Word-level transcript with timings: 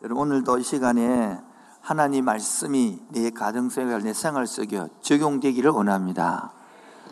여러분 0.00 0.30
오늘도 0.30 0.58
이 0.58 0.62
시간에 0.62 1.40
하나님 1.80 2.24
말씀이 2.24 3.00
내 3.08 3.30
가정 3.30 3.68
생활, 3.68 4.00
내 4.00 4.12
생활 4.12 4.46
속에 4.46 4.86
적용되기를 5.00 5.72
원합니다. 5.72 6.52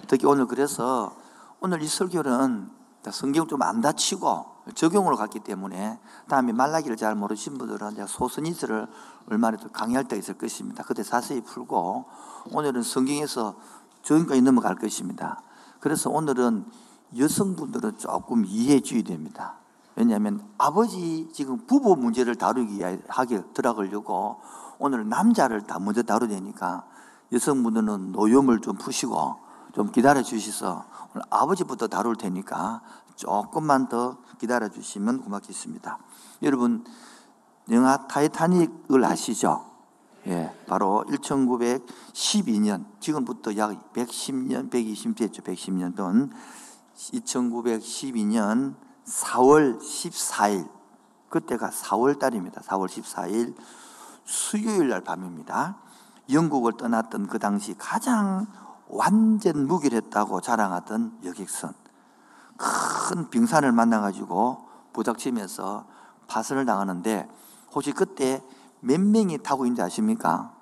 특히 0.06 0.24
오늘 0.28 0.46
그래서 0.46 1.16
오늘 1.58 1.82
이 1.82 1.88
설교는 1.88 2.70
성경 3.10 3.48
좀 3.48 3.60
안 3.62 3.80
다치고 3.80 4.46
적용으로 4.76 5.16
갔기 5.16 5.40
때문에 5.40 5.98
다음에 6.28 6.52
말라기를 6.52 6.96
잘 6.96 7.16
모르신 7.16 7.58
분들은 7.58 8.06
소선이스를 8.06 8.86
얼마나 9.30 9.56
더 9.56 9.68
강의할 9.68 10.04
때가 10.04 10.20
있을 10.20 10.34
것입니다. 10.34 10.84
그때 10.84 11.02
자세히 11.02 11.40
풀고 11.40 12.04
오늘은 12.52 12.82
성경에서 12.82 13.56
적용까지 14.02 14.42
넘어갈 14.42 14.76
것입니다. 14.76 15.42
그래서 15.80 16.08
오늘은 16.10 16.64
여성분들은 17.18 17.98
조금 17.98 18.44
줘야 18.44 19.02
됩니다. 19.02 19.65
왜냐하면 19.96 20.46
아버지 20.58 21.28
지금 21.32 21.66
부부 21.66 21.96
문제를 21.96 22.36
다루기 22.36 22.82
하게 23.08 23.42
들어가려고 23.54 24.40
오늘 24.78 25.08
남자를 25.08 25.62
다 25.62 25.78
먼저 25.78 26.02
다루되니까 26.02 26.84
여성분들은 27.32 28.12
노염을 28.12 28.60
좀 28.60 28.76
푸시고 28.76 29.36
좀 29.74 29.90
기다려 29.90 30.22
주셔서 30.22 30.84
오늘 31.14 31.24
아버지부터 31.30 31.88
다룰 31.88 32.16
테니까 32.16 32.82
조금만 33.16 33.88
더 33.88 34.18
기다려 34.38 34.68
주시면 34.68 35.22
고맙겠습니다. 35.22 35.98
여러분 36.42 36.84
영화 37.70 38.06
타이타닉을 38.06 39.02
아시죠? 39.02 39.64
예, 40.26 40.52
바로 40.66 41.04
1912년 41.08 42.84
지금부터 43.00 43.56
약 43.56 43.92
110년, 43.94 44.70
120년 44.70 45.16
됐죠. 45.16 45.42
110년 45.42 45.96
전 45.96 46.30
2912년 46.96 48.74
4월 49.06 49.78
14일 49.78 50.68
그때가 51.28 51.70
4월 51.70 52.18
달입니다. 52.18 52.60
4월 52.62 52.88
14일 52.88 53.54
수요일 54.24 54.88
날 54.88 55.00
밤입니다. 55.02 55.78
영국을 56.30 56.72
떠났던 56.76 57.28
그 57.28 57.38
당시 57.38 57.74
가장 57.78 58.46
완전 58.88 59.66
무결했다고 59.66 60.40
자랑하던 60.40 61.20
여객선 61.24 61.72
큰 62.56 63.30
빙산을 63.30 63.72
만나가지고 63.72 64.66
부닥치면서 64.92 65.86
파선을 66.26 66.64
당하는데 66.64 67.28
혹시 67.72 67.92
그때 67.92 68.42
몇 68.80 69.00
명이 69.00 69.38
타고 69.42 69.66
있는지 69.66 69.82
아십니까? 69.82 70.52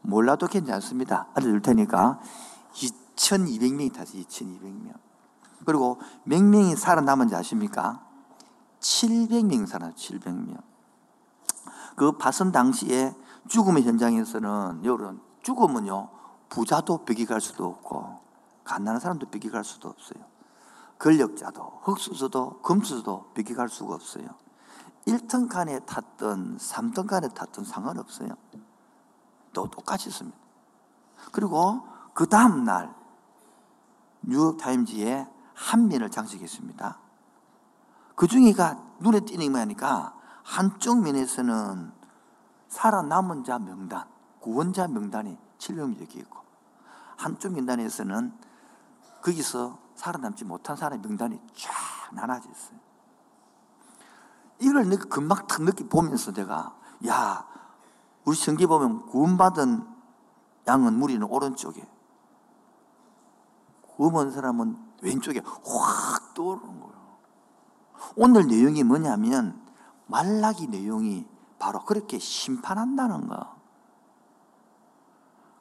몰라도 0.00 0.46
괜찮습니다. 0.46 1.28
알려줄 1.34 1.62
테니까 1.62 2.18
2,200명이 2.74 3.92
탔어요. 3.92 4.22
2,200명. 4.22 5.11
그리고 5.64 6.00
몇 6.24 6.42
명이 6.42 6.76
살아남은지 6.76 7.34
아십니까? 7.34 8.04
700명 8.80 9.66
살아요. 9.66 9.92
700명. 9.92 10.60
그 11.96 12.12
파선 12.12 12.52
당시에 12.52 13.14
죽음의 13.48 13.84
현장에서는 13.84 14.84
여러분 14.84 15.20
죽으면요 15.42 16.08
부자도 16.48 17.04
벽이 17.04 17.26
갈 17.26 17.40
수도 17.40 17.66
없고 17.66 18.20
가난한 18.64 19.00
사람도 19.00 19.26
벽이 19.30 19.50
갈 19.50 19.64
수도 19.64 19.88
없어요. 19.88 20.24
권력자도 20.98 21.80
흑수저도 21.82 22.60
금수저도 22.62 23.32
벽이 23.34 23.54
갈 23.54 23.68
수가 23.68 23.94
없어요. 23.94 24.26
1등 25.06 25.48
칸에 25.48 25.80
탔던 25.80 26.58
3등 26.58 27.08
칸에 27.08 27.28
탔던 27.28 27.64
상관없어요. 27.64 28.30
또 29.52 29.68
똑같이 29.68 30.08
있습니다. 30.08 30.38
그리고 31.32 31.82
그 32.14 32.28
다음 32.28 32.64
날 32.64 32.94
뉴욕타임즈에 34.22 35.26
한 35.62 35.88
면을 35.88 36.10
장식했습니다. 36.10 36.98
그 38.16 38.26
중에가 38.26 38.82
눈에 38.98 39.20
띄는 39.20 39.52
거니까 39.52 40.14
한쪽 40.42 41.02
면에서는 41.02 41.92
살아남은 42.68 43.44
자 43.44 43.58
명단, 43.60 44.04
구원자 44.40 44.88
명단이 44.88 45.38
7명이 45.58 45.98
적혀 46.00 46.18
있고 46.20 46.40
한쪽 47.16 47.52
명단에서는 47.52 48.32
거기서 49.22 49.78
살아남지 49.94 50.44
못한 50.44 50.74
사람의 50.74 50.98
명단이 51.06 51.40
쫙 51.54 51.70
나눠져 52.12 52.50
있어요. 52.50 52.78
이걸 54.58 54.84
금방 55.08 55.46
탁 55.46 55.62
느끼 55.62 55.88
보면서 55.88 56.32
내가 56.32 56.76
야 57.06 57.46
우리 58.24 58.36
성기 58.36 58.66
보면 58.66 59.06
구원받은 59.06 59.86
양은 60.66 60.94
무리는 60.94 61.24
오른쪽에 61.24 61.88
구원 63.96 64.32
사람은 64.32 64.91
왼쪽에 65.02 65.42
확 65.44 66.34
떠오르는 66.34 66.80
거예요. 66.80 66.92
오늘 68.16 68.46
내용이 68.46 68.82
뭐냐면 68.84 69.60
말라기 70.06 70.68
내용이 70.68 71.26
바로 71.58 71.84
그렇게 71.84 72.18
심판한다는 72.18 73.28
거. 73.28 73.56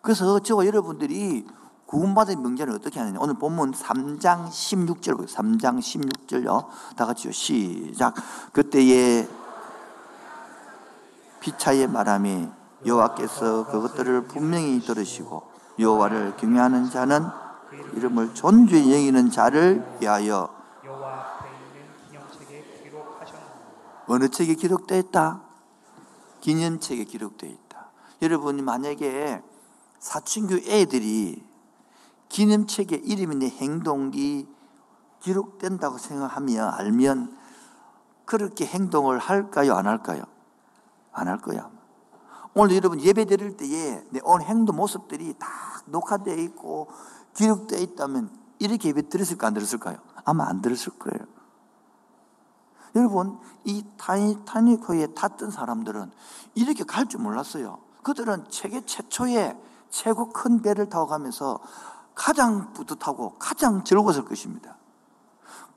그래서 0.01 0.40
저와 0.40 0.66
여러분들이 0.66 1.46
구원받은 1.85 2.41
명제는 2.41 2.74
어떻게 2.74 3.00
하느냐. 3.00 3.19
오늘 3.19 3.35
본문 3.35 3.72
3장 3.74 4.47
16절 4.47 5.18
보요 5.18 5.28
3장 5.28 5.80
16절요. 5.80 6.68
다 6.96 7.06
같이요. 7.06 7.31
시작. 7.31 8.16
그때에 8.53 9.28
피차의 11.41 11.88
말함이 11.88 12.47
여호와께서 12.85 13.68
그것들을 13.68 14.28
분명히 14.28 14.80
들으시고 14.80 15.44
여호와를 15.80 16.38
경외하는 16.38 16.90
자는 16.90 17.28
이름을 17.71 18.33
존귀히 18.33 18.93
여기는 18.93 19.31
자를 19.31 19.85
위하여 20.01 20.49
어느 24.07 24.27
책에 24.29 24.55
기록되어 24.55 24.97
있다? 24.99 25.41
기념책에 26.41 27.05
기록되어 27.05 27.49
있다. 27.49 27.91
여러분이 28.21 28.61
만약에 28.61 29.41
사춘교 29.99 30.55
애들이 30.69 31.43
기념책에 32.29 32.97
이름이 32.97 33.35
내 33.37 33.49
행동이 33.49 34.47
기록된다고 35.21 35.97
생각하면 35.97 36.73
알면 36.73 37.38
그렇게 38.25 38.65
행동을 38.65 39.19
할까요? 39.19 39.73
안 39.75 39.88
할까요? 39.88 40.23
안 41.13 41.27
할 41.27 41.38
거야. 41.38 41.69
오늘 42.53 42.75
여러분 42.75 42.99
예배 42.99 43.25
드릴 43.25 43.55
때에 43.55 44.03
내 44.09 44.19
오늘 44.23 44.45
행동 44.45 44.75
모습들이 44.77 45.35
다 45.38 45.47
녹화되어 45.85 46.35
있고 46.35 46.89
기록되어 47.36 47.80
있다면 47.80 48.30
이렇게 48.59 48.90
예배 48.90 49.09
드렸을까 49.09 49.47
안 49.47 49.53
드렸을까요? 49.53 49.97
아마 50.25 50.47
안 50.47 50.62
들었을 50.62 50.94
거예요. 51.00 51.25
여러분 52.96 53.40
이 53.64 53.86
타이타닉호에 53.97 55.14
탔던 55.14 55.52
사람들은 55.52 56.12
이렇게 56.56 56.84
갈 56.84 57.06
줄 57.08 57.22
몰랐어요. 57.22 57.80
그들은 58.03 58.46
세계 58.50 58.86
최초의 58.86 59.58
최고 59.90 60.30
큰 60.30 60.62
배를 60.62 60.90
타고 60.90 61.08
가면서 61.08 61.59
가장 62.16 62.74
뿌듯하고 62.74 63.36
가장 63.40 63.84
즐거웠을 63.84 64.25
것입니다. 64.25 64.78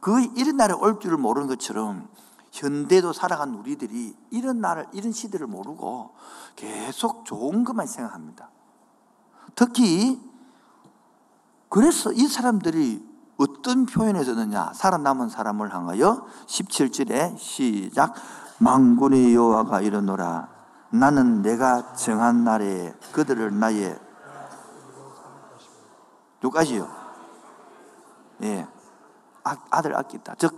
그 0.00 0.20
이런 0.36 0.56
날에 0.56 0.74
올 0.74 1.00
줄을 1.00 1.16
모르는 1.16 1.48
것처럼 1.48 2.08
현대도 2.52 3.12
살아간 3.12 3.54
우리들이 3.54 4.16
이런 4.30 4.60
날을, 4.60 4.86
이런 4.92 5.12
시대를 5.12 5.46
모르고 5.46 6.10
계속 6.56 7.24
좋은 7.24 7.64
것만 7.64 7.86
생각합니다. 7.86 8.50
특히, 9.54 10.20
그래서 11.74 12.12
이 12.12 12.28
사람들이 12.28 13.04
어떤 13.36 13.84
표현을 13.84 14.24
썼느냐? 14.24 14.74
살아남은 14.74 15.28
사람을 15.28 15.74
향하여 15.74 16.24
17절에 16.46 17.36
시작. 17.36 18.14
망군의 18.60 19.34
여호와가 19.34 19.80
이르노라. 19.80 20.48
나는 20.90 21.42
내가 21.42 21.94
정한 21.94 22.44
날에 22.44 22.94
그들을 23.10 23.58
나의 23.58 23.98
여기까지요. 26.44 26.88
예. 28.44 28.68
아, 29.42 29.56
아들 29.70 29.96
아끼다. 29.96 30.36
즉, 30.38 30.56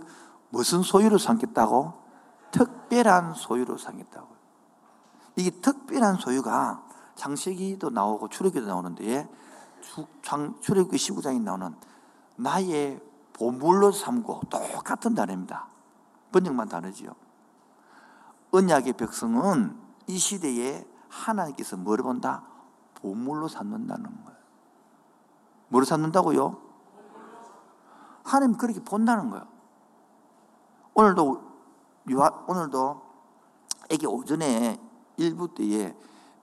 무슨 0.51 0.83
소유로 0.83 1.17
삼겠다고? 1.17 1.93
특별한 2.51 3.33
소유로 3.33 3.79
삼겠다고. 3.79 4.27
이게 5.35 5.49
특별한 5.49 6.17
소유가 6.17 6.83
창세기도 7.15 7.89
나오고 7.89 8.29
출애기도 8.29 8.67
나오는데 8.67 9.27
출애기 10.61 10.97
19장에 10.97 11.41
나오는 11.41 11.75
나의 12.35 13.01
보물로 13.33 13.91
삼고 13.91 14.41
똑같은 14.49 15.15
단어입니다. 15.15 15.67
번역만 16.31 16.67
다르지요. 16.69 17.13
언약의 18.51 18.93
백성은 18.93 19.77
이 20.07 20.17
시대에 20.17 20.85
하나님께서 21.09 21.77
뭘 21.77 21.97
본다? 21.97 22.43
보물로 22.95 23.47
삼는다는 23.47 24.03
거예요. 24.23 24.37
뭐로 25.69 25.85
삼는다고요? 25.85 26.57
하나님 28.23 28.57
그렇게 28.57 28.81
본다는 28.83 29.29
거예요. 29.29 29.45
오늘도 30.93 31.41
유아, 32.09 32.45
오늘도 32.47 33.01
애기 33.89 34.05
오전에 34.07 34.79
일부 35.17 35.53
때에 35.53 35.95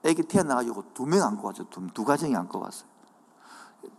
애기 0.03 0.23
태어나가지고 0.23 0.93
두 0.93 1.05
명 1.05 1.23
안고 1.27 1.47
왔죠. 1.47 1.69
두, 1.69 1.85
두 1.87 2.05
가정이 2.05 2.35
안고 2.35 2.59
왔어요. 2.59 2.89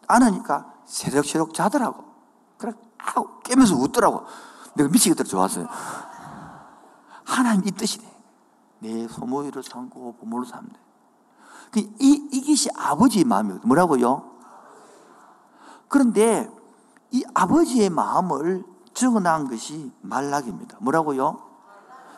안 0.06 0.22
하니까 0.22 0.72
새록새록 0.84 1.54
자더라고. 1.54 2.04
그래, 2.58 2.72
아우, 2.98 3.40
깨면서 3.42 3.76
웃더라고. 3.76 4.24
내가 4.74 4.88
미치겠더라 4.90 5.28
좋았어요. 5.28 5.66
하나님 7.24 7.66
이 7.66 7.70
뜻이네. 7.70 8.16
내 8.80 9.08
소모의로 9.08 9.62
삼고 9.62 10.16
부모로 10.18 10.44
삼는 10.44 10.70
그 11.70 11.80
이, 11.80 12.28
이것이 12.32 12.70
아버지의 12.76 13.24
마음이거든요. 13.24 13.66
뭐라고요? 13.66 14.30
그런데 15.88 16.50
이 17.10 17.24
아버지의 17.34 17.90
마음을 17.90 18.64
적어놓은 18.94 19.48
것이 19.48 19.92
말락입니다. 20.02 20.78
뭐라고요? 20.80 21.42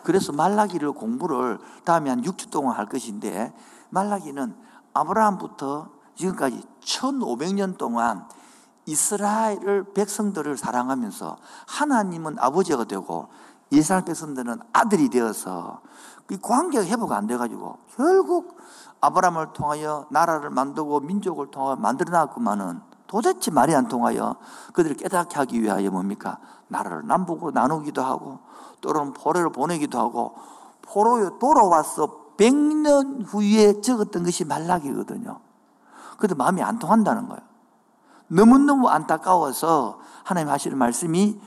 그래서 0.05 0.33
말라기를 0.33 0.93
공부를 0.93 1.59
다음에 1.85 2.11
한 2.11 2.23
6주 2.23 2.51
동안 2.51 2.77
할 2.77 2.87
것인데 2.87 3.55
말라기는 3.91 4.55
아브라함부터 4.95 5.91
지금까지 6.19 6.63
1500년 6.83 7.79
동안 7.79 8.29
이스라엘 8.87 9.85
백성들을 9.95 10.57
사랑하면서 10.57 11.37
하나님은 11.67 12.37
아버지가 12.39 12.85
되고 12.85 13.29
이스라엘 13.71 14.05
백성들은 14.05 14.61
아들이 14.73 15.09
되어서 15.11 15.81
그 16.27 16.39
관계가 16.41 16.85
회복 16.87 17.13
안 17.13 17.27
돼가지고 17.27 17.79
결국 17.95 18.57
아브라함을 19.01 19.53
통하여 19.53 20.07
나라를 20.11 20.51
만들고 20.51 21.01
민족을 21.01 21.51
통하여 21.51 21.77
만들어 21.77 22.11
놨구만은 22.11 22.81
도대체 23.07 23.51
말이 23.51 23.75
안 23.75 23.89
통하여 23.89 24.37
그들을 24.73 24.97
깨닫게 24.97 25.37
하기 25.37 25.63
위하여 25.63 25.91
뭡니까? 25.91 26.39
나라를 26.69 27.07
남북으로 27.07 27.53
나누기도 27.53 28.03
하고 28.03 28.41
또는 28.81 29.13
포로를 29.13 29.51
보내기도 29.51 29.99
하고 29.99 30.35
포로에 30.83 31.31
돌아와서 31.39 32.35
100년 32.37 33.25
후에 33.27 33.81
적었던 33.81 34.25
것이 34.25 34.45
말락이거든요. 34.45 35.48
그래도 36.19 36.35
마음이 36.35 36.63
안 36.63 36.79
통한다는 36.79 37.29
거예요. 37.29 37.41
너무너무 38.27 38.89
안타까워서 38.89 40.01
하나님 40.25 40.51
하시는 40.51 40.77
말씀이 40.77 41.41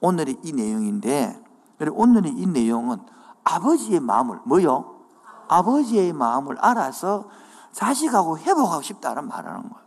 오늘의 0.00 0.38
이 0.42 0.52
내용인데 0.52 1.40
오늘의 1.92 2.32
이 2.32 2.46
내용은 2.46 2.98
아버지의 3.44 4.00
마음을 4.00 4.40
뭐요? 4.44 4.96
아버지의 5.48 6.12
마음을 6.12 6.58
알아서 6.58 7.28
자식하고 7.72 8.38
회복하고 8.38 8.82
싶다는 8.82 9.28
말하는 9.28 9.68
거예요. 9.68 9.86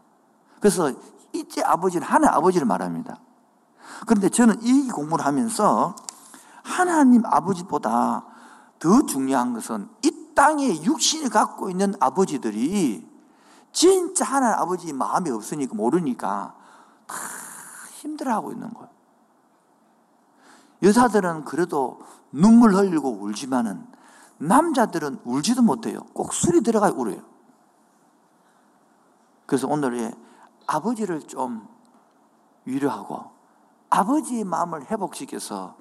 그래서 0.60 0.92
이제 1.34 1.62
아버지는 1.64 2.06
하나 2.06 2.34
아버지를 2.36 2.68
말합니다. 2.68 3.20
그런데 4.06 4.30
저는 4.30 4.62
이 4.62 4.88
공부를 4.90 5.26
하면서 5.26 5.96
하나님 6.64 7.26
아버지보다 7.26 8.26
더 8.80 9.06
중요한 9.06 9.54
것은 9.54 9.90
이 10.04 10.34
땅에 10.36 10.84
육신을 10.84 11.30
갖고 11.30 11.70
있는 11.70 11.94
아버지들이 12.00 13.15
진짜 13.76 14.24
하나님 14.24 14.58
아버지 14.58 14.94
마음이 14.94 15.30
없으니까 15.30 15.76
모르니까 15.76 16.56
다 17.06 17.16
힘들어하고 17.96 18.54
있는 18.54 18.74
거예요. 18.74 18.90
여자들은 20.82 21.44
그래도 21.44 22.00
눈물 22.32 22.74
흘리고 22.74 23.10
울지만은 23.10 23.86
남자들은 24.38 25.20
울지도 25.26 25.62
못해요. 25.62 26.00
꼭 26.14 26.32
술이 26.32 26.62
들어가 26.62 26.90
울어요. 26.90 27.22
그래서 29.46 29.68
오늘의 29.68 30.16
아버지를 30.68 31.24
좀 31.24 31.68
위로하고 32.64 33.30
아버지의 33.90 34.46
마음을 34.46 34.90
회복시켜서 34.90 35.76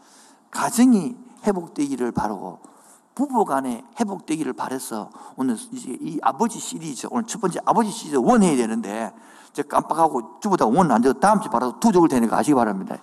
가정이 0.50 1.16
회복되기를 1.44 2.10
바라고 2.10 2.58
부부 3.14 3.44
간에 3.44 3.84
회복되기를 4.00 4.52
바래서 4.54 5.10
오늘 5.36 5.56
이제 5.72 5.96
이 6.00 6.18
아버지 6.22 6.58
시리즈 6.58 7.06
오늘 7.10 7.26
첫 7.26 7.40
번째 7.40 7.60
아버지 7.64 7.90
시리즈 7.90 8.16
원 8.16 8.42
해야 8.42 8.56
되는데 8.56 9.12
제 9.52 9.62
깜빡하고 9.62 10.40
주보다 10.40 10.66
원안 10.66 11.00
돼도 11.00 11.20
다음 11.20 11.40
주 11.40 11.48
바로 11.48 11.78
두 11.78 11.92
적을 11.92 12.08
되니까 12.08 12.38
아시기 12.38 12.54
바랍니다. 12.54 12.96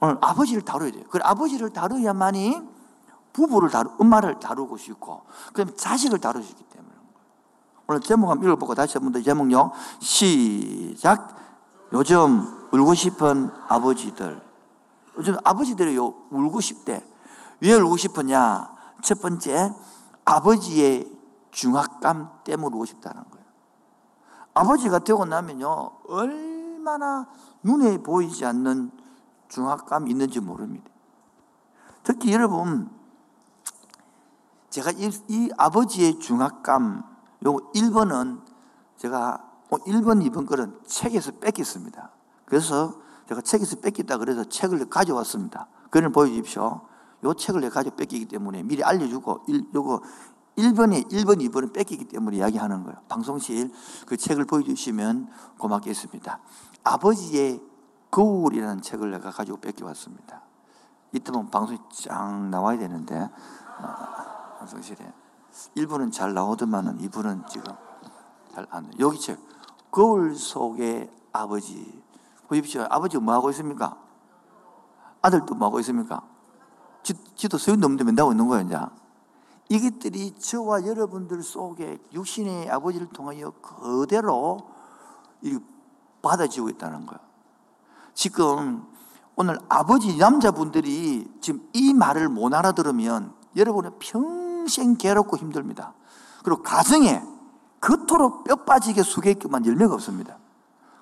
오늘 0.00 0.18
아버지를 0.20 0.62
다뤄야 0.62 0.90
돼요. 0.90 1.04
그 1.08 1.18
아버지를 1.22 1.70
다뤄야만이 1.70 2.62
부부를 3.32 3.70
다루, 3.70 3.90
엄마를 3.98 4.38
다루고 4.40 4.76
싶고, 4.76 5.22
그럼 5.52 5.76
자식을 5.76 6.18
다룰 6.18 6.42
수 6.42 6.50
있기 6.50 6.64
때문에. 6.64 6.90
오늘 7.86 8.00
제목 8.00 8.30
한번 8.30 8.48
읽어보고 8.48 8.74
다시 8.74 8.98
한번 8.98 9.12
더 9.12 9.20
제목요. 9.20 9.72
시작. 10.00 11.36
요즘 11.92 12.68
울고 12.72 12.94
싶은 12.94 13.50
아버지들. 13.68 14.40
요즘 15.18 15.36
아버지들이 15.44 15.96
요 15.96 16.14
울고 16.30 16.60
싶대. 16.60 17.04
왜 17.60 17.74
울고 17.74 17.96
싶었냐? 17.96 18.74
첫 19.02 19.20
번째, 19.20 19.72
아버지의 20.24 21.10
중압감 21.50 22.30
때문에 22.44 22.74
울고 22.74 22.84
싶다는 22.86 23.22
거예요. 23.30 23.46
아버지가 24.54 25.00
되고 25.00 25.24
나면요, 25.24 25.90
얼마나 26.08 27.28
눈에 27.62 27.98
보이지 27.98 28.44
않는 28.44 28.90
중압감이 29.48 30.10
있는지 30.10 30.40
모릅니다. 30.40 30.90
특히 32.02 32.32
여러분, 32.32 32.90
제가 34.70 34.92
이, 34.92 35.10
이 35.28 35.50
아버지의 35.56 36.20
중압감, 36.20 37.02
요 37.46 37.56
1번은 37.74 38.40
제가 38.96 39.44
1번, 39.70 40.24
2번 40.30 40.46
거는 40.46 40.80
책에서 40.86 41.32
뺏겼습니다. 41.32 42.10
그래서 42.44 42.94
제가 43.28 43.40
책에서 43.40 43.76
뺏겼다 43.76 44.18
그래서 44.18 44.44
책을 44.44 44.88
가져왔습니다. 44.90 45.68
그걸 45.90 46.10
보여주십시오. 46.10 46.80
요 47.24 47.34
책을 47.34 47.60
내가 47.60 47.74
가지고 47.74 47.96
뺏기기 47.96 48.26
때문에 48.26 48.62
미리 48.62 48.82
알려주고, 48.82 49.44
일, 49.48 49.66
요거 49.74 50.00
1번에 50.56 51.10
1번, 51.10 51.40
2번은 51.40 51.72
뺏기기 51.72 52.06
때문에 52.06 52.38
이야기하는 52.38 52.84
거예요. 52.84 52.98
방송실 53.08 53.72
그 54.06 54.16
책을 54.16 54.44
보여주시면 54.44 55.28
고맙겠습니다. 55.58 56.40
아버지의 56.84 57.62
거울이라는 58.10 58.82
책을 58.82 59.10
내가 59.10 59.30
가지고 59.30 59.58
뺏겨왔습니다. 59.58 60.42
이때면 61.12 61.50
방송이 61.50 61.78
쫙 61.92 62.48
나와야 62.50 62.78
되는데, 62.78 63.16
어, 63.18 64.56
방송실에. 64.58 65.12
1부는 65.76 66.12
잘 66.12 66.32
나오더만은 66.34 66.98
2부는 66.98 67.46
지금 67.48 67.74
잘안 68.54 68.84
돼. 68.84 68.90
여기 68.98 69.18
책. 69.18 69.38
거울 69.90 70.36
속의 70.36 71.10
아버지. 71.32 72.02
보십시오. 72.46 72.86
아버지 72.88 73.18
뭐 73.18 73.34
하고 73.34 73.50
있습니까? 73.50 73.96
아들도 75.22 75.54
뭐 75.54 75.68
하고 75.68 75.80
있습니까? 75.80 76.22
지, 77.02 77.14
지도 77.34 77.58
소용 77.58 77.80
넘는데 77.80 78.04
맨다고 78.04 78.32
있는 78.32 78.48
거예요, 78.48 78.66
이제. 78.66 78.78
이것들이 79.68 80.32
저와 80.32 80.84
여러분들 80.84 81.42
속에 81.42 81.98
육신의 82.12 82.70
아버지를 82.70 83.06
통하여 83.08 83.52
그대로 83.62 84.58
받아지고 86.22 86.68
있다는 86.70 87.06
거예요. 87.06 87.20
지금 88.12 88.84
오늘 89.36 89.58
아버지 89.68 90.16
남자분들이 90.16 91.30
지금 91.40 91.66
이 91.72 91.94
말을 91.94 92.28
못 92.28 92.52
알아들으면 92.52 93.32
여러분은 93.56 93.92
평생 94.00 94.96
괴롭고 94.96 95.36
힘듭니다. 95.36 95.94
그리고 96.42 96.62
가정에 96.62 97.22
그토록 97.78 98.44
뼈 98.44 98.56
빠지게 98.56 99.02
수겠기만 99.02 99.64
열매가 99.66 99.94
없습니다. 99.94 100.36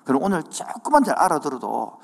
그럼 0.05 0.23
오늘 0.23 0.43
조금만 0.43 1.03
잘 1.03 1.17
알아들어도 1.17 1.97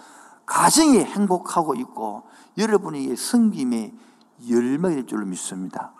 가정이 0.46 1.00
행복하고 1.00 1.76
있고 1.76 2.24
여러분의 2.58 3.16
성김에 3.16 3.94
열매가 4.50 4.96
될 4.96 5.08
줄로 5.08 5.26
믿습니다. 5.26 5.94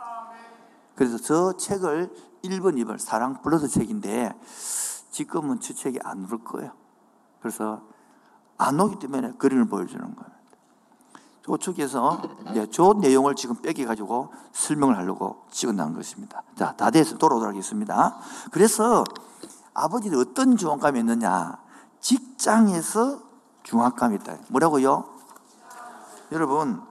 그래서 0.96 1.18
저 1.18 1.58
책을 1.58 2.14
1번, 2.44 2.76
2번 2.84 2.98
사랑 3.00 3.42
플러스 3.42 3.68
책인데 3.68 4.34
지금은 5.12 5.60
저 5.60 5.74
책이 5.74 6.00
안 6.04 6.28
올 6.32 6.44
거예요. 6.44 6.72
그래서 7.42 7.82
안 8.58 8.80
오기 8.80 9.00
때문에 9.00 9.34
그림을 9.38 9.68
보여주는 9.68 10.04
거예요. 10.16 10.36
저쪽에서 11.46 12.22
저 12.72 12.94
내용을 12.94 13.36
지금 13.36 13.56
빼기가지고 13.62 14.34
설명을 14.52 14.98
하려고 14.98 15.46
찍어놓은 15.52 15.94
것입니다. 15.94 16.42
자, 16.56 16.76
다 16.76 16.90
돼서 16.90 17.18
돌아오도록 17.18 17.52
하겠습니다. 17.54 18.18
그래서 18.52 19.04
아버지는 19.74 20.20
어떤 20.20 20.58
중압감이 20.58 21.00
있느냐? 21.02 21.60
직장에서 22.00 23.20
중압감이 23.66 24.16
있다. 24.18 24.38
뭐라고요? 24.50 25.10
여러분, 26.32 26.82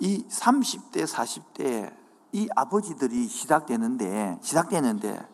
이 0.00 0.24
30대, 0.28 1.04
40대 1.04 1.94
이 2.32 2.48
아버지들이 2.54 3.26
시작되는데, 3.26 4.38
시작되는데, 4.40 5.28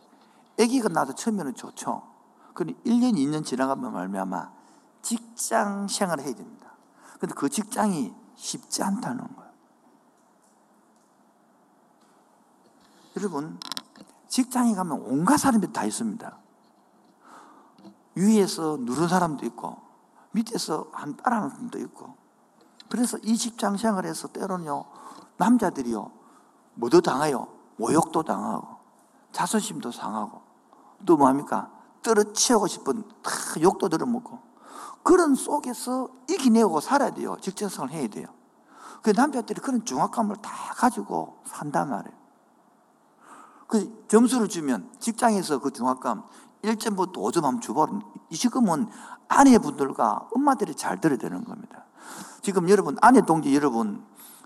아기가 0.58 0.88
나도 0.88 1.14
처음에는 1.14 1.54
좋죠. 1.54 2.02
그런데 2.54 2.78
1년, 2.82 3.14
2년 3.14 3.44
지나가면 3.44 3.92
말미암아 3.92 4.50
직장 5.02 5.88
생활을 5.88 6.24
해야 6.24 6.34
됩니다. 6.34 6.72
근데 7.18 7.34
그 7.34 7.48
직장이 7.48 8.14
쉽지 8.36 8.82
않다는 8.82 9.18
거예요. 9.36 9.50
여러분, 13.16 13.58
직장에 14.28 14.74
가면 14.74 15.02
온갖 15.02 15.36
사람들이 15.36 15.72
다 15.72 15.84
있습니다. 15.84 16.39
위에서 18.14 18.78
누른 18.80 19.08
사람도 19.08 19.46
있고, 19.46 19.76
밑에서 20.32 20.88
한 20.92 21.16
따라하는 21.16 21.50
사람도 21.50 21.78
있고. 21.78 22.14
그래서 22.88 23.18
이 23.22 23.36
직장 23.36 23.76
생활에서 23.76 24.28
때로는요, 24.28 24.84
남자들이요, 25.36 26.10
뭐도 26.74 27.00
당해요. 27.00 27.48
모욕도 27.76 28.22
당하고, 28.22 28.76
자존심도 29.32 29.92
상하고, 29.92 30.42
또 31.06 31.16
뭐합니까? 31.16 31.70
떨어치우고 32.02 32.66
싶은 32.66 33.02
다 33.22 33.30
욕도 33.60 33.88
들어먹고, 33.88 34.38
그런 35.02 35.34
속에서 35.34 36.08
이기내고 36.28 36.80
살아야 36.80 37.10
돼요. 37.10 37.36
직장생활 37.40 37.90
해야 37.90 38.08
돼요. 38.08 38.26
그 39.02 39.10
남자들이 39.10 39.60
그런 39.60 39.84
중압감을 39.84 40.36
다 40.36 40.74
가지고 40.74 41.38
산단 41.46 41.88
말이에요. 41.88 42.20
그 43.66 44.04
점수를 44.08 44.48
주면 44.48 44.92
직장에서 44.98 45.60
그 45.60 45.70
중압감 45.70 46.24
1점부터 46.62 47.14
5점 47.14 47.42
하면 47.42 47.60
주버린 47.60 48.02
지금은 48.32 48.88
아내분들과 49.28 50.28
엄마들이 50.34 50.74
잘 50.74 51.00
들어야 51.00 51.18
되는 51.18 51.44
겁니다. 51.44 51.84
지금 52.42 52.68
여러분, 52.68 52.96
아내 53.00 53.20
동지 53.20 53.54
여러분, 53.54 54.04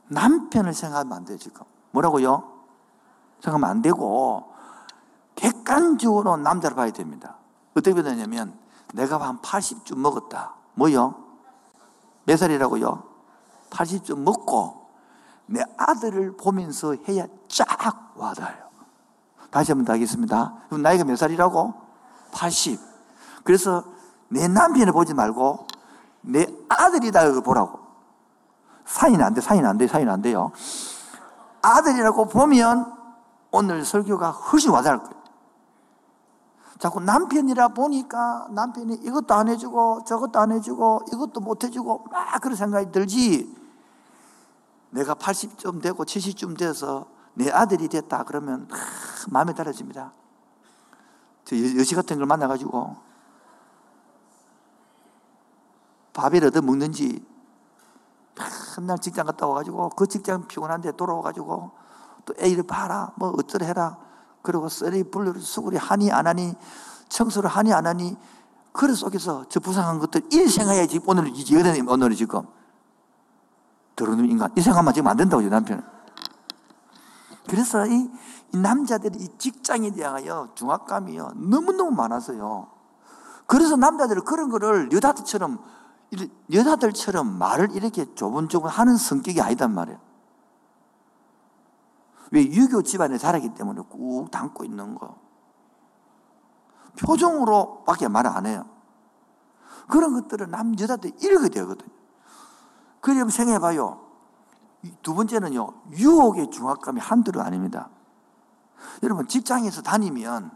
남편을 0.09 0.75
생각하면 0.75 1.13
안 1.13 1.25
돼요, 1.25 1.39
지금. 1.39 1.65
뭐라고요? 1.93 2.53
생각하면 3.41 3.71
안 3.71 3.83
되고, 3.83 4.53
객관적으로 5.35 6.37
남자를 6.37 6.77
봐야 6.77 6.91
됩니다. 6.91 7.37
어떻게 7.77 8.03
되냐면, 8.03 8.59
내가 8.93 9.19
한 9.19 9.41
80쯤 9.41 9.99
먹었다. 9.99 10.55
뭐요? 10.75 11.15
몇 12.25 12.37
살이라고요? 12.37 13.03
80쯤 13.71 14.21
먹고, 14.21 14.89
내 15.47 15.63
아들을 15.77 16.37
보면서 16.37 16.97
해야 17.09 17.27
쫙 17.49 18.13
와닿아요. 18.17 18.65
다시 19.51 19.73
한번 19.73 19.85
더 19.85 19.93
하겠습니다. 19.93 20.55
나이가 20.71 21.05
몇 21.05 21.17
살이라고? 21.17 21.84
80. 22.35 22.79
그래서 23.45 23.85
내 24.29 24.49
남편을 24.49 24.93
보지 24.93 25.15
말고 25.15 25.67
내 26.23 26.47
아들이다 26.69 27.33
그 27.33 27.41
보라고. 27.41 27.81
사인 28.85 29.23
안 29.23 29.33
돼, 29.33 29.41
사인 29.41 29.65
안 29.65 29.79
돼, 29.79 29.87
사인 29.87 30.11
안 30.11 30.21
돼요. 30.21 30.53
아들이라고 31.63 32.29
보면 32.29 32.93
오늘 33.51 33.85
설교가 33.85 34.31
훨씬 34.31 34.71
와닿을 34.71 34.99
거예요. 34.99 35.25
자꾸 36.79 37.01
남편이라 37.01 37.69
보니까 37.69 38.49
남편이 38.51 38.95
이것도 38.97 39.33
안 39.33 39.49
해주고 39.49 40.05
저것도 40.05 40.39
안 40.39 40.53
해주고 40.53 41.03
이것도 41.13 41.41
못 41.41 41.65
해주고 41.65 42.07
막 42.11 42.41
그런 42.43 42.57
생각이 42.57 42.91
들지. 42.91 43.55
내가 44.91 45.15
80쯤 45.15 45.81
되고 45.81 46.05
70쯤 46.05 46.59
돼서 46.59 47.07
내 47.35 47.51
아들이 47.51 47.89
됐다 47.89 48.25
그러면 48.25 48.69
마음에 49.31 49.55
떨어집니다. 49.55 50.13
저 51.45 51.57
여시 51.57 51.95
같은 51.95 52.17
걸 52.17 52.27
만나가지고 52.27 52.97
밥을 56.15 56.45
얻어 56.45 56.63
먹는지 56.63 57.25
맨날 58.79 58.99
직장 58.99 59.27
갔다 59.27 59.47
와가지고 59.47 59.91
그 59.91 60.07
직장 60.07 60.47
피곤한데 60.49 60.93
돌아와가지고 60.93 61.71
또 62.25 62.35
애를 62.39 62.63
봐라 62.65 63.13
뭐 63.17 63.31
어쩌라 63.37 63.67
해라. 63.67 63.99
그리고 64.43 64.69
썰이 64.69 65.05
불르 65.05 65.39
수구리 65.41 65.77
하니 65.77 66.11
안 66.13 66.27
하니 66.27 66.55
청소를 67.09 67.49
하니 67.49 67.73
안 67.73 67.87
하니 67.87 68.17
그런 68.73 68.95
속에서 68.95 69.47
저 69.49 69.61
부상한 69.61 69.99
것들 69.99 70.23
일 70.33 70.51
생각해 70.51 70.87
지금 70.87 71.09
오늘 71.09 71.29
이거는 71.35 71.89
오늘 71.89 72.15
지금. 72.15 72.43
들어오는 73.97 74.29
인간. 74.29 74.51
이 74.57 74.61
생각만 74.61 74.93
지금 74.93 75.07
안 75.09 75.17
된다고 75.17 75.43
남편은 75.43 75.83
그래서 77.49 77.87
이, 77.87 78.11
이 78.53 78.57
남자들이 78.57 79.19
이 79.19 79.29
직장에 79.39 79.91
대하여 79.91 80.51
중압감이요 80.55 81.33
너무너무 81.37 81.91
많아서요 81.91 82.71
그래서 83.47 83.77
남자들은 83.77 84.25
그런 84.25 84.49
거를 84.49 84.91
여자들처럼 84.93 85.59
여자들처럼 86.53 87.39
말을 87.39 87.73
이렇게 87.73 88.15
조곤조곤 88.15 88.71
하는 88.71 88.97
성격이 88.97 89.41
아니단 89.41 89.75
말이에요. 89.75 89.99
왜 92.31 92.43
유교 92.51 92.83
집안에 92.83 93.19
자라기 93.19 93.55
때문에 93.55 93.83
꾹 93.89 94.31
담고 94.31 94.65
있는 94.65 94.95
거. 94.95 95.19
표정으로 96.99 97.85
밖에 97.85 98.09
말 98.09 98.27
안 98.27 98.47
해요. 98.47 98.65
그런 99.89 100.15
것들은 100.15 100.51
남, 100.51 100.79
여자들 100.79 101.13
읽어야 101.23 101.49
되거든요. 101.49 101.91
그럼 103.01 103.29
생각해봐요. 103.29 104.04
두 105.03 105.15
번째는요, 105.15 105.69
유혹의 105.93 106.51
중압감이 106.51 107.01
한둘이 107.01 107.41
아닙니다. 107.41 107.89
여러분, 109.03 109.27
직장에서 109.27 109.83
다니면 109.83 110.51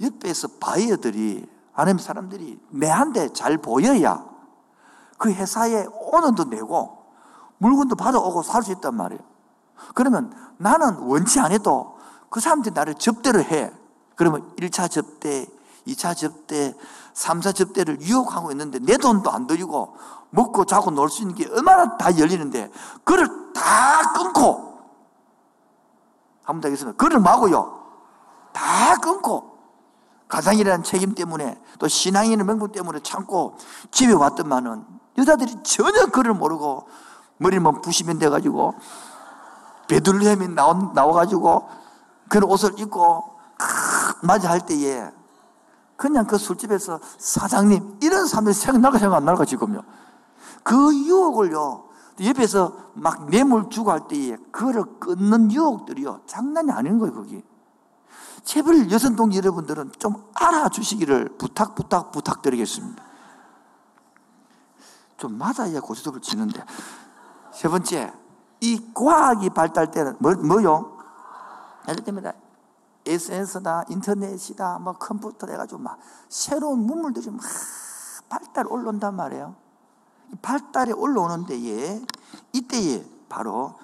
옆에서 0.00 0.48
바이어들이, 0.60 1.46
아니면 1.74 1.98
사람들이 1.98 2.58
내한테 2.70 3.32
잘 3.32 3.58
보여야 3.58 4.24
그 5.18 5.30
회사에 5.30 5.86
오는도 5.86 6.44
내고 6.44 7.04
물건도 7.58 7.96
받아오고 7.96 8.42
살 8.42 8.62
수 8.62 8.72
있단 8.72 8.96
말이에요. 8.96 9.22
그러면 9.94 10.34
나는 10.56 10.96
원치 10.96 11.40
않아도 11.40 11.98
그 12.30 12.40
사람들이 12.40 12.74
나를 12.74 12.94
접대를 12.94 13.44
해. 13.50 13.72
그러면 14.14 14.50
1차 14.56 14.90
접대, 14.90 15.46
2차 15.86 16.16
접대, 16.16 16.74
3차 17.14 17.54
접대를 17.54 18.00
유혹하고 18.00 18.50
있는데 18.52 18.78
내 18.78 18.96
돈도 18.96 19.30
안 19.30 19.46
들이고 19.46 19.94
먹고 20.30 20.64
자고 20.64 20.90
놀 20.90 21.08
수 21.08 21.22
있는 21.22 21.34
게 21.34 21.48
얼마나 21.50 21.96
다 21.96 22.16
열리는데 22.16 22.70
그를 23.04 23.26
다 23.52 24.12
끊고 24.12 24.78
한번 26.42 26.60
더 26.60 26.68
하겠습니다. 26.68 26.96
그를 26.96 27.20
마고요. 27.20 27.80
다 28.52 28.96
끊고 28.96 29.58
가장이라는 30.28 30.84
책임 30.84 31.14
때문에 31.14 31.60
또 31.78 31.88
신앙이라는 31.88 32.46
명분 32.46 32.72
때문에 32.72 33.00
참고 33.00 33.56
집에 33.90 34.12
왔더만은 34.12 34.84
여자들이 35.18 35.62
전혀 35.62 36.06
그를 36.06 36.34
모르고 36.34 36.86
머리만 37.38 37.80
부시면 37.80 38.18
돼가지고 38.18 38.74
베들레헴이 39.88 40.48
나와, 40.48 40.74
나와가지고 40.94 41.68
그런 42.28 42.50
옷을 42.50 42.78
입고 42.78 43.24
맞아 44.22 44.50
할 44.50 44.60
때에 44.60 45.10
그냥 45.96 46.26
그 46.26 46.38
술집에서 46.38 47.00
사장님 47.18 47.98
이런 48.00 48.26
사람들이 48.26 48.54
생각나가 48.54 48.98
생각 48.98 49.16
안 49.16 49.24
나가 49.24 49.44
지금요 49.44 49.82
그 50.62 50.94
유혹을요 50.94 51.88
옆에서 52.22 52.90
막 52.94 53.30
뇌물 53.30 53.70
주고 53.70 53.90
할 53.90 54.06
때에 54.08 54.36
그를 54.50 54.84
끊는 54.98 55.50
유혹들이요 55.52 56.22
장난이 56.26 56.70
아닌 56.70 56.98
거예요 56.98 57.14
거기 57.14 57.42
제발 58.44 58.90
여성동 58.90 59.34
여러분들은 59.34 59.92
좀 59.98 60.30
알아주시기를 60.34 61.36
부탁 61.38 61.74
부탁 61.74 62.12
부탁드리겠습니다 62.12 63.10
좀 65.20 65.36
맞아야 65.36 65.80
고스톱을 65.80 66.20
치는데. 66.22 66.64
세 67.52 67.68
번째, 67.68 68.12
이 68.60 68.92
과학이 68.94 69.50
발달 69.50 69.90
때는 69.90 70.16
뭐, 70.18 70.34
뭐요? 70.34 70.96
들면 72.04 72.32
SNS나 73.06 73.84
인터넷이다, 73.88 74.78
뭐 74.78 74.94
컴퓨터 74.94 75.46
해가지고 75.46 75.80
막 75.80 75.98
새로운 76.28 76.86
문물들이 76.86 77.30
막 77.30 77.42
발달 78.28 78.66
올라온단 78.66 79.14
말이에요. 79.14 79.54
발달이 80.42 80.92
올라오는 80.92 81.46
데에 81.46 82.00
이때에 82.52 83.04
바로 83.28 83.78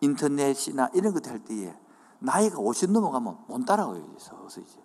인터넷이나 0.00 0.90
이런 0.94 1.12
것들 1.12 1.32
할 1.32 1.38
때에 1.40 1.74
나이가 2.20 2.58
50 2.58 2.90
넘어가면 2.90 3.38
못 3.46 3.64
따라가요. 3.64 4.02
서서 4.18 4.60
이제. 4.60 4.78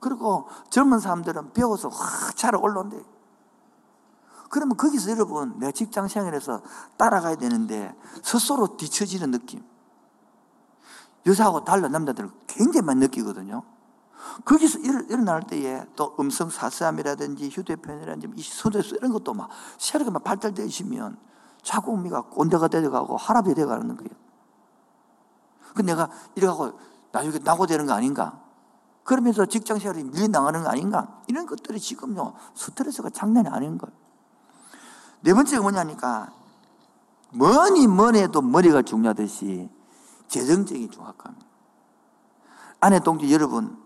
그리고 0.00 0.48
젊은 0.70 0.98
사람들은 0.98 1.52
배워서 1.52 1.88
확잘 1.88 2.56
올라온대. 2.56 3.02
그러면 4.48 4.76
거기서 4.76 5.12
여러분, 5.12 5.58
내가 5.58 5.70
직장 5.70 6.08
생활에서 6.08 6.60
따라가야 6.96 7.36
되는데 7.36 7.94
스스로 8.22 8.76
뒤처지는 8.76 9.30
느낌. 9.30 9.62
여자하고 11.26 11.64
달라 11.64 11.88
남자들은 11.88 12.30
굉장히 12.46 12.84
많이 12.84 13.00
느끼거든요. 13.00 13.62
거기서 14.44 14.78
일 14.80 15.06
어날 15.12 15.42
때에 15.42 15.84
또 15.96 16.14
음성 16.18 16.50
사서함이라든지 16.50 17.48
휴대폰이라든지 17.48 18.42
소대수 18.42 18.94
이런 18.96 19.12
것도 19.12 19.34
막 19.34 19.48
새롭게 19.78 20.10
막 20.10 20.24
발달되어 20.24 20.64
있으면 20.66 21.18
자국미가 21.62 22.22
꼰대가 22.22 22.68
되어가고 22.68 23.16
하랍이 23.16 23.54
되어가는 23.54 23.96
거예요. 23.96 24.10
그 25.74 25.82
내가 25.82 26.10
이래가고 26.34 26.78
나중에 27.12 27.38
나고 27.42 27.66
되는 27.66 27.86
거 27.86 27.92
아닌가? 27.92 28.40
그러면서 29.04 29.46
직장 29.46 29.78
생활이 29.78 30.04
밀려나가는 30.04 30.62
거 30.62 30.68
아닌가? 30.68 31.20
이런 31.26 31.46
것들이 31.46 31.80
지금요, 31.80 32.34
스트레스가 32.54 33.10
장난이 33.10 33.48
아닌 33.48 33.78
거예요. 33.78 33.94
네 35.22 35.34
번째가 35.34 35.62
뭐냐니까 35.62 36.32
뭐니 37.32 37.86
뭐니 37.86 38.20
해도 38.20 38.40
머리가 38.42 38.82
중요하듯이 38.82 39.68
재정적인 40.28 40.90
중압감입니다. 40.90 41.46
아내 42.80 43.00
동지 43.00 43.32
여러분, 43.32 43.79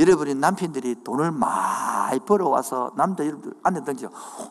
여러분이 0.00 0.34
남편들이 0.34 1.04
돈을 1.04 1.30
많이 1.30 2.18
벌어와서 2.20 2.90
남자 2.96 3.24
여러분들 3.24 3.54
아내 3.62 3.84
동지 3.84 4.06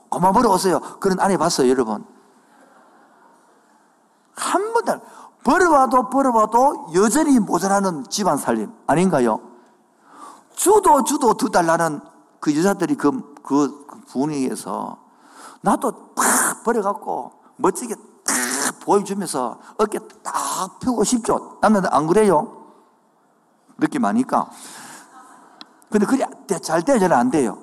고마 0.10 0.32
벌어왔어요. 0.32 0.80
그런 1.00 1.20
아내 1.20 1.38
봤어요, 1.38 1.68
여러분. 1.70 2.06
한 4.36 4.74
번도 4.74 5.02
벌어와도 5.44 6.10
벌어와도 6.10 6.92
여전히 6.94 7.40
모자라는 7.40 8.06
집안 8.10 8.38
살림 8.38 8.72
아닌가요? 8.86 9.42
주도 10.54 11.04
주도 11.04 11.34
두 11.34 11.50
달라는 11.50 12.00
그 12.40 12.56
여자들이 12.56 12.96
그, 12.96 13.34
그 13.42 13.88
분위기에서 14.08 14.98
나도 15.62 16.14
탁 16.14 16.64
버려갖고 16.64 17.32
멋지게 17.56 17.96
탁 17.96 18.80
보여주면서 18.82 19.60
어깨 19.78 20.00
딱 20.22 20.80
펴고 20.80 21.04
싶죠. 21.04 21.58
남자들 21.62 21.94
안 21.94 22.06
그래요? 22.06 22.68
느낌 23.78 24.06
아니까. 24.06 24.50
근데 25.90 26.06
그게 26.06 26.26
잘 26.62 26.84
돼야 26.84 27.00
잘 27.00 27.14
안 27.14 27.32
돼요. 27.32 27.58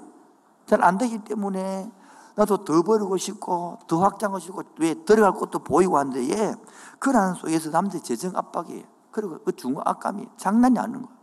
잘 0.67 0.83
안 0.83 0.99
되기 0.99 1.19
때문에 1.19 1.91
나도 2.35 2.65
더 2.65 2.83
버리고 2.83 3.17
싶고 3.17 3.79
더 3.87 4.01
확장하고 4.01 4.39
싶고 4.41 4.63
왜 4.79 4.95
들어갈 5.05 5.33
곳도 5.33 5.61
보이고 5.61 5.97
한데 5.97 6.29
예. 6.31 6.55
그러한 6.99 7.35
속에서 7.35 7.71
남자의 7.71 8.03
재정 8.03 8.33
압박이 8.37 8.85
그리고 9.11 9.39
그 9.45 9.55
중후 9.55 9.81
악감이 9.85 10.29
장난이 10.37 10.79
아닌 10.79 11.03
거예요. 11.03 11.17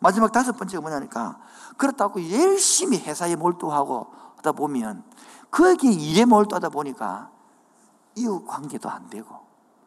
마지막 0.00 0.32
다섯 0.32 0.52
번째가 0.56 0.80
뭐냐니까 0.80 1.38
그렇다고 1.76 2.20
열심히 2.30 2.98
회사에 2.98 3.36
몰두하고 3.36 4.08
하다 4.36 4.52
보면 4.52 5.04
거기에 5.50 5.92
일에 5.92 6.24
몰두하다 6.24 6.70
보니까 6.70 7.30
이웃 8.16 8.44
관계도 8.46 8.88
안 8.90 9.08
되고 9.08 9.28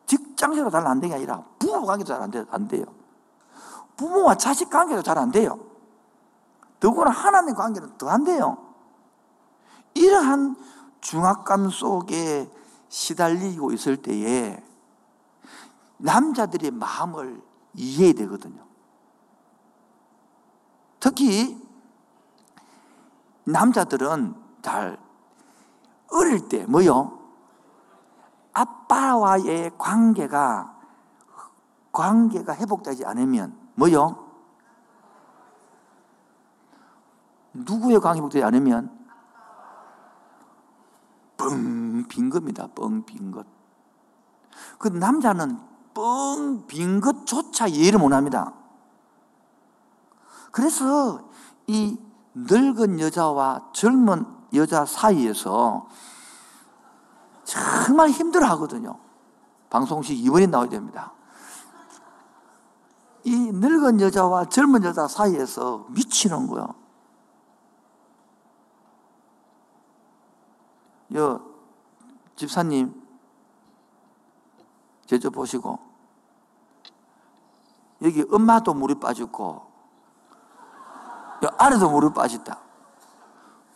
직장생활도 0.06 0.72
잘안 0.72 1.00
되는 1.00 1.10
게 1.10 1.16
아니라 1.16 1.44
부부 1.60 1.86
관계도 1.86 2.08
잘 2.08 2.22
안 2.52 2.68
돼요. 2.68 2.86
부모와 3.98 4.36
자식 4.36 4.70
관계도 4.70 5.02
잘 5.04 5.18
안 5.18 5.32
돼요. 5.32 5.60
더구나 6.80 7.12
하나님 7.12 7.56
관계는 7.56 7.98
더안 7.98 8.24
돼요. 8.24 8.58
이러한 9.94 10.56
중압감 11.02 11.70
속에 11.70 12.52
시달리고 12.90 13.72
있을 13.72 13.98
때에 13.98 14.64
남자들의 15.98 16.72
마음을 16.72 17.42
이해해야 17.74 18.14
되거든요. 18.14 18.66
특히 21.00 21.62
남자들은 23.46 24.36
잘 24.62 25.00
어릴 26.12 26.48
때 26.50 26.66
뭐요? 26.66 27.18
아빠와의 28.54 29.72
관계가 29.78 30.76
관계가 31.92 32.56
회복되지 32.56 33.06
않으면 33.06 33.58
뭐요? 33.76 34.27
누구의 37.66 38.00
관계 38.00 38.20
회복되지 38.20 38.44
않으면 38.44 38.96
뻥 41.38 42.08
빈 42.08 42.30
겁니다. 42.30 42.68
뻥 42.76 43.06
빈 43.06 43.32
것. 43.32 43.46
그 44.78 44.88
남자는 44.88 45.60
뻥 45.94 46.68
빈 46.68 47.00
것조차 47.00 47.68
이해를 47.68 48.00
못 48.00 48.12
합니다. 48.14 48.54
그래서 50.52 51.30
이 51.68 51.98
늙은 52.34 53.00
여자와 53.00 53.70
젊은 53.74 54.26
여자 54.54 54.86
사이에서 54.86 55.88
정말 57.44 58.10
힘들어 58.10 58.48
하거든요. 58.50 59.00
방송시 59.70 60.16
2번이 60.16 60.50
나와야 60.50 60.70
됩니다. 60.70 61.14
이 63.24 63.52
늙은 63.52 64.00
여자와 64.02 64.46
젊은 64.46 64.84
여자 64.84 65.08
사이에서 65.08 65.86
미치는 65.90 66.48
거야. 66.48 66.68
여 71.16 71.42
집사님 72.36 72.94
제주 75.06 75.32
보시고 75.32 75.80
여기 78.02 78.26
엄마도 78.30 78.74
물이 78.74 78.96
빠졌고 78.96 79.68
여 81.44 81.50
아내도 81.58 81.90
물이 81.90 82.14
빠졌다. 82.14 82.58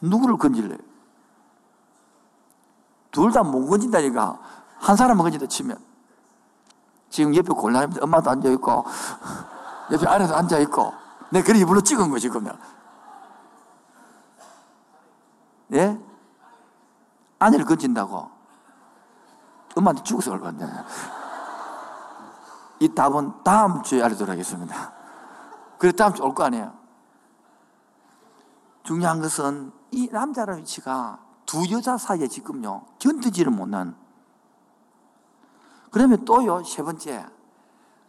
누구를 0.02 0.38
건질래? 0.38 0.78
둘다 3.12 3.44
못 3.44 3.68
건진다니까 3.68 4.40
한 4.80 4.96
사람은 4.96 5.24
건진다 5.24 5.48
치면 5.48 5.78
지금 7.10 7.36
옆에 7.36 7.50
곤란합니다. 7.54 8.04
엄마도 8.04 8.30
앉아 8.32 8.50
있고 8.50 8.86
옆에 9.92 10.08
아내도 10.08 10.36
앉아 10.36 10.60
있고 10.60 10.94
내 11.32 11.42
그래 11.44 11.60
이불로 11.60 11.82
찍은 11.82 12.10
거지 12.10 12.30
그러면 12.30 12.60
예? 15.74 16.00
아내를 17.42 17.66
건진다고. 17.66 18.30
엄마한테 19.76 20.04
죽어서 20.04 20.32
갈 20.32 20.42
건데 20.42 20.68
이 22.80 22.94
답은 22.94 23.44
다음 23.44 23.82
주에 23.82 24.00
알려드리도록 24.02 24.32
하겠습니다. 24.32 24.94
그래 25.80 25.92
다음 25.92 26.14
주에 26.14 26.26
올 26.26 26.36
거 26.36 26.44
아니에요. 26.44 26.74
중요한 28.84 29.22
것은 29.22 29.72
이 29.92 30.08
남자의 30.12 30.58
위치가 30.58 31.20
두 31.46 31.64
여자 31.72 31.98
사이에 31.98 32.28
지금요 32.28 32.86
견디지를 33.00 33.52
못한. 33.52 33.96
그러면 35.90 36.24
또요 36.26 36.64
세 36.64 36.84
번째 36.84 37.26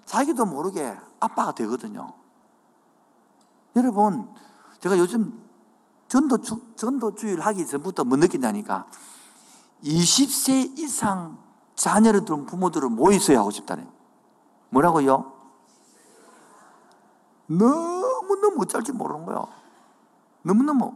자기도 0.05 0.45
모르게 0.45 0.99
아빠가 1.21 1.53
되거든요. 1.53 2.13
여러분 3.77 4.29
제가 4.81 4.99
요즘 4.99 5.41
전도 6.09 6.39
주, 6.39 6.61
전도주의를 6.77 7.47
하기 7.47 7.67
전부터 7.67 8.05
뭐 8.05 8.19
느낀다니까 8.19 8.87
20세 9.83 10.79
이상 10.79 11.39
자녀를 11.75 12.25
둔 12.25 12.47
부모들은 12.47 12.93
뭐 12.93 13.13
있어야 13.13 13.41
하고 13.41 13.51
싶다네. 13.51 13.87
뭐라고요? 14.71 15.33
너무너무 17.47 18.63
어쩔지 18.63 18.93
모르는 18.93 19.27
거야. 19.27 19.47
너무너무. 20.43 20.95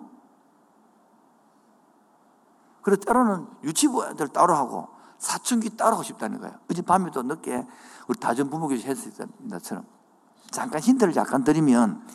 그래, 2.83 2.97
때로는 2.97 3.49
유치부 3.65 4.07
애들 4.07 4.29
따로 4.29 4.55
하고, 4.55 4.89
사춘기 5.19 5.77
따로 5.77 5.95
하고 5.95 6.03
싶다는 6.03 6.41
거예요. 6.41 6.55
어제 6.71 6.83
밤에도 6.83 7.23
늦게 7.23 7.67
우리 8.07 8.19
다전 8.21 8.49
부모교실 8.49 8.89
했을 8.89 9.13
때처럼. 9.51 9.85
잠깐 10.51 10.81
힌트를 10.81 11.17
약간 11.17 11.43
드리면, 11.43 12.07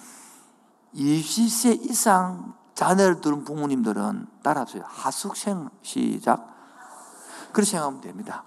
20세 0.96 1.90
이상 1.90 2.54
자녀를 2.74 3.22
두는 3.22 3.44
부모님들은 3.44 4.28
따라하세요. 4.44 4.84
하숙생 4.88 5.70
시작. 5.82 6.51
그렇게 7.52 7.70
생각하면 7.70 8.02
됩니다. 8.02 8.44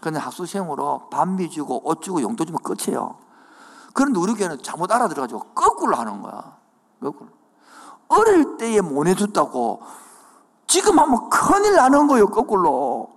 그런데 0.00 0.20
학수생으로 0.20 1.08
반미 1.10 1.50
주고 1.50 1.86
옷 1.88 2.02
주고 2.02 2.20
용돈 2.20 2.46
주면 2.46 2.62
끝이에요. 2.62 3.16
그런데 3.94 4.18
우리 4.18 4.34
교회는 4.34 4.62
잘못 4.62 4.90
알아들어가지고 4.90 5.40
거꾸로 5.54 5.96
하는 5.96 6.20
거야. 6.20 6.56
거꾸로. 7.00 7.30
어릴 8.08 8.56
때에 8.58 8.80
못 8.80 9.06
해줬다고 9.06 9.82
지금 10.66 10.98
하면 10.98 11.30
큰일 11.30 11.74
나는 11.74 12.06
거예요, 12.06 12.28
거꾸로. 12.28 13.14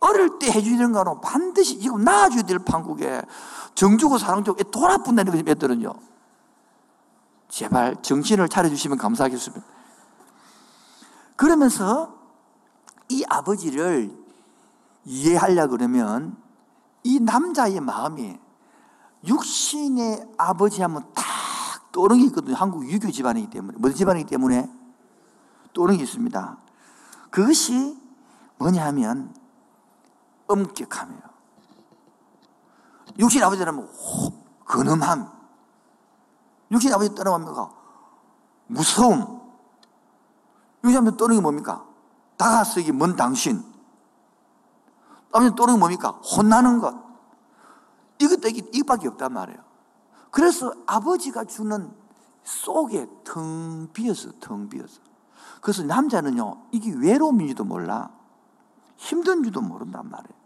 어릴 0.00 0.38
때 0.38 0.50
해주는 0.50 0.92
거는 0.92 1.20
반드시 1.20 1.78
지금 1.78 2.02
낳아줘야 2.02 2.42
될 2.42 2.58
판국에 2.58 3.22
정주고 3.74 4.18
사랑주고 4.18 4.62
돌아뿐다는 4.64 5.32
거지, 5.32 5.44
애들은요. 5.46 5.92
제발 7.48 8.00
정신을 8.00 8.48
차려주시면 8.48 8.96
감사하겠습니다. 8.98 9.64
그러면서 11.36 12.19
이 13.10 13.24
아버지를 13.28 14.16
이해하려 15.04 15.66
그러면 15.66 16.36
이 17.02 17.18
남자의 17.18 17.80
마음이 17.80 18.38
육신의 19.26 20.34
아버지 20.38 20.80
하면 20.82 21.04
딱 21.12 21.24
떠오르는 21.92 22.22
게 22.22 22.26
있거든요. 22.28 22.54
한국 22.54 22.88
유교 22.88 23.10
집안이기 23.10 23.50
때문에. 23.50 23.78
무슨 23.78 23.96
집안이기 23.96 24.30
때문에? 24.30 24.70
떠오르는 25.74 25.98
게 25.98 26.04
있습니다. 26.04 26.58
그것이 27.30 28.00
뭐냐 28.58 28.86
하면 28.86 29.34
엄격함이에요. 30.46 31.22
육신 33.18 33.42
아버지라면 33.42 33.88
근엄함. 34.66 35.30
육신 36.70 36.92
아버지 36.92 37.14
떠나갑니까? 37.14 37.70
무서움. 38.68 39.40
육신 40.84 40.98
아버지 40.98 41.16
떠는 41.16 41.36
게 41.36 41.42
뭡니까? 41.42 41.89
다가서기 42.40 42.92
먼 42.92 43.16
당신. 43.16 43.62
또는 45.56 45.78
뭡니까? 45.78 46.08
혼나는 46.08 46.78
것. 46.78 46.94
이것, 48.18 48.42
이것, 48.46 48.74
이밖에 48.74 49.08
없단 49.08 49.34
말이에요. 49.34 49.60
그래서 50.30 50.72
아버지가 50.86 51.44
주는 51.44 51.92
속에 52.42 53.06
텅 53.24 53.90
비었어, 53.92 54.30
텅 54.40 54.70
비었어. 54.70 55.02
그래서 55.60 55.82
남자는요, 55.82 56.62
이게 56.72 56.90
외로움인지도 56.94 57.64
몰라. 57.64 58.10
힘든 58.96 59.42
줄도 59.42 59.60
모른단 59.60 60.08
말이에요. 60.08 60.40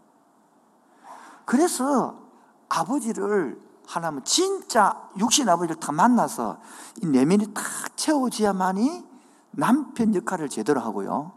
그래서 1.45 2.19
아버지를 2.67 3.61
하나면 3.87 4.25
진짜 4.25 5.09
육신 5.17 5.47
아버지를 5.47 5.79
다 5.79 5.93
만나서 5.93 6.59
이 7.01 7.05
내면이 7.05 7.53
탁 7.53 7.63
채워져야만이 7.95 9.05
남편 9.51 10.13
역할을 10.13 10.49
제대로 10.49 10.81
하고요. 10.81 11.34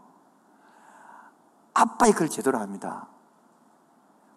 아빠 1.73 2.07
역할을 2.07 2.29
제대로 2.29 2.59
합니다. 2.59 3.07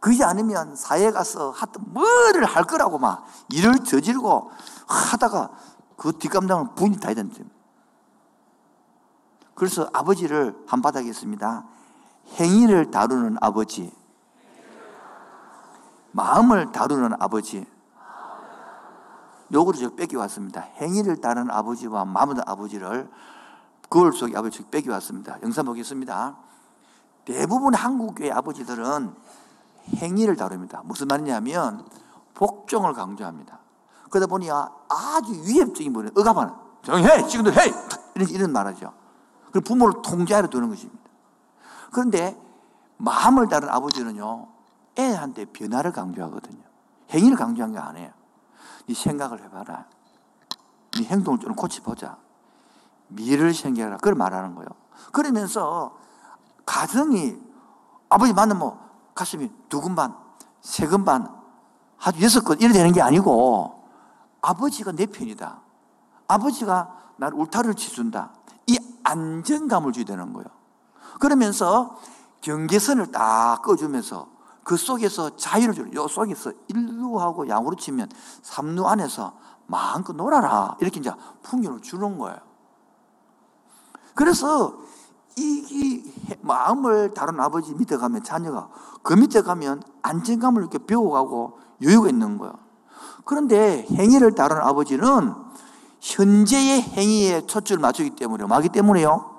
그러지 0.00 0.24
않으면 0.24 0.74
사회에 0.74 1.12
가서 1.12 1.50
하여튼 1.50 1.84
뭐를 1.92 2.44
할 2.44 2.64
거라고 2.64 2.98
막 2.98 3.24
일을 3.50 3.84
저지르고 3.84 4.50
하다가 4.88 5.50
그 5.96 6.12
뒷감당을 6.18 6.74
부인이 6.74 6.98
다 6.98 7.08
해야 7.08 7.14
된다. 7.14 7.36
그래서 9.54 9.88
아버지를 9.92 10.56
한바닥했습니다. 10.66 11.64
행위를 12.34 12.90
다루는 12.90 13.36
아버지, 13.40 13.92
마음을 16.12 16.72
다루는 16.72 17.12
아버지. 17.20 17.64
요거를 19.52 19.78
제가 19.78 19.94
뺏겨왔습니다. 19.94 20.60
행위를 20.80 21.20
다루는 21.20 21.50
아버지와 21.50 22.04
마음을 22.06 22.36
아버지를 22.46 23.10
거울 23.90 24.12
속에 24.12 24.36
아버지 24.36 24.64
빼기왔습니다. 24.64 25.42
영상 25.42 25.66
보겠습니다. 25.66 26.36
대부분 27.24 27.74
한국교회 27.74 28.30
아버지들은 28.30 29.14
행위를 29.96 30.36
다룹니다. 30.36 30.82
무슨 30.84 31.08
말이냐면 31.08 31.86
복종을 32.34 32.92
강조합니다. 32.92 33.58
그러다 34.10 34.26
보니 34.26 34.50
아주 34.50 35.32
위협적인 35.46 35.92
분이 35.92 36.10
억압하는 36.14 36.52
정해 36.82 37.26
지금도 37.26 37.52
해 37.52 37.72
이런, 38.14 38.28
이런 38.28 38.52
말하죠. 38.52 38.92
그리고 39.50 39.64
부모를 39.66 40.02
통제하려 40.02 40.48
두는 40.48 40.68
것입니다. 40.68 41.02
그런데 41.90 42.40
마음을 42.98 43.48
다른 43.48 43.68
아버지는요 43.68 44.48
애한테 44.98 45.46
변화를 45.46 45.92
강조하거든요. 45.92 46.62
행위를 47.10 47.36
강조한 47.36 47.72
게 47.72 47.78
아니에요. 47.78 48.10
네 48.86 48.94
생각을 48.94 49.42
해봐라. 49.44 49.86
네 50.98 51.04
행동을 51.04 51.38
좀 51.38 51.54
고쳐보자. 51.54 52.18
미래를 53.08 53.54
생각해라. 53.54 53.96
그걸 53.96 54.14
말하는 54.14 54.54
거예요. 54.54 54.68
그러면서 55.12 55.96
가정이 56.64 57.36
아버지 58.08 58.32
만나면 58.32 58.58
뭐 58.58 58.90
가슴이 59.14 59.50
두근 59.68 59.94
반, 59.94 60.16
세근 60.60 61.04
반, 61.04 61.28
아주 62.02 62.22
여섯 62.22 62.44
건 62.44 62.60
이래 62.60 62.72
되는 62.72 62.92
게 62.92 63.00
아니고 63.00 63.84
아버지가 64.40 64.92
내 64.92 65.06
편이다. 65.06 65.60
아버지가 66.26 66.96
나를 67.16 67.38
울타리를 67.38 67.74
치준다. 67.74 68.32
이 68.66 68.78
안정감을 69.04 69.92
주야 69.92 70.04
되는 70.04 70.32
거예요. 70.32 70.48
그러면서 71.20 71.96
경계선을 72.40 73.12
딱 73.12 73.62
꺼주면서 73.62 74.28
그 74.64 74.76
속에서 74.76 75.36
자유를 75.36 75.74
주는, 75.74 75.94
요 75.94 76.08
속에서 76.08 76.52
일루하고 76.68 77.48
양으로 77.48 77.76
치면 77.76 78.08
삼루 78.42 78.86
안에서 78.86 79.36
마음껏 79.66 80.12
놀아라. 80.12 80.76
이렇게 80.80 81.00
이제 81.00 81.12
풍경을 81.42 81.80
주는 81.80 82.18
거예요. 82.18 82.38
그래서 84.14 84.78
이 85.36 86.12
마음을 86.40 87.14
다룬 87.14 87.40
아버지 87.40 87.74
밑에 87.74 87.96
가면 87.96 88.22
자녀가 88.22 88.68
그 89.02 89.14
밑에 89.14 89.42
가면 89.42 89.82
안정감을 90.02 90.62
이렇게 90.62 90.78
배워가고 90.78 91.58
여유가 91.82 92.08
있는 92.08 92.38
거예요. 92.38 92.54
그런데 93.24 93.86
행위를 93.90 94.34
다룬 94.34 94.58
아버지는 94.58 95.34
현재의 96.00 96.82
행위에 96.82 97.46
초점을 97.46 97.80
맞추기 97.80 98.16
때문에, 98.16 98.44
뭐기 98.44 98.68
때문에요? 98.68 99.30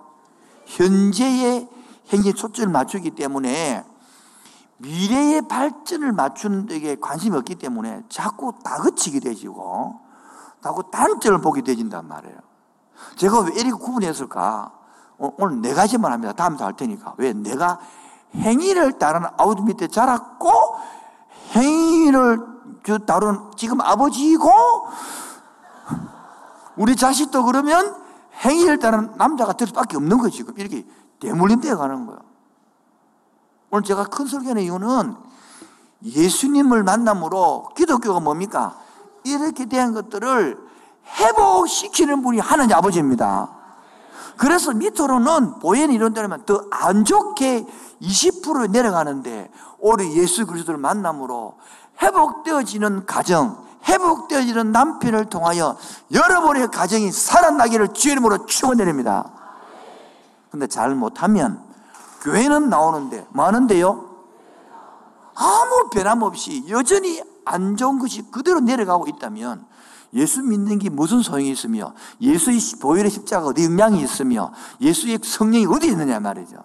현재의 0.65 1.69
행위에 2.11 2.31
초점을 2.31 2.71
맞추기 2.71 3.11
때문에 3.11 3.85
미래의 4.77 5.47
발전을 5.47 6.13
맞추는 6.13 6.67
데 6.67 6.95
관심이 6.95 7.35
없기 7.37 7.55
때문에 7.55 8.03
자꾸 8.09 8.53
다그치게 8.63 9.19
되지고, 9.19 9.99
자꾸 10.61 10.89
단점을 10.89 11.41
보게 11.41 11.61
되진단 11.61 12.07
말이에요. 12.07 12.37
제가 13.17 13.41
왜 13.41 13.51
이렇게 13.55 13.71
구분했을까? 13.71 14.71
어, 15.23 15.31
오늘 15.37 15.61
네 15.61 15.73
가지만 15.73 16.11
합니다. 16.11 16.33
다음에 16.33 16.57
할 16.57 16.73
테니까. 16.73 17.13
왜? 17.17 17.31
내가 17.31 17.79
행위를 18.35 18.99
따르는 18.99 19.29
아버지 19.37 19.61
밑에 19.61 19.87
자랐고, 19.87 20.51
행위를 21.55 22.39
다른 23.07 23.39
지금 23.55 23.79
아버지이고, 23.79 24.51
우리 26.75 26.97
자식도 26.97 27.45
그러면 27.45 27.95
행위를 28.43 28.79
따르는 28.79 29.13
남자가 29.15 29.53
될 29.53 29.69
수밖에 29.69 29.95
없는 29.95 30.17
거예요, 30.17 30.29
지금. 30.29 30.53
이렇게 30.57 30.85
대물림되어 31.21 31.77
가는 31.77 32.05
거예요. 32.05 32.19
오늘 33.71 33.83
제가 33.83 34.03
큰 34.05 34.25
설교의 34.25 34.65
이유는 34.65 35.15
예수님을 36.03 36.83
만남으로 36.83 37.69
기독교가 37.77 38.19
뭡니까? 38.19 38.75
이렇게 39.23 39.67
대한 39.67 39.93
것들을 39.93 40.57
회복시키는 41.17 42.21
분이 42.21 42.39
하나님 42.39 42.75
아버지입니다. 42.75 43.62
그래서 44.37 44.73
밑으로는 44.73 45.59
보혜는 45.59 45.93
이런 45.93 46.13
데면 46.13 46.45
더 46.45 46.63
안 46.71 47.05
좋게 47.05 47.65
20% 48.01 48.71
내려가는데 48.71 49.49
올해 49.79 50.11
예수 50.13 50.45
그리스도를 50.45 50.77
만남으로 50.79 51.57
회복되어지는 52.01 53.05
가정, 53.05 53.63
회복되어지는 53.87 54.71
남편을 54.71 55.25
통하여 55.25 55.77
여러분의 56.11 56.67
가정이 56.67 57.11
살아나기를 57.11 57.93
주의 57.93 58.13
이름으로 58.13 58.45
축원드립니다. 58.45 59.31
근데 60.51 60.67
잘 60.67 60.93
못하면 60.93 61.61
교회는 62.21 62.69
나오는데 62.69 63.27
많은데요. 63.31 64.09
아무 65.35 65.89
변함없이 65.91 66.65
여전히 66.69 67.21
안 67.45 67.75
좋은 67.75 67.99
것이 67.99 68.23
그대로 68.31 68.59
내려가고 68.59 69.07
있다면 69.07 69.65
예수 70.13 70.43
믿는 70.43 70.79
게 70.79 70.89
무슨 70.89 71.21
소용이 71.21 71.49
있으며 71.49 71.93
예수의 72.21 72.59
보혈의 72.81 73.09
십자가 73.09 73.47
어디 73.47 73.65
영향이 73.65 74.01
있으며 74.01 74.51
예수의 74.79 75.19
성령이 75.23 75.65
어디 75.65 75.87
있느냐 75.87 76.19
말이죠. 76.19 76.57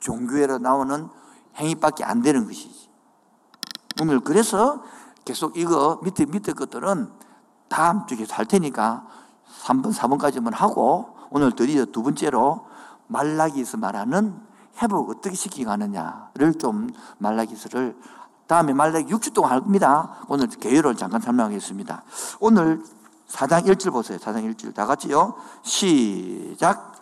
종교회로 0.00 0.58
나오는 0.58 1.08
행위밖에 1.56 2.04
안 2.04 2.22
되는 2.22 2.46
것이지. 2.46 2.88
오늘 4.00 4.20
그래서 4.20 4.82
계속 5.24 5.56
이거 5.56 6.00
밑에 6.02 6.26
밑에 6.26 6.52
것들은 6.52 7.10
다음 7.68 8.06
주에 8.06 8.26
할 8.30 8.46
테니까 8.46 9.06
3번, 9.62 9.94
4번까지만 9.94 10.54
하고 10.54 11.16
오늘 11.30 11.52
드디어 11.52 11.84
두 11.86 12.02
번째로 12.02 12.66
말라기에서 13.06 13.76
말하는 13.76 14.38
회복 14.82 15.10
어떻게 15.10 15.34
시키가느냐를 15.34 16.54
좀 16.58 16.90
말라기서를 17.18 17.96
다음에 18.46 18.72
말라기 18.72 19.12
6주 19.12 19.32
동안 19.32 19.52
할 19.52 19.60
겁니다. 19.60 20.24
오늘 20.28 20.48
개요를 20.48 20.96
잠깐 20.96 21.20
설명하겠습니다. 21.20 22.02
오늘 22.40 22.82
4장 23.28 23.66
1절 23.66 23.92
보세요. 23.92 24.18
4장 24.18 24.54
1절. 24.54 24.74
다 24.74 24.86
같이요. 24.86 25.34
시작. 25.62 26.92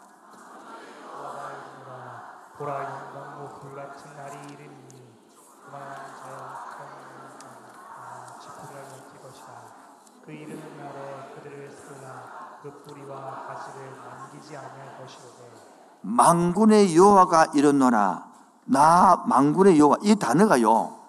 망군의 16.03 16.97
여호와가 16.97 17.47
이르노라 17.55 18.27
나 18.67 19.25
망군의 19.27 19.79
여호와 19.79 19.99
이 20.03 20.15
단어가요 20.17 21.02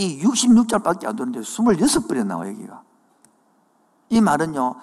이 0.00 0.18
66절밖에 0.22 1.06
안 1.06 1.14
되는데 1.14 1.40
26번에 1.40 2.24
나와 2.24 2.48
여기가. 2.48 2.82
이 4.08 4.20
말은요, 4.20 4.76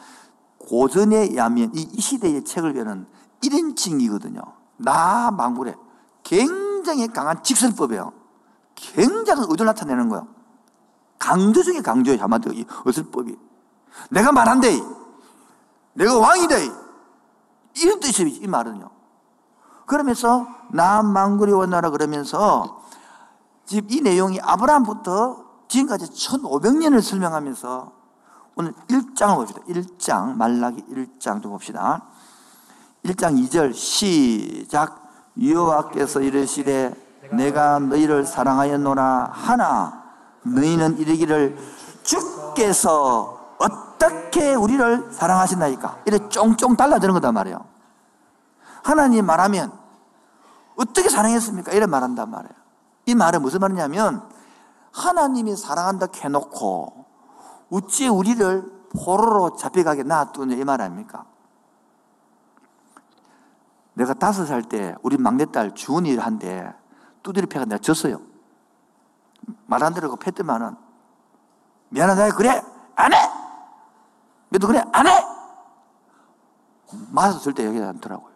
고전에 0.59 1.17
의하면 1.17 1.71
이 1.73 1.99
시대의 1.99 2.45
책을 2.45 2.73
배는 2.73 3.07
1인칭이거든요. 3.41 4.41
나 4.77 5.31
망구래. 5.31 5.75
굉장히 6.23 7.07
강한 7.07 7.41
직설법이에요. 7.41 8.13
굉장히 8.75 9.45
의도 9.49 9.63
나타내는 9.63 10.09
거예요. 10.09 10.27
강조 11.17 11.63
중에 11.63 11.81
강조예요. 11.81 12.21
한마디로 12.21 12.53
이 12.53 12.65
의설법이. 12.85 13.35
내가 14.11 14.31
말한대. 14.31 14.79
내가 15.93 16.17
왕이대. 16.19 16.69
이런 17.77 17.99
뜻이에요. 17.99 18.29
이 18.29 18.47
말은요. 18.47 18.87
그러면서 19.87 20.47
나 20.69 21.01
망구리 21.01 21.51
원나라 21.53 21.89
그러면서 21.89 22.76
지금 23.67 23.87
이 23.89 24.01
내용이 24.01 24.39
아브라함부터 24.41 25.45
지금까지 25.67 26.05
1500년을 26.05 27.01
설명하면서 27.01 27.91
오늘 28.55 28.73
1장을 28.89 29.35
봅시다. 29.35 29.61
1장, 29.67 30.35
말라기 30.35 30.83
1장 30.85 31.43
좀 31.43 31.51
봅시다. 31.51 32.01
1장 33.03 33.37
2절 33.45 33.73
시작 33.73 35.11
여호와께서 35.39 36.21
이르시되 36.21 36.95
내가 37.33 37.79
너희를 37.79 38.25
사랑하였노라 38.25 39.29
하나 39.31 40.03
너희는 40.43 40.97
이르기를 40.97 41.57
주께서 42.03 43.55
어떻게 43.59 44.55
우리를 44.55 45.11
사랑하신다니까 45.11 45.99
이래 46.05 46.17
쫑쫑 46.29 46.75
달라드는 46.77 47.13
거단 47.13 47.33
말이에요 47.33 47.65
하나님 48.83 49.25
말하면 49.25 49.71
어떻게 50.77 51.09
사랑했습니까? 51.09 51.73
이래 51.73 51.85
말한단 51.85 52.29
말이에요 52.29 52.66
이 53.07 53.15
말은 53.15 53.41
무슨 53.41 53.61
말이냐면 53.61 54.29
하나님이 54.93 55.55
사랑한다 55.55 56.07
해놓고 56.13 57.05
어찌 57.71 58.07
우리를 58.07 58.89
포로로 58.93 59.55
잡혀가게 59.55 60.03
놔두냐 60.03 60.55
이말 60.55 60.81
아닙니까? 60.81 61.25
내가 63.93 64.13
다섯 64.13 64.45
살 64.45 64.61
때 64.63 64.95
우리 65.01 65.17
막내딸 65.17 65.73
주은이를 65.73 66.23
한데 66.23 66.71
두드리 67.23 67.47
패가 67.47 67.65
내가 67.65 67.79
졌어요. 67.81 68.21
말 69.65 69.81
안 69.83 69.93
들으고 69.93 70.17
패더만은 70.17 70.75
미안하다 71.89 72.35
그래 72.35 72.61
안 72.95 73.13
해. 73.13 73.17
너도 74.49 74.67
그래 74.67 74.83
안 74.91 75.07
해. 75.07 75.11
맞아서 77.11 77.39
절대 77.39 77.65
얘기 77.65 77.79
안 77.79 77.95
하더라고요. 77.95 78.35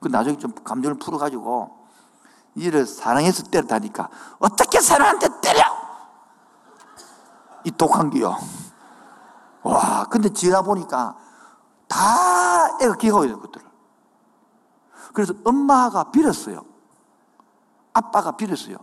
그 0.00 0.08
나중에 0.08 0.36
좀 0.36 0.52
감정을 0.52 0.98
풀어가지고 0.98 1.83
이를 2.54 2.86
사랑해서 2.86 3.44
때렸다니까 3.44 4.08
어떻게 4.38 4.80
사랑한테 4.80 5.40
때려? 5.40 5.62
이 7.64 7.70
독한 7.72 8.10
기요. 8.10 8.36
와, 9.62 10.04
근데 10.04 10.28
지나 10.28 10.62
보니까 10.62 11.16
다다 11.88 12.78
애가 12.82 12.96
기억하고 12.96 13.24
있는 13.24 13.40
것들을. 13.40 13.66
그래서 15.12 15.34
엄마가 15.44 16.10
빌었어요. 16.10 16.62
아빠가 17.92 18.32
빌었어요. 18.36 18.76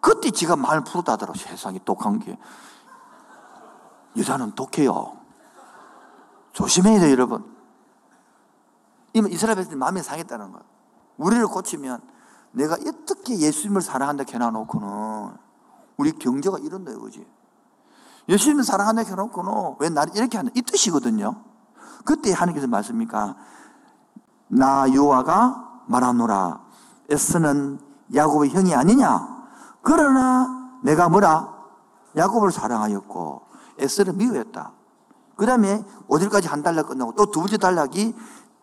그때 0.00 0.30
지가 0.30 0.56
말 0.56 0.82
풀었다더라고. 0.82 1.38
세상에 1.38 1.78
독한 1.84 2.18
게. 2.18 2.38
여자는 4.16 4.54
독해요. 4.54 5.16
조심해야 6.52 7.00
돼요, 7.00 7.10
여러분. 7.10 7.54
이스라엘 9.14 9.56
백성들이 9.56 9.78
마음이 9.78 10.02
상했다는 10.02 10.52
거예요. 10.52 10.64
우리를 11.16 11.46
고치면 11.46 12.13
내가 12.54 12.74
어떻게 12.74 13.38
예수님을 13.38 13.82
사랑한다 13.82 14.24
해놔놓고는 14.32 15.32
우리 15.96 16.12
경제가 16.12 16.58
이런다 16.58 16.92
이거지. 16.92 17.26
예수님을 18.28 18.64
사랑한다 18.64 19.02
해놓고는 19.02 19.76
왜 19.80 19.88
나를 19.90 20.16
이렇게 20.16 20.36
하는 20.36 20.50
이 20.54 20.62
뜻이거든요. 20.62 21.42
그때 22.04 22.32
하나님께서 22.32 22.66
말씀입니까? 22.66 23.36
나 24.48 24.92
여호와가 24.92 25.82
말하노라. 25.86 26.60
에스는 27.10 27.80
야곱의 28.14 28.50
형이 28.50 28.74
아니냐? 28.74 29.34
그러나 29.82 30.78
내가 30.82 31.08
뭐라? 31.08 31.52
야곱을 32.16 32.52
사랑하였고 32.52 33.42
에스를 33.78 34.14
미워했다. 34.14 34.72
그 35.36 35.46
다음에 35.46 35.84
어딜까지 36.08 36.48
한 36.48 36.62
단락 36.62 36.88
끝나고 36.88 37.12
또 37.12 37.26
두 37.26 37.40
번째 37.40 37.56
단락이 37.58 38.14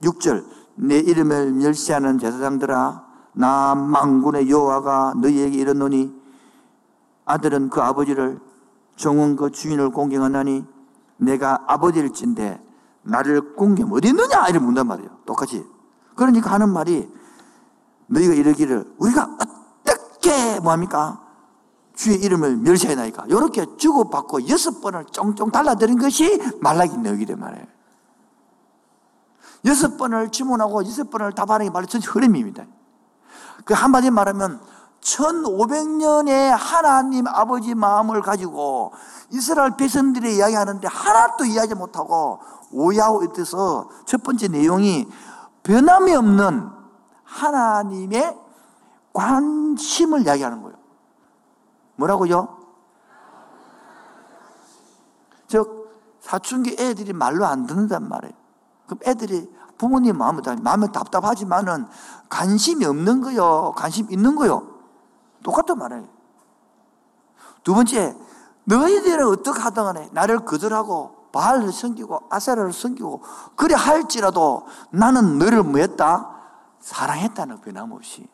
6절 0.02 0.46
내 0.76 0.98
이름을 0.98 1.52
멸시하는 1.52 2.18
제사장들아 2.18 3.11
나 3.34 3.76
망군의 3.76 4.50
여호와가 4.50 5.14
너희에게 5.18 5.58
이르노니 5.58 6.14
아들은 7.26 7.70
그 7.70 7.82
아버지를 7.82 8.40
종은 8.96 9.36
그 9.36 9.52
주인을 9.52 9.92
공경하나니 9.92 10.66
내가 11.18 11.64
아버지일진데 11.68 12.62
나를 13.04 13.56
공경 13.56 13.92
어디 13.94 14.10
있느냐? 14.10 14.48
이렇게 14.48 14.60
묻단 14.60 14.88
말이에요. 14.88 15.10
똑같이. 15.26 15.66
그러니까 16.16 16.52
하는 16.52 16.70
말이 16.70 17.10
너희가 18.08 18.34
이러기를 18.34 18.94
우리가 18.98 19.38
어떻게 19.84 20.60
뭐합니까? 20.60 21.22
주의 21.96 22.20
이름을 22.20 22.58
멸시해나니까? 22.58 23.26
이렇게 23.28 23.66
주고받고 23.78 24.48
여섯 24.50 24.82
번을 24.82 25.06
쫑쫑 25.12 25.52
달라드린 25.52 26.00
것이 26.00 26.42
말라기 26.60 26.98
너기래 26.98 27.36
말이에요. 27.36 27.66
여섯 29.66 29.98
번을 29.98 30.30
주문하고 30.30 30.84
여섯 30.84 31.10
번을 31.10 31.34
답하는 31.34 31.68
게 31.68 31.72
바로 31.72 31.86
전체 31.86 32.10
흐름입니다. 32.10 32.66
그 33.66 33.74
한마디 33.74 34.10
말하면 34.10 34.62
1500년의 35.02 36.56
하나님 36.56 37.28
아버지 37.28 37.74
마음을 37.74 38.22
가지고 38.22 38.94
이스라엘 39.32 39.76
백성들이 39.76 40.38
이야기하는데 40.38 40.88
하나도 40.88 41.46
이해하지 41.46 41.76
못하고 41.76 42.40
오야오 42.72 43.24
있어서 43.24 43.90
첫 44.06 44.24
번째 44.24 44.48
내용이 44.48 45.08
변함이 45.64 46.14
없는 46.16 46.70
하나님의 47.24 48.38
관심을 49.14 50.26
이야기하는 50.26 50.62
거예요. 50.62 50.78
뭐라고요? 51.96 52.58
즉, 55.48 55.82
사춘기 56.22 56.76
애들이 56.80 57.14
말로 57.14 57.46
안 57.46 57.66
듣는단 57.66 58.08
말이에요. 58.08 58.34
그럼 58.86 59.00
애들이 59.06 59.50
부모님 59.82 60.16
마음에, 60.16 60.44
마음에 60.62 60.92
답답하지만은 60.92 61.88
관심이 62.30 62.86
없는 62.86 63.22
거요. 63.22 63.74
관심 63.76 64.12
있는 64.12 64.36
거요. 64.36 64.68
똑같단 65.44 65.76
말이에요. 65.76 66.08
두 67.64 67.74
번째, 67.74 68.16
너희들은 68.66 69.28
어떻게 69.28 69.60
하든 69.60 69.84
간에 69.84 70.10
나를 70.12 70.46
거절하고 70.46 71.30
바알을 71.32 71.72
섬기고 71.72 72.28
아세라를 72.30 72.74
섬기고 72.74 73.24
그래 73.56 73.74
할지라도 73.74 74.68
나는 74.92 75.40
너를 75.40 75.64
뭐 75.64 75.80
했다? 75.80 76.30
사랑했다는 76.80 77.62
변함없이. 77.62 78.30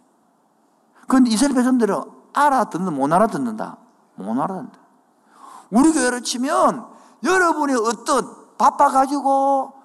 그런데 1.08 1.30
이스라엘 1.30 1.56
백성들은 1.56 2.04
알아듣는 2.34 2.94
못 2.94 3.10
알아듣는다. 3.14 3.78
못 4.16 4.32
알아듣는다. 4.34 4.80
우리 5.72 5.94
교회를 5.94 6.24
치면 6.24 6.88
여러분이 7.24 7.74
어떤 7.74 8.58
바빠가지고 8.58 9.77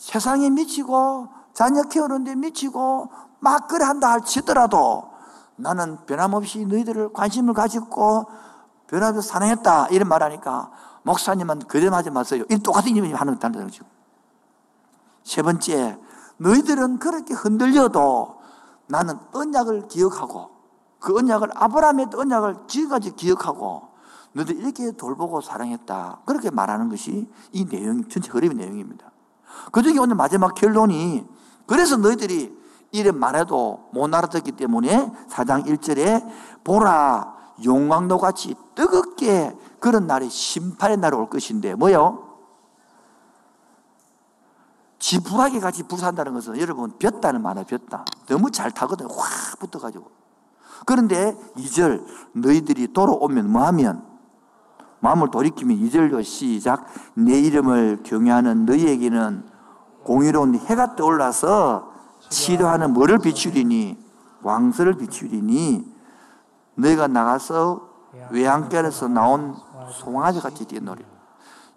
세상에 0.00 0.48
미치고 0.48 1.28
자녀 1.52 1.82
키우는데 1.82 2.34
미치고 2.34 3.10
막 3.38 3.68
그래 3.68 3.84
한다 3.84 4.10
할지더라도 4.12 5.10
나는 5.56 5.98
변함없이 6.06 6.64
너희들을 6.64 7.12
관심을 7.12 7.52
가지고 7.52 8.24
변함없이 8.86 9.28
사랑했다 9.28 9.88
이런 9.88 10.08
말하니까 10.08 10.70
목사님은 11.02 11.60
그래 11.68 11.88
하지 11.88 12.08
마세요. 12.08 12.44
이 12.50 12.58
똑같은 12.60 12.96
일이 12.96 13.12
하는 13.12 13.38
다는 13.38 13.64
거죠. 13.64 13.84
세 15.22 15.42
번째, 15.42 15.98
너희들은 16.38 16.98
그렇게 16.98 17.34
흔들려도 17.34 18.40
나는 18.86 19.18
언약을 19.34 19.88
기억하고 19.88 20.48
그 20.98 21.14
언약을 21.18 21.50
아브라함의 21.54 22.06
언약을 22.14 22.56
지금까지 22.68 23.16
기억하고 23.16 23.90
너희들 24.32 24.56
이렇게 24.60 24.92
돌보고 24.92 25.42
사랑했다. 25.42 26.22
그렇게 26.24 26.50
말하는 26.50 26.88
것이 26.88 27.30
이 27.52 27.66
내용, 27.66 28.08
전체 28.08 28.30
흐름의 28.30 28.56
내용입니다. 28.56 29.09
그 29.72 29.82
중에 29.82 29.98
오늘 29.98 30.16
마지막 30.16 30.54
결론이 30.54 31.26
그래서 31.66 31.96
너희들이 31.96 32.58
이름 32.92 33.18
말해도 33.18 33.90
못 33.92 34.12
알아듣기 34.12 34.52
때문에 34.52 35.12
사장 35.28 35.62
1절에 35.62 36.26
보라 36.64 37.36
용광로 37.64 38.18
같이 38.18 38.54
뜨겁게 38.74 39.56
그런 39.78 40.06
날이 40.06 40.28
심판의 40.28 40.96
날이 40.96 41.16
올 41.16 41.28
것인데 41.28 41.74
뭐요? 41.74 42.30
지푸라기 44.98 45.60
같이 45.60 45.82
불산다는 45.84 46.34
것은 46.34 46.58
여러분 46.58 46.92
볕다는 46.98 47.42
말이에요 47.42 47.64
볕다. 47.66 48.04
너무 48.26 48.50
잘 48.50 48.70
타거든요 48.70 49.08
확 49.12 49.58
붙어가지고. 49.58 50.10
그런데 50.84 51.34
2절 51.56 52.04
너희들이 52.34 52.92
돌아오면 52.92 53.50
뭐하면 53.50 54.09
마음을 55.00 55.30
돌이키면 55.30 55.76
2절로 55.78 56.22
시작. 56.22 56.86
내 57.14 57.38
이름을 57.40 58.02
경외하는 58.04 58.66
너희에게는 58.66 59.44
공의로운 60.04 60.54
해가 60.56 60.96
떠올라서 60.96 61.90
치료하는 62.28 62.92
뭐를 62.92 63.18
비추리니? 63.18 63.98
왕서를 64.42 64.94
비추리니? 64.94 65.84
너희가 66.76 67.08
나가서 67.08 67.88
외양간에서 68.30 69.08
나온 69.08 69.54
송아지 69.92 70.40
같이 70.40 70.64
뛰노래 70.66 71.02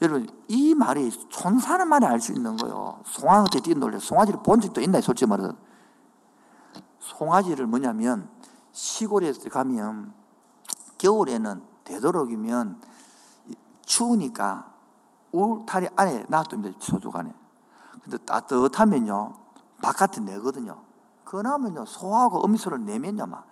여러분 0.01 0.27
이 0.47 0.73
말이 0.75 1.09
촌사는 1.29 1.87
말이 1.87 2.05
알 2.05 2.19
수 2.19 2.31
있는 2.33 2.57
거예요. 2.57 2.99
송아지 3.05 3.49
같이 3.51 3.61
뛰노래 3.63 3.99
송아지를 3.99 4.41
본 4.43 4.59
적도 4.59 4.81
있나요 4.81 5.01
솔직히 5.01 5.29
말해서? 5.29 5.53
송아지를 6.99 7.67
뭐냐면 7.67 8.29
시골에 8.71 9.31
가면 9.51 10.13
겨울에는 10.97 11.61
되도록이면 11.83 12.81
추우니까 13.93 14.65
울타리 15.31 15.89
안에 15.95 16.25
놔둡니다 16.27 16.79
소죽 16.79 17.15
안에 17.15 17.33
근데 18.01 18.17
따뜻하면요, 18.17 19.33
바깥에 19.81 20.19
내거든요. 20.21 20.81
그러면요, 21.23 21.85
소하고 21.85 22.43
어미소를 22.43 22.83
내면요, 22.83 23.25
막. 23.27 23.45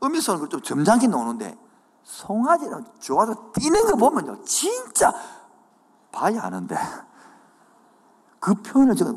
어미소는 0.00 0.48
좀 0.48 0.62
점잖게 0.62 1.08
노는데, 1.08 1.58
송아지는 2.04 2.84
좋아서 3.00 3.50
뛰는 3.52 3.86
거 3.86 3.96
보면요, 3.96 4.44
진짜 4.44 5.12
봐야 6.12 6.40
하는데. 6.42 6.76
그 8.38 8.54
표현을 8.54 8.94
제가, 8.94 9.10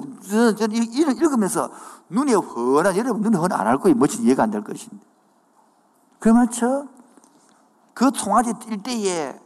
저는 0.55 0.75
읽으면서 0.75 1.69
눈이 2.09 2.33
훤한, 2.33 2.97
여러분 2.97 3.21
눈이 3.21 3.37
훤안 3.37 3.67
할 3.67 3.77
거예요. 3.77 3.95
멋진 3.95 4.23
이해가 4.23 4.43
안 4.43 4.51
될 4.51 4.63
것인데. 4.63 5.05
그 6.19 6.29
맞죠? 6.29 6.87
그 7.93 8.09
송아지 8.13 8.53
뛸 8.53 8.81
때에 8.81 9.39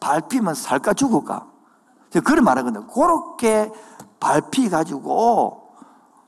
밟히면 0.00 0.54
살까 0.54 0.94
죽을까? 0.94 1.46
그런 2.24 2.44
말 2.44 2.58
하거든요. 2.58 2.86
그렇게 2.86 3.70
밟히 4.20 4.68
가지고 4.70 5.74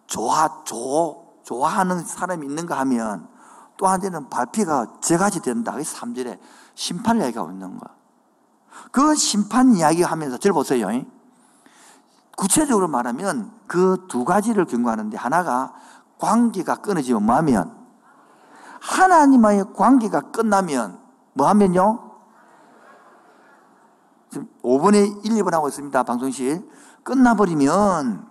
좋아, 0.06 0.62
조, 0.64 1.38
좋아하는 1.44 2.04
사람이 2.04 2.46
있는가 2.46 2.78
하면 2.80 3.28
또 3.76 3.86
한테는 3.86 4.28
발피가 4.28 4.98
제가지 5.00 5.40
된다. 5.40 5.72
그 5.72 5.82
3절에 5.82 6.38
심판 6.74 7.18
이야기가 7.18 7.42
있는 7.50 7.78
거야. 7.78 7.94
그 8.92 9.14
심판 9.14 9.74
이야기 9.74 10.02
하면서 10.02 10.36
절 10.36 10.52
보세요. 10.52 10.88
구체적으로 12.36 12.88
말하면 12.88 13.52
그 13.66 14.06
두 14.08 14.24
가지를 14.24 14.64
경고하는데 14.64 15.16
하나가 15.16 15.72
관계가 16.18 16.76
끊어지면 16.76 17.24
뭐 17.24 17.36
하면 17.36 17.74
하나님과의 18.80 19.66
관계가 19.74 20.32
끝나면 20.32 20.98
뭐 21.34 21.46
하면요? 21.48 22.09
지금 24.30 24.48
5분에 24.62 25.24
1, 25.24 25.32
2분 25.32 25.52
하고 25.52 25.68
있습니다. 25.68 26.02
방송실. 26.04 26.68
끝나버리면 27.02 28.26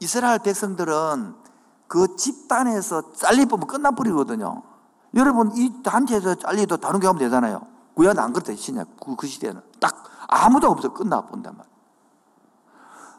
이스라엘 0.00 0.38
백성들은 0.38 1.34
그 1.88 2.16
집단에서 2.16 3.12
잘리보면 3.12 3.66
끝나버리거든요. 3.66 4.62
여러분, 5.14 5.52
이 5.56 5.82
단체에서 5.82 6.36
잘리도 6.36 6.76
다른 6.78 7.00
경우 7.00 7.18
되잖아요. 7.18 7.62
구약 7.94 8.18
안 8.18 8.32
그렇다, 8.32 8.54
시냐. 8.54 8.84
그, 9.02 9.16
그 9.16 9.26
시대는. 9.26 9.60
딱 9.80 10.04
아무도 10.28 10.68
없어. 10.68 10.92
끝나본단 10.92 11.56
말이에요. 11.56 11.76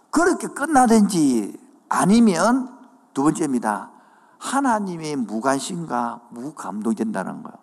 그렇게 0.09 0.47
끝나든지 0.47 1.59
아니면 1.89 2.77
두 3.13 3.23
번째입니다. 3.23 3.91
하나님의 4.37 5.15
무관심과 5.15 6.21
무감동이 6.29 6.95
된다는 6.95 7.43
거예요. 7.43 7.57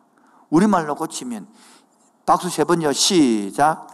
우리말로 0.50 0.94
고치면 0.94 1.46
박수 2.26 2.48
세 2.48 2.64
번요. 2.64 2.92
시작. 2.92 3.86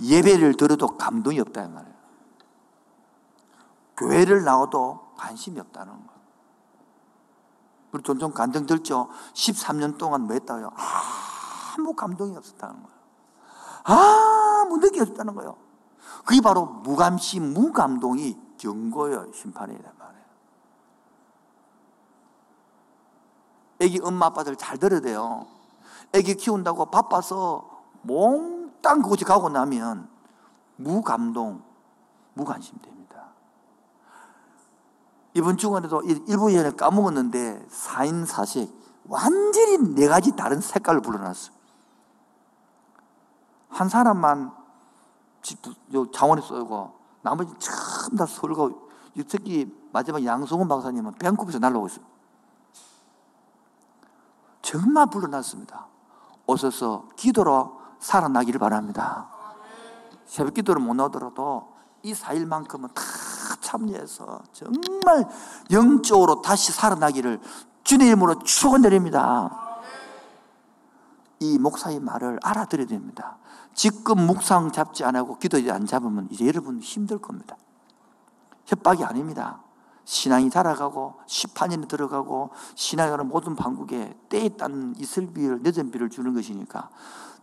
예배를 0.00 0.56
들어도 0.56 0.96
감동이 0.96 1.40
없다는 1.40 1.74
말이에요. 1.74 1.96
교회를 3.96 4.44
나와도 4.44 5.12
관심이 5.16 5.58
없다는 5.58 5.92
거예요. 5.92 6.16
우리 7.92 8.02
종종 8.02 8.32
감정 8.32 8.66
들죠? 8.66 9.08
13년 9.32 9.96
동안 9.96 10.22
뭐 10.22 10.34
했다고요? 10.34 10.70
아무 11.76 11.94
감동이 11.94 12.36
없었다는 12.36 12.82
거예요. 12.82 12.96
아무 13.84 14.78
느낌이 14.78 15.00
없었다는 15.00 15.34
거예요. 15.34 15.56
그게 16.24 16.40
바로 16.40 16.66
무감심, 16.66 17.54
무감동이 17.54 18.36
경고요, 18.58 19.32
심판이란 19.32 19.92
말이에요. 19.98 20.24
애기 23.80 24.00
엄마 24.02 24.26
아빠들 24.26 24.56
잘 24.56 24.76
들어야 24.78 25.00
돼요. 25.00 25.46
애기 26.12 26.34
키운다고 26.34 26.86
바빠서 26.86 27.70
몽 28.02 28.55
땅 28.86 29.02
그곳에 29.02 29.24
가고 29.24 29.48
나면 29.48 30.08
무감동, 30.76 31.60
무관심 32.34 32.78
됩니다. 32.78 33.30
이번 35.34 35.56
주간에도 35.56 36.02
일부 36.02 36.52
예언을 36.52 36.76
까먹었는데 36.76 37.66
4인 37.68 38.24
4색 38.24 38.72
완전히 39.08 39.78
네 39.96 40.06
가지 40.06 40.36
다른 40.36 40.60
색깔을 40.60 41.00
불러놨어요. 41.00 41.56
한 43.70 43.88
사람만 43.88 44.52
장원에 46.12 46.40
쏘고 46.40 46.96
나머지 47.22 47.52
전부 47.58 48.16
다 48.16 48.24
서울고 48.24 48.88
특히 49.26 49.76
마지막 49.92 50.24
양성훈 50.24 50.68
박사님은 50.68 51.14
밴쿠버에서 51.14 51.58
날라오고 51.58 51.88
있어요. 51.88 52.04
정말 54.62 55.06
불러놨습니다. 55.06 55.88
오셔서 56.46 57.08
기도로 57.16 57.75
살아나기를 57.98 58.58
바랍니다. 58.58 59.28
새벽 60.26 60.54
기도를 60.54 60.82
못 60.82 60.94
나오더라도 60.94 61.74
이 62.02 62.12
4일만큼은 62.12 62.92
다 62.94 63.02
참여해서 63.60 64.42
정말 64.52 65.28
영적으로 65.70 66.42
다시 66.42 66.72
살아나기를 66.72 67.40
주님 67.84 68.08
이름으로 68.08 68.40
축원드립니다. 68.40 69.66
이 71.40 71.58
목사의 71.58 72.00
말을 72.00 72.38
알아들어야 72.42 72.86
됩니다. 72.86 73.38
지금 73.74 74.26
묵상 74.26 74.72
잡지 74.72 75.04
안 75.04 75.16
하고 75.16 75.38
기도 75.38 75.58
안 75.72 75.86
잡으면 75.86 76.28
이제 76.30 76.46
여러분 76.46 76.80
힘들 76.80 77.18
겁니다. 77.18 77.56
협박이 78.64 79.04
아닙니다. 79.04 79.62
신앙이 80.04 80.50
자라가고 80.50 81.14
18년이 81.26 81.88
들어가고 81.88 82.50
신앙하는 82.74 83.28
모든 83.28 83.56
방국에 83.56 84.16
때에 84.28 84.50
따른 84.50 84.94
이슬비를 84.96 85.60
늦은 85.62 85.90
비를 85.90 86.08
주는 86.08 86.32
것이니까 86.32 86.88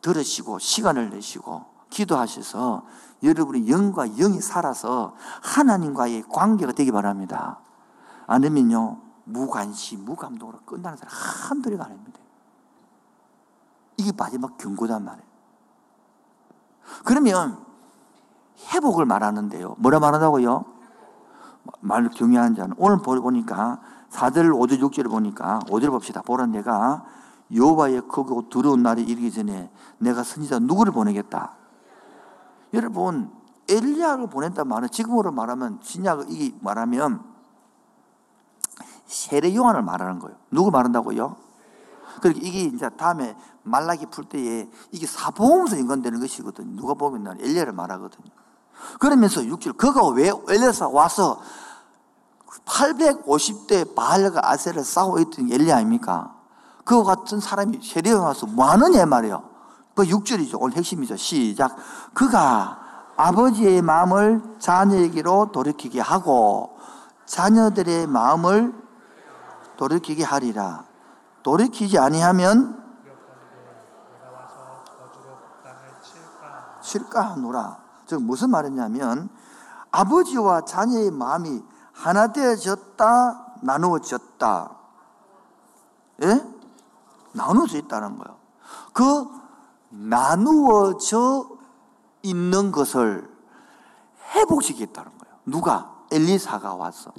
들으시고 0.03 0.59
시간을 0.59 1.09
내시고 1.09 1.65
기도하셔서 1.89 2.85
여러분의 3.23 3.69
영과 3.69 4.05
영이 4.05 4.41
살아서 4.41 5.15
하나님과의 5.41 6.25
관계가 6.29 6.73
되기 6.73 6.91
바랍니다. 6.91 7.59
아니면요 8.27 8.99
무관심, 9.23 10.05
무감동으로 10.05 10.59
끝나는 10.65 10.97
사람 10.97 11.13
한둘이가 11.13 11.85
아닙니다. 11.85 12.19
이게 13.97 14.11
마지막 14.15 14.57
경고단 14.57 15.03
말이에요. 15.03 15.27
그러면 17.05 17.63
회복을 18.73 19.05
말하는데요. 19.05 19.75
뭐라 19.77 19.99
말한다고요? 19.99 20.65
말 21.79 22.09
경외한 22.09 22.55
자는 22.55 22.75
오늘 22.77 22.97
보니까 22.97 23.79
4절, 24.09 24.51
5절, 24.51 24.81
6절을 24.81 25.09
보니까 25.09 25.59
5절 25.67 25.91
봅시다. 25.91 26.21
보라 26.21 26.47
내가 26.47 27.05
여호와의 27.55 28.01
크고 28.07 28.49
두려운 28.49 28.83
날이 28.83 29.03
이르기 29.03 29.31
전에 29.31 29.69
내가 29.97 30.23
선지자 30.23 30.59
누구를 30.59 30.91
보내겠다. 30.91 31.55
여러분 32.73 33.31
엘리야를 33.69 34.27
보냈단 34.27 34.67
말은 34.67 34.89
지금으로 34.89 35.31
말하면 35.31 35.79
진약 35.81 36.31
이 36.31 36.55
말하면 36.61 37.23
세례 39.05 39.53
요한을 39.55 39.83
말하는 39.83 40.19
거예요. 40.19 40.37
누구 40.51 40.71
말한다고요? 40.71 41.35
그리고 42.21 42.39
이게 42.43 42.61
이제 42.61 42.89
다음에 42.89 43.35
말라기 43.63 44.07
풀 44.07 44.25
때에 44.25 44.69
이게 44.91 45.05
사보험서 45.05 45.79
연관되는 45.79 46.19
것이거든요. 46.19 46.75
누가 46.75 46.93
보면 46.93 47.23
난 47.23 47.39
엘리야를 47.39 47.73
말하거든요. 47.73 48.31
그러면서 48.99 49.41
6절 49.41 49.77
그가 49.77 50.07
왜 50.09 50.31
엘리야서 50.49 50.89
와서 50.89 51.39
850대 52.65 53.95
바알과 53.95 54.51
아세를 54.51 54.83
싸우고 54.83 55.19
있던 55.19 55.51
엘리야 55.51 55.77
아닙니까? 55.77 56.35
그와 56.83 57.03
같은 57.03 57.39
사람이 57.39 57.81
세례에 57.81 58.13
와서 58.13 58.45
뭐 58.45 58.65
하느냐 58.69 59.05
말이에요. 59.05 59.43
그 59.95 60.03
6절이죠. 60.03 60.57
오늘 60.59 60.77
핵심이죠. 60.77 61.15
시작. 61.17 61.75
그가 62.13 62.79
아버지의 63.15 63.81
마음을 63.81 64.41
자녀에게로 64.59 65.51
돌이키게 65.51 66.01
하고 66.01 66.77
자녀들의 67.25 68.07
마음을 68.07 68.73
돌이키게 69.77 70.23
하리라. 70.23 70.85
돌이키지 71.43 71.99
아니하면 71.99 72.81
칠까 76.81 77.31
하노라. 77.31 77.77
즉 78.05 78.21
무슨 78.21 78.49
말이냐면 78.49 79.29
아버지와 79.91 80.65
자녀의 80.65 81.11
마음이 81.11 81.63
하나 81.93 82.27
되어졌다 82.33 83.43
나누어졌다. 83.61 84.71
예? 86.23 86.52
나누어져 87.33 87.77
있다는 87.77 88.17
거예요. 88.17 88.37
그 88.93 89.27
나누어져 89.89 91.49
있는 92.21 92.71
것을 92.71 93.29
회복시키겠다는 94.33 95.11
거예요. 95.17 95.35
누가? 95.45 95.93
엘리사가 96.11 96.75
왔어. 96.75 97.11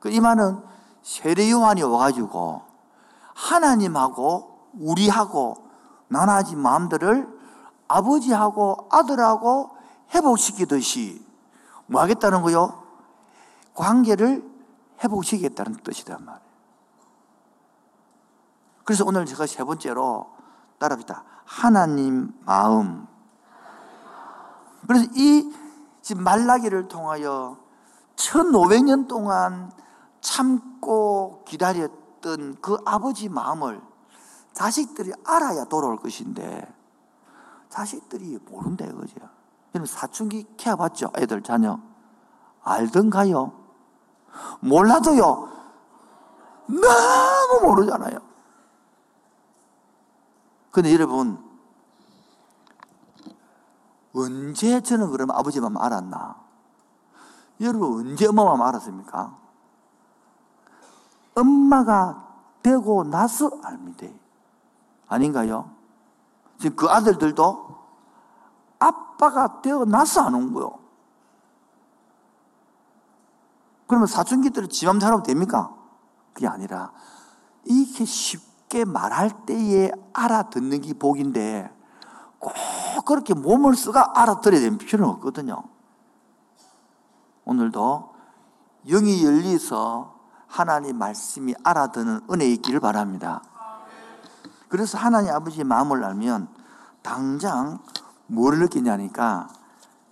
그이 0.00 0.20
말은 0.20 0.62
세례 1.02 1.50
요한이 1.50 1.82
와가지고 1.82 2.62
하나님하고 3.34 4.58
우리하고 4.78 5.56
나나지 6.08 6.56
마음들을 6.56 7.36
아버지하고 7.88 8.88
아들하고 8.90 9.76
회복시키듯이 10.14 11.24
뭐 11.86 12.00
하겠다는 12.02 12.42
거요? 12.42 12.82
관계를 13.74 14.44
회복시키겠다는 15.02 15.76
뜻이란 15.84 16.24
말이에요. 16.24 16.45
그래서 18.86 19.04
오늘 19.04 19.26
제가 19.26 19.46
세 19.46 19.64
번째로 19.64 20.30
따라합니다. 20.78 21.24
하나님 21.44 22.32
마음. 22.44 23.06
그래서 24.86 25.10
이 25.12 25.52
말라기를 26.16 26.86
통하여 26.86 27.58
1500년 28.14 29.08
동안 29.08 29.72
참고 30.20 31.42
기다렸던 31.46 32.58
그 32.62 32.78
아버지 32.84 33.28
마음을 33.28 33.82
자식들이 34.52 35.12
알아야 35.24 35.64
돌아올 35.64 35.96
것인데 35.96 36.72
자식들이 37.68 38.38
모른다 38.48 38.84
이거죠. 38.84 39.16
여러분 39.74 39.86
사춘기 39.86 40.46
케어봤죠? 40.56 41.10
애들 41.18 41.42
자녀. 41.42 41.80
알던가요? 42.62 43.52
몰라도요. 44.60 45.48
너무 46.68 47.60
모르잖아요. 47.68 48.25
근데 50.76 50.92
여러분 50.92 51.42
언제 54.14 54.82
저는 54.82 55.10
그럼 55.10 55.30
아버지 55.30 55.58
마음 55.58 55.78
알았나? 55.78 56.36
여러분 57.62 58.00
언제 58.00 58.26
엄마 58.26 58.44
마음 58.44 58.60
알았습니까? 58.60 59.38
엄마가 61.34 62.26
되고 62.62 63.04
나서 63.04 63.50
압니다. 63.64 64.06
아닌가요? 65.08 65.70
지금 66.58 66.76
그 66.76 66.90
아들들도 66.90 67.76
아빠가 68.78 69.62
되어 69.62 69.86
나서 69.86 70.24
아는 70.24 70.52
거요. 70.52 70.78
그러면 73.86 74.06
사춘기들은 74.06 74.68
지맘 74.68 75.00
잘하면 75.00 75.22
됩니까? 75.22 75.74
그게 76.34 76.46
아니라 76.46 76.92
이렇게 77.64 78.04
쉽 78.04 78.45
게 78.68 78.84
말할 78.84 79.46
때에 79.46 79.90
알아듣는 80.12 80.80
게 80.80 80.94
복인데 80.94 81.70
꼭 82.38 82.52
그렇게 83.06 83.34
몸을 83.34 83.76
쓰가 83.76 84.20
알아들어야 84.20 84.60
되는 84.60 84.78
필요는 84.78 85.14
없거든요. 85.14 85.62
오늘도 87.44 88.14
영이 88.88 89.24
열리서 89.24 90.16
하나님 90.46 90.98
말씀이 90.98 91.54
알아듣는 91.62 92.22
은혜 92.30 92.46
있기를 92.46 92.80
바랍니다. 92.80 93.42
그래서 94.68 94.98
하나님 94.98 95.32
아버지의 95.32 95.64
마음을 95.64 96.02
알면 96.04 96.48
당장 97.02 97.78
뭐를 98.26 98.58
느끼냐니까 98.60 99.48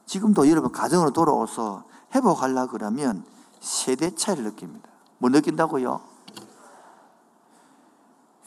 지금도 0.06 0.48
여러분 0.48 0.70
가정으로 0.70 1.10
돌아와서 1.10 1.84
회복하려 2.14 2.68
그러면 2.68 3.24
세대 3.60 4.14
차이를 4.14 4.44
느낍니다. 4.44 4.88
뭐 5.18 5.30
느낀다고요? 5.30 6.13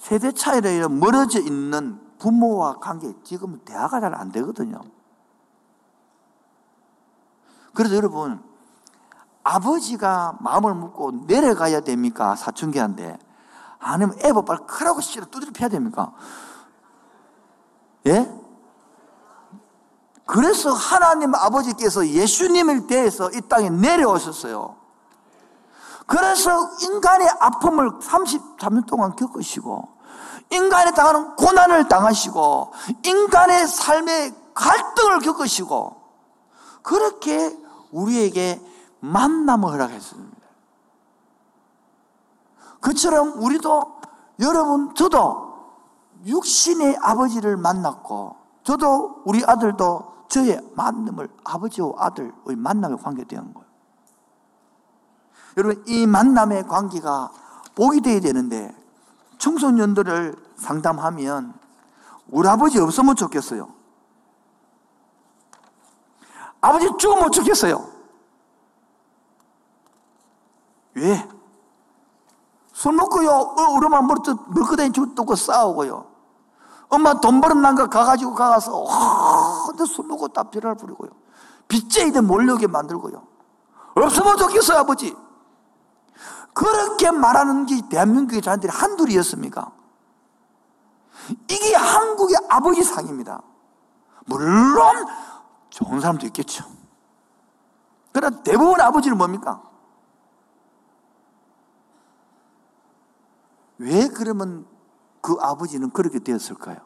세대 0.08 0.32
차이로 0.32 0.88
멀어져 0.88 1.42
있는 1.42 2.00
부모와 2.18 2.80
관계, 2.80 3.14
지금 3.26 3.60
대화가 3.66 4.00
잘 4.00 4.16
안 4.16 4.32
되거든요. 4.32 4.80
그래서 7.74 7.94
여러분, 7.96 8.42
아버지가 9.44 10.38
마음을 10.40 10.76
먹고 10.76 11.12
내려가야 11.28 11.82
됩니까? 11.82 12.38
사춘기한테. 12.38 13.20
아니면 13.80 14.18
애버 14.24 14.44
빨리 14.44 14.62
크라고 14.66 15.02
씨를 15.02 15.30
두드려 15.30 15.52
패야 15.54 15.68
됩니까? 15.68 16.14
예? 18.06 18.32
그래서 20.26 20.72
하나님 20.72 21.36
아버지께서 21.36 22.08
예수님을 22.08 22.88
대해서 22.88 23.30
이 23.32 23.42
땅에 23.42 23.70
내려오셨어요. 23.70 24.78
그래서 26.06 26.70
인간의 26.82 27.28
아픔을 27.42 28.00
33년 28.00 28.86
동안 28.88 29.14
겪으시고, 29.14 29.97
인간에 30.52 30.92
당하는 30.92 31.36
고난을 31.36 31.88
당하시고, 31.88 32.74
인간의 33.04 33.68
삶의 33.68 34.34
갈등을 34.54 35.20
겪으시고, 35.20 35.98
그렇게 36.84 37.56
우리에게 37.92 38.62
만남을 39.00 39.70
허락했습니다. 39.72 40.38
그처럼 42.80 43.34
우리도 43.42 43.98
여러분 44.40 44.96
저도 44.96 45.48
육신의 46.26 46.98
아버지를 47.02 47.58
만났고 47.58 48.36
저도 48.64 49.24
우리 49.26 49.44
아들도 49.46 50.26
저의 50.30 50.62
만남을 50.76 51.30
아버지와 51.44 51.94
아들의 51.98 52.56
만남의 52.56 52.98
관계되는 53.00 53.54
거예요. 53.54 53.68
여러분 55.58 55.84
이 55.88 56.06
만남의 56.06 56.68
관계가 56.68 57.32
복이 57.76 58.02
되어야 58.02 58.20
되는데 58.20 58.76
청소년들을 59.38 60.36
상담하면 60.56 61.54
우리 62.30 62.48
아버지 62.48 62.80
없으면 62.80 63.16
좋겠어요. 63.16 63.70
아버지 66.60 66.90
죽으면 66.98 67.32
좋겠어요. 67.32 67.88
왜? 70.96 71.28
술 72.74 72.94
먹고요, 72.94 73.56
우리만 73.76 74.08
머리도 74.08 74.36
물거다니 74.48 74.92
죽고 74.92 75.36
싸우고요. 75.36 76.06
엄마 76.90 77.20
돈 77.20 77.42
벌은 77.42 77.76
거 77.76 77.88
가가지고 77.88 78.34
가서, 78.34 78.80
와, 78.80 79.66
근데 79.68 79.86
술 79.86 80.06
먹고 80.08 80.28
다 80.30 80.44
비를 80.44 80.76
부리고요. 80.76 81.10
빚쟁이들 81.68 82.22
몰려오게 82.22 82.68
만들고요. 82.68 83.22
없으면 83.96 84.38
좋겠어요, 84.38 84.80
아버지. 84.80 85.16
그렇게 86.58 87.12
말하는 87.12 87.68
게 87.68 87.88
대한민국의 87.88 88.42
자녀들이 88.42 88.72
한둘이었습니까? 88.72 89.72
이게 91.48 91.76
한국의 91.76 92.36
아버지 92.50 92.84
상입니다. 92.84 93.44
물론 94.26 95.06
좋은 95.70 96.02
사람도 96.02 96.26
있겠죠. 96.26 96.66
그러나 98.12 98.42
대부분 98.42 98.82
아버지는 98.82 99.20
뭡니까? 99.20 99.62
왜 103.78 104.08
그러면 104.08 104.66
그 105.22 105.38
아버지는 105.40 105.92
그렇게 105.92 106.18
되었을까요? 106.18 106.78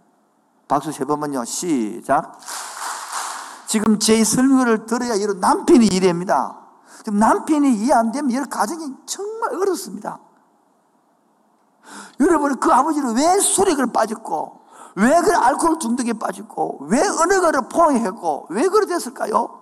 박수 0.67 0.91
세 0.91 1.05
번만요. 1.05 1.45
시작. 1.45 2.37
지금 3.67 3.99
제 3.99 4.21
설명을 4.21 4.85
들어야 4.85 5.15
이런 5.15 5.39
남편이 5.39 5.85
이래입니다. 5.85 6.60
지금 7.03 7.17
남편이 7.17 7.73
이해 7.77 7.93
안 7.93 8.11
되면 8.11 8.29
이 8.29 8.49
가정이 8.49 8.93
정말 9.07 9.55
어렵습니다. 9.55 10.19
여러분, 12.19 12.59
그 12.59 12.71
아버지는 12.71 13.15
왜그 13.15 13.91
빠졌고, 13.91 14.61
왜 14.95 15.21
그 15.21 15.35
알코올 15.35 15.79
중독에 15.79 16.13
빠졌고, 16.13 16.85
왜 16.89 17.01
어느 17.01 17.41
거를 17.41 17.67
포용했고, 17.69 18.47
왜 18.49 18.67
그래 18.67 18.85
됐을까요? 18.85 19.61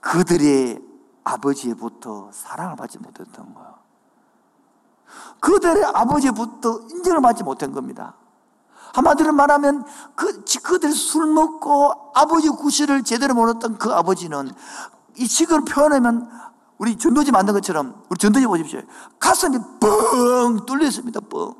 그들의 0.00 0.82
아버지부터 1.24 2.30
사랑을 2.32 2.76
받지 2.76 2.98
못했던 2.98 3.54
거예요. 3.54 3.74
그들의 5.40 5.84
아버지부터 5.86 6.80
인정을 6.90 7.22
받지 7.22 7.42
못한 7.42 7.72
겁니다. 7.72 8.14
한마디로 8.96 9.32
말하면 9.32 9.84
그, 10.14 10.42
그들이 10.62 10.92
술 10.92 11.26
먹고 11.26 12.12
아버지 12.14 12.48
구실을 12.48 13.02
제대로 13.02 13.34
몰랐던 13.34 13.76
그 13.76 13.92
아버지는 13.92 14.50
이 15.16 15.26
식을 15.26 15.66
표현하면 15.66 16.30
우리 16.78 16.96
전도지 16.96 17.30
만든 17.30 17.52
것처럼 17.52 18.02
우리 18.08 18.18
전도지 18.18 18.46
보십시오. 18.46 18.80
가슴이 19.18 19.58
뻥 19.80 20.64
뚫렸습니다. 20.64 21.20
뻥. 21.20 21.54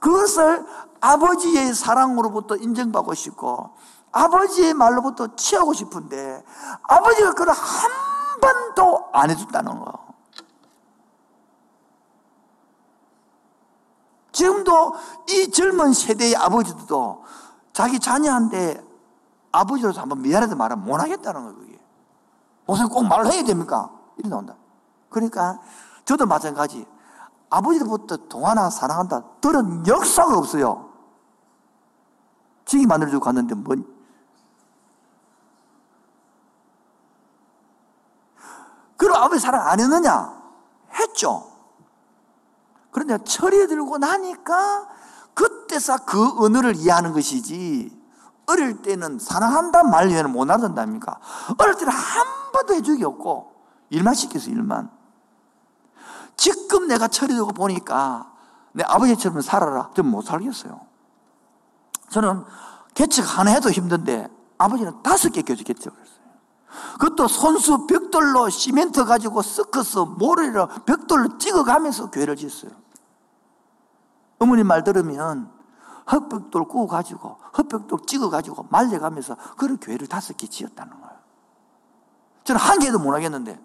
그것을 0.00 0.66
아버지의 1.00 1.72
사랑으로부터 1.72 2.56
인정받고 2.56 3.14
싶고 3.14 3.76
아버지의 4.10 4.74
말로부터 4.74 5.36
취하고 5.36 5.72
싶은데 5.72 6.44
아버지가 6.82 7.30
그걸 7.30 7.50
한 7.50 7.90
번도 8.40 9.08
안 9.12 9.30
해줬다는 9.30 9.78
거. 9.78 10.11
지금도 14.32 14.94
이 15.28 15.50
젊은 15.50 15.92
세대의 15.92 16.36
아버지들도 16.36 17.24
자기 17.72 18.00
자녀한테 18.00 18.82
아버지로서 19.52 20.00
한번 20.00 20.22
미안하다 20.22 20.56
말하면 20.56 20.84
못 20.84 21.00
하겠다는 21.00 21.42
거예요, 21.42 21.56
그게. 21.56 21.78
무슨 22.66 22.88
꼭 22.88 23.02
말을 23.02 23.30
해야 23.30 23.44
됩니까? 23.44 23.90
이래 24.16 24.28
나온다. 24.28 24.54
그러니까 25.10 25.60
저도 26.04 26.26
마찬가지. 26.26 26.86
아버지로부터 27.50 28.16
동하나 28.28 28.70
사랑한다. 28.70 29.22
들은 29.42 29.86
역사가 29.86 30.38
없어요. 30.38 30.88
지기 32.64 32.86
만들어주고 32.86 33.22
갔는데 33.22 33.54
뭔. 33.54 33.86
그럼 38.96 39.22
아버지 39.22 39.40
사랑 39.40 39.66
안 39.66 39.78
했느냐? 39.80 40.42
했죠. 40.94 41.51
그런데 42.92 43.18
철이 43.24 43.66
들고 43.66 43.98
나니까 43.98 44.86
그때서 45.34 46.04
그 46.04 46.44
언어를 46.44 46.76
이해하는 46.76 47.12
것이지. 47.12 48.00
어릴 48.46 48.82
때는 48.82 49.18
사랑한다 49.18 49.82
말 49.84 50.08
외에는 50.08 50.30
못 50.30 50.48
알아듣는답니까? 50.48 51.18
어릴 51.58 51.74
때는 51.74 51.92
한 51.92 52.26
번도 52.52 52.74
해주기 52.74 53.02
없고 53.04 53.54
일만 53.90 54.14
시켜서 54.14 54.50
일만. 54.50 54.90
지금 56.36 56.86
내가 56.86 57.08
철이 57.08 57.34
들고 57.34 57.52
보니까 57.52 58.30
내 58.72 58.84
아버지처럼 58.84 59.40
살아라. 59.40 59.90
좀 59.94 60.06
못 60.06 60.22
살겠어요. 60.22 60.80
저는 62.10 62.44
개척 62.94 63.38
하나 63.38 63.52
해도 63.52 63.70
힘든데 63.70 64.28
아버지는 64.58 65.02
다섯 65.02 65.30
개 65.30 65.40
개척했어요. 65.42 65.92
그것도 66.98 67.28
손수 67.28 67.86
벽돌로 67.86 68.48
시멘트 68.50 69.04
가지고 69.04 69.42
섞어서 69.42 70.04
모래로 70.06 70.68
벽돌로 70.86 71.38
찍어가면서 71.38 72.10
교회를 72.10 72.36
지었어요 72.36 72.81
어머니 74.42 74.64
말 74.64 74.82
들으면 74.82 75.50
헛벽돌 76.10 76.64
구워가지고 76.66 77.38
헛벽돌 77.56 78.00
찍어가지고 78.06 78.66
말려가면서 78.70 79.36
그런 79.56 79.78
교회를 79.78 80.08
다섯 80.08 80.36
개 80.36 80.46
지었다는 80.46 81.00
거예요. 81.00 81.16
저는 82.44 82.60
한 82.60 82.80
개도 82.80 82.98
못 82.98 83.14
하겠는데 83.14 83.60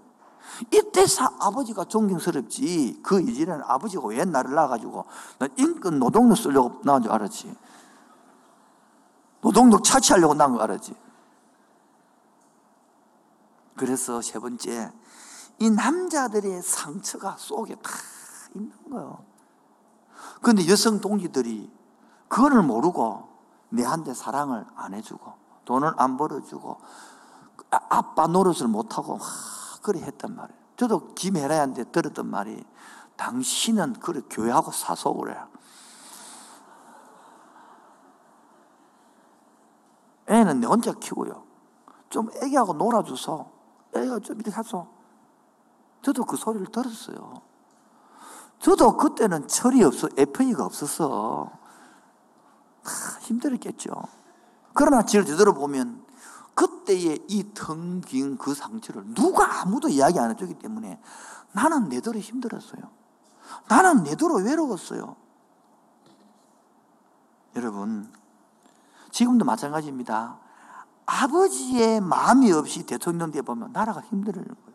이때 0.72 1.06
사, 1.08 1.32
아버지가 1.40 1.86
존경스럽지 1.86 3.02
그 3.04 3.20
이전에는 3.20 3.64
아버지가 3.66 4.08
왜 4.08 4.24
나를 4.24 4.54
낳아가지고 4.54 5.06
난 5.40 5.50
인권 5.58 6.00
노동력 6.00 6.38
쓰려고 6.38 6.80
나온 6.84 7.02
줄 7.02 7.12
알았지. 7.12 7.56
노동력 9.42 9.84
차치하려고 9.84 10.36
나온 10.36 10.54
줄 10.54 10.62
알았지. 10.62 10.96
그래서 13.76 14.22
세 14.22 14.40
번째 14.40 14.92
이 15.60 15.70
남자들의 15.70 16.62
상처가 16.62 17.36
속에 17.38 17.76
다 17.76 17.92
있는 18.56 18.72
거예요 18.90 19.27
그런데 20.42 20.68
여성 20.70 21.00
동지들이 21.00 21.72
그거를 22.28 22.62
모르고 22.62 23.28
내한테 23.70 24.14
사랑을 24.14 24.66
안 24.76 24.94
해주고 24.94 25.34
돈을 25.66 25.94
안 25.98 26.18
벌어주고 26.18 26.78
아, 27.72 27.80
아빠 27.90 28.28
노릇을 28.28 28.68
못하고 28.68 29.20
그래 29.82 30.02
했단 30.02 30.36
말이에요. 30.36 30.60
저도 30.76 31.14
김혜라한테 31.16 31.86
들었던 31.86 32.28
말이 32.28 32.64
당신은 33.16 33.94
그래 33.94 34.22
교회하고 34.30 34.72
사속을 34.72 35.36
해. 35.36 35.40
애는 40.30 40.60
내 40.60 40.68
혼자 40.68 40.94
키고요. 40.94 41.44
좀 42.10 42.30
애기하고 42.42 42.74
놀아줘서 42.74 43.52
애가 43.96 44.20
좀 44.20 44.40
이렇게 44.40 44.52
해서 44.52 44.88
저도 46.02 46.26
그 46.26 46.38
소리를 46.38 46.68
들었어요. 46.68 47.42
저도 48.60 48.98
그때는 48.98 49.48
철이 49.48 49.84
없어, 49.84 50.10
FA가 50.18 50.66
없어서 50.66 51.52
힘들었겠죠. 53.22 53.92
그러나 54.74 55.04
지를 55.04 55.26
되돌아 55.26 55.54
보면 55.54 56.06
그때의 56.54 57.26
이텅빈그 57.28 58.54
상처를 58.54 59.14
누가 59.14 59.62
아무도 59.62 59.90
이야기 59.90 60.20
안 60.20 60.32
해주기 60.32 60.56
때문에 60.56 61.00
나는 61.52 61.88
내도록 61.90 62.22
힘들었어요. 62.22 62.82
나는 63.68 64.04
내도록 64.04 64.44
외로웠어요. 64.44 65.16
여러분, 67.56 68.12
지금도 69.12 69.46
마찬가지입니다. 69.46 70.40
아버지의 71.06 72.02
마음이 72.02 72.52
없이 72.52 72.86
대통령 72.86 73.32
돼 73.32 73.42
보면 73.42 73.72
나라가 73.72 74.02
힘들어지는 74.02 74.56
거예요. 74.56 74.67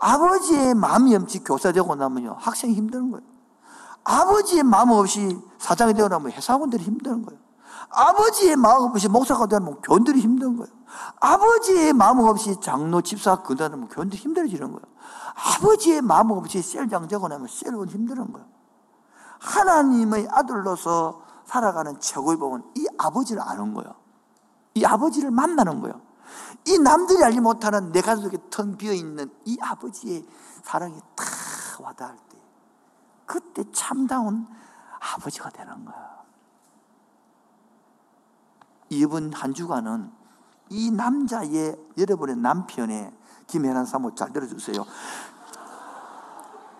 아버지의 0.00 0.74
마음이 0.74 1.14
없이 1.14 1.42
교사 1.44 1.72
되고 1.72 1.94
나면요, 1.94 2.36
학생이 2.38 2.74
힘드는 2.74 3.10
거예요. 3.10 3.26
아버지의 4.04 4.62
마음 4.62 4.90
없이 4.90 5.38
사장이 5.58 5.94
되고 5.94 6.08
나면 6.08 6.32
회사원들이 6.32 6.82
힘드는 6.82 7.22
거예요. 7.22 7.40
아버지의 7.90 8.56
마음 8.56 8.84
없이 8.84 9.08
목사가 9.08 9.46
되면 9.46 9.80
교원들이 9.80 10.20
힘든 10.20 10.56
거예요. 10.56 10.72
아버지의 11.20 11.92
마음 11.92 12.20
없이 12.20 12.56
장로, 12.60 13.00
집사, 13.00 13.42
근다면 13.42 13.88
교원들이 13.88 14.20
힘들어지는 14.20 14.72
거예요. 14.72 14.82
아버지의 15.34 16.02
마음 16.02 16.30
없이 16.30 16.62
셀장 16.62 17.08
되고 17.08 17.28
나면 17.28 17.46
셀은 17.48 17.88
힘드는 17.88 18.32
거예요. 18.32 18.48
하나님의 19.40 20.28
아들로서 20.30 21.22
살아가는 21.44 21.98
최고의 22.00 22.38
복은 22.38 22.62
이 22.76 22.86
아버지를 22.98 23.42
아는 23.42 23.74
거예요. 23.74 23.94
이 24.74 24.84
아버지를 24.84 25.30
만나는 25.30 25.80
거예요. 25.80 26.00
이 26.66 26.78
남들이 26.78 27.22
알지 27.22 27.40
못하는 27.40 27.92
내 27.92 28.00
가슴 28.00 28.24
속에 28.24 28.38
텅 28.50 28.76
비어 28.76 28.92
있는 28.92 29.30
이 29.44 29.56
아버지의 29.60 30.26
사랑이 30.62 30.98
탁 31.14 31.26
와닿을 31.80 32.16
때, 32.28 32.38
그때 33.26 33.64
참다운 33.72 34.46
아버지가 35.00 35.50
되는 35.50 35.84
거예요. 35.84 36.08
이번 38.90 39.32
한 39.32 39.54
주간은 39.54 40.10
이 40.70 40.90
남자의 40.90 41.76
여러분의 41.96 42.36
남편의 42.36 43.12
김혜란 43.46 43.86
사모 43.86 44.14
잘 44.14 44.32
들어주세요. 44.32 44.84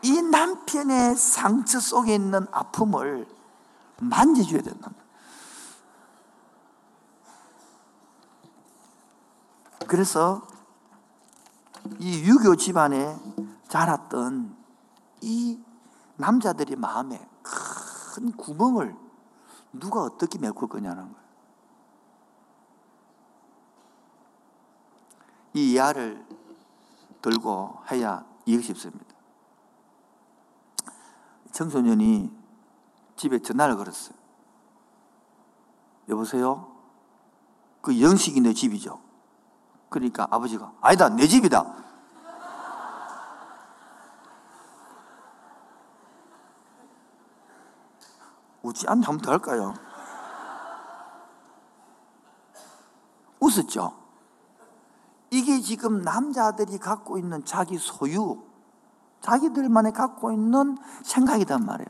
이 0.03 0.23
남편의 0.23 1.17
상처 1.17 1.81
속에 1.81 2.15
있는 2.15 2.47
아픔을 2.53 3.27
만져줘야 4.01 4.63
된다. 4.63 4.91
그래서 9.89 10.47
이 11.99 12.23
유교 12.23 12.57
집안에 12.57 13.19
자랐던 13.69 14.55
이 15.23 15.59
남자들의 16.17 16.77
마음에 16.77 17.27
큰 17.43 18.31
구멍을 18.33 18.95
누가 19.73 20.03
어떻게 20.03 20.39
메꿀 20.39 20.69
거냐는 20.69 21.05
거예요. 21.05 21.29
이 25.55 25.73
이하를 25.73 26.23
들고 27.23 27.79
해야 27.91 28.27
이해가 28.45 28.63
쉽습니다. 28.63 29.07
청소년이 31.51 32.31
집에 33.17 33.39
전화를 33.39 33.77
걸었어요. 33.77 34.19
여보세요? 36.11 36.77
그 37.81 37.99
영식이 38.03 38.43
내 38.43 38.53
집이죠. 38.53 39.08
그러니까 39.89 40.27
아버지가, 40.31 40.73
아니다, 40.81 41.09
내 41.09 41.27
집이다. 41.27 41.65
웃지 48.63 48.87
한번 48.87 49.19
더 49.19 49.33
할까요? 49.33 49.75
웃었죠? 53.41 53.97
이게 55.31 55.61
지금 55.61 56.03
남자들이 56.03 56.79
갖고 56.79 57.19
있는 57.19 57.45
자기 57.45 57.79
소유, 57.79 58.43
자기들만이 59.21 59.93
갖고 59.93 60.33
있는 60.33 60.77
생각이단 61.05 61.65
말이에요. 61.65 61.89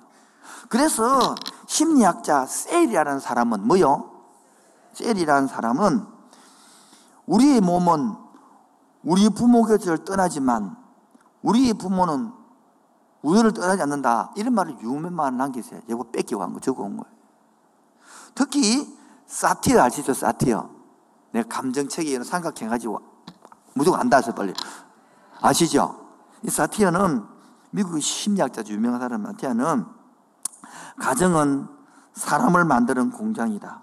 그래서 0.69 1.35
심리학자 1.67 2.47
셀이라는 2.47 3.21
사람은 3.21 3.67
뭐요? 3.67 4.11
셀이라는 4.93 5.49
사람은 5.49 6.18
우리의 7.29 7.61
몸은 7.61 8.17
우리 9.05 9.29
부모 9.29 9.63
곁을 9.65 10.05
떠나지만 10.05 10.77
우리의 11.43 11.75
부모는 11.75 12.33
우리를 13.23 13.53
떠나지 13.53 13.83
않는다. 13.83 14.33
이런 14.37 14.55
말을 14.55 14.79
유명만 14.81 15.37
남기세요. 15.37 15.81
이거 15.89 16.05
뺏기고 16.11 16.43
한 16.43 16.53
거, 16.53 16.61
적어 16.61 16.83
온 16.83 16.97
거예요. 16.97 17.15
특히 18.35 18.97
사티어 19.27 19.83
아시죠? 19.83 20.15
사티어. 20.15 20.71
내 21.33 21.43
감정체계에는 21.43 22.25
삼각해가지고 22.25 23.01
무조건 23.75 24.01
안다 24.01 24.17
해서 24.17 24.35
빨리. 24.35 24.55
아시죠? 25.41 26.09
이 26.43 26.51
사티어는 26.51 27.25
미국 27.71 28.01
심리학자 28.01 28.63
유명한 28.69 29.01
사람 29.01 29.25
사티어는 29.27 29.85
가정은 30.99 31.69
사람을 32.15 32.65
만드는 32.65 33.11
공장이다. 33.11 33.83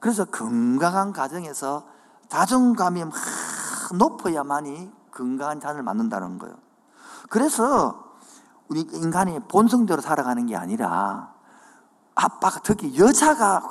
그래서 0.00 0.24
건강한 0.26 1.12
가정에서 1.12 1.86
자존감이 2.32 3.04
높아야만이 3.94 4.90
건강한 5.10 5.60
자를 5.60 5.82
만든다는 5.82 6.38
거예요. 6.38 6.56
그래서 7.28 8.14
우리 8.68 8.80
인간이 8.80 9.38
본성대로 9.40 10.00
살아가는 10.00 10.46
게 10.46 10.56
아니라 10.56 11.34
아빠가 12.14 12.60
특히 12.64 12.98
여자가 12.98 13.68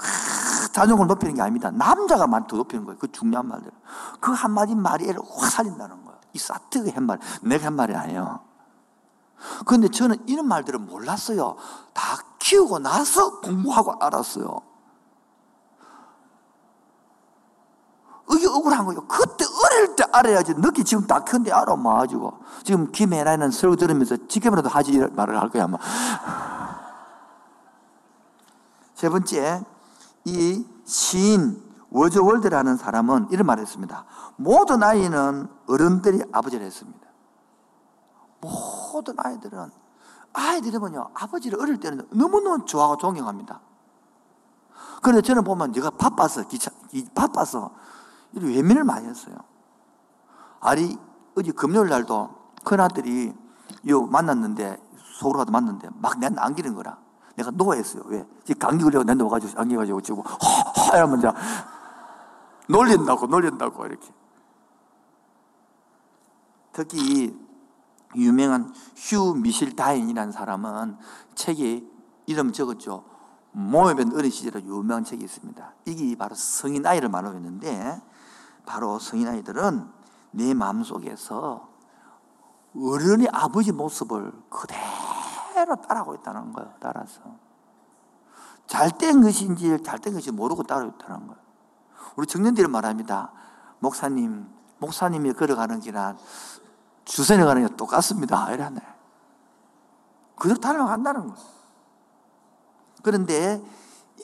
자존감을 0.74 1.08
높이는 1.08 1.34
게 1.34 1.42
아닙니다. 1.42 1.72
남자가 1.72 2.28
말더 2.28 2.56
높이는 2.56 2.86
거예요. 2.86 3.00
그 3.00 3.12
중요한 3.12 3.48
말들. 3.48 3.72
그 4.20 4.32
한마디 4.32 4.76
말이 4.76 5.10
애를 5.10 5.22
확 5.28 5.50
살린다는 5.50 6.06
거예요. 6.06 6.20
이 6.34 6.38
사트가 6.38 6.92
한 6.96 7.08
말, 7.08 7.18
내가 7.42 7.66
한 7.66 7.76
말이 7.76 7.96
아니에요. 7.96 8.42
그런데 9.66 9.88
저는 9.88 10.18
이런 10.28 10.48
말들을 10.48 10.78
몰랐어요. 10.78 11.56
다 11.96 12.04
키우고 12.38 12.78
나서 12.78 13.40
공부하고 13.40 13.96
알았어요. 14.00 14.71
이게 18.36 18.48
억울한 18.48 18.86
거예요. 18.86 19.06
그때 19.08 19.46
어릴 19.46 19.96
때 19.96 20.04
알아야지. 20.12 20.54
늦게 20.56 20.84
지금 20.84 21.06
다 21.08 21.24
큰데 21.24 21.52
알아, 21.52 21.76
마가지고. 21.76 22.40
지금 22.64 22.92
김혜라는 22.92 23.52
설교 23.52 23.76
들으면서 23.76 24.18
지금이라도 24.28 24.70
하지 24.70 25.00
말을 25.00 25.40
할 25.40 25.50
거야, 25.50 25.66
아마. 25.66 25.78
세 28.96 29.10
번째, 29.10 29.64
이 30.26 30.66
시인 30.86 31.62
워저월드라는 31.90 32.78
사람은 32.78 33.28
이런 33.32 33.46
말을 33.46 33.64
했습니다. 33.64 34.06
모든 34.38 34.82
아이는 34.84 35.48
어른들이 35.68 36.22
아버지를 36.32 36.66
했습니다. 36.66 37.00
모든 38.40 39.16
아이들은 39.18 39.72
아이들은요 40.34 41.10
아버지를 41.14 41.60
어릴 41.62 41.80
때는 41.80 42.08
너무너무 42.12 42.66
좋아하고 42.66 42.98
존경합니다. 42.98 43.60
그런데 45.02 45.22
저는 45.22 45.44
보면 45.44 45.72
내가 45.72 45.90
바빠서 45.90 46.48
기차 46.48 46.72
바빠서 47.14 47.72
외면을 48.34 48.84
많이 48.84 49.08
했어요. 49.08 49.36
아니 50.60 50.98
어제 51.36 51.52
금요일 51.52 51.90
날도 51.90 52.30
큰 52.64 52.80
아들이 52.80 53.34
요 53.88 54.04
만났는데 54.04 54.78
서울 55.20 55.38
가도 55.38 55.52
만났는데 55.52 55.90
막 55.96 56.20
내가 56.20 56.46
안기는 56.46 56.76
거라. 56.76 56.98
내가 57.36 57.52
노했어요. 57.52 58.04
왜? 58.08 58.26
감기 58.60 58.84
걸려고 58.84 59.04
내가 59.04 59.24
와가지고 59.24 59.60
안겨가지고 59.60 60.02
지고 60.02 60.22
허 60.22 60.38
허 60.92 60.98
이러면 60.98 61.20
이제 61.20 61.32
놀린다고 62.68 63.28
놀린다고 63.28 63.86
이렇게. 63.86 64.14
특히 66.74 67.38
유명한 68.16 68.74
휴 68.96 69.36
미실 69.36 69.76
다인이라는 69.76 70.32
사람은 70.32 70.98
책에 71.36 71.84
이름 72.26 72.52
적었죠. 72.52 73.06
모여뵌 73.56 74.16
어린 74.16 74.32
시절에 74.32 74.64
유명한 74.64 75.04
책이 75.04 75.24
있습니다. 75.24 75.74
이게 75.86 76.16
바로 76.18 76.36
성인 76.36 76.86
아이를 76.86 77.10
말하고 77.10 77.38
있는데 77.38 78.02
바로 78.72 79.00
성인 79.00 79.28
아이들은 79.28 79.86
내 80.32 80.54
마음속에서 80.54 81.68
어른의 82.74 83.28
아버지 83.34 83.74
모습을 83.74 84.32
그대로 84.50 85.76
따라하고 85.76 86.16
있다는 86.16 86.54
거예요. 86.54 86.74
따라서. 86.80 87.20
잘된 88.68 89.24
것인지 89.24 89.84
잘된 89.84 90.14
것인지 90.14 90.32
모르고 90.32 90.64
따라하고 90.64 90.96
있다는 90.96 91.28
거예요. 91.28 91.42
우리 92.16 92.26
청년들이 92.26 92.70
말합니다. 92.70 93.34
목사님, 93.80 94.48
목사님이 94.80 95.34
걸어가는 95.34 95.82
길은 95.82 96.16
주선에 97.04 97.44
가는 97.44 97.68
게 97.68 97.76
똑같습니다. 97.76 98.54
이러네. 98.54 98.80
그대로 100.38 100.62
따라간다는 100.62 101.28
거예요. 101.28 101.46
그런데 103.04 103.62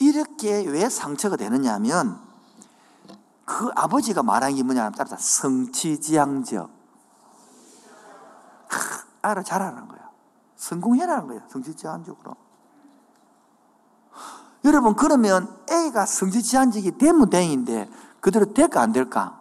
이렇게 0.00 0.64
왜 0.64 0.88
상처가 0.88 1.36
되느냐 1.36 1.74
하면 1.74 2.27
그 3.48 3.70
아버지가 3.74 4.22
말한 4.22 4.56
게 4.56 4.62
뭐냐면 4.62 4.92
따라서 4.94 5.16
성취지향적. 5.16 6.68
알아, 9.22 9.42
잘하는 9.42 9.88
거야. 9.88 10.10
성공해라는 10.56 11.26
거야. 11.28 11.40
성취지향적으로. 11.48 12.36
여러분, 14.66 14.94
그러면 14.94 15.48
A가 15.70 16.04
성취지향적이 16.04 16.98
되면 16.98 17.30
대인데 17.30 17.88
그대로 18.20 18.52
될까 18.52 18.82
안 18.82 18.92
될까? 18.92 19.40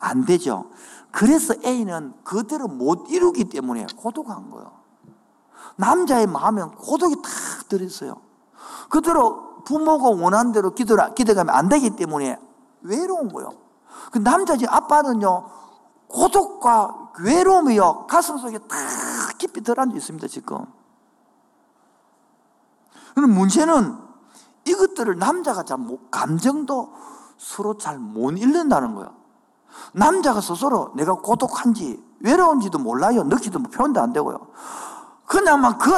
안 0.00 0.24
되죠. 0.24 0.68
그래서 1.12 1.54
A는 1.64 2.14
그대로 2.24 2.66
못 2.66 3.06
이루기 3.10 3.44
때문에 3.44 3.86
고독한 3.96 4.50
거예요. 4.50 4.72
남자의 5.76 6.26
마음엔 6.26 6.72
고독이 6.72 7.22
탁 7.22 7.68
들어있어요. 7.68 8.20
그대로 8.90 9.62
부모가 9.62 10.08
원하는 10.08 10.50
대로 10.50 10.74
기도를, 10.74 11.14
기도가면 11.14 11.54
안 11.54 11.68
되기 11.68 11.90
때문에 11.90 12.40
외로운 12.86 13.32
거예요. 13.32 13.52
그 14.12 14.18
남자 14.18 14.56
집 14.56 14.72
아빠는요, 14.72 15.48
고독과 16.08 17.12
외로움이요, 17.18 18.06
가슴 18.06 18.38
속에 18.38 18.58
탁 18.58 18.78
깊이 19.38 19.60
들어앉아 19.62 19.94
있습니다, 19.94 20.28
지금. 20.28 20.64
그럼 23.14 23.30
문제는 23.30 23.96
이것들을 24.66 25.18
남자가 25.18 25.62
잘 25.62 25.78
못, 25.78 26.10
감정도 26.10 26.92
서로 27.38 27.76
잘 27.76 27.98
못 27.98 28.32
읽는다는 28.32 28.94
거예요. 28.94 29.14
남자가 29.92 30.40
스스로 30.40 30.92
내가 30.96 31.14
고독한지 31.14 32.02
외로운지도 32.20 32.78
몰라요. 32.78 33.24
느끼도 33.24 33.62
표현도 33.62 34.00
안 34.00 34.12
되고요. 34.12 34.38
막 35.60 35.78
그, 35.78 35.90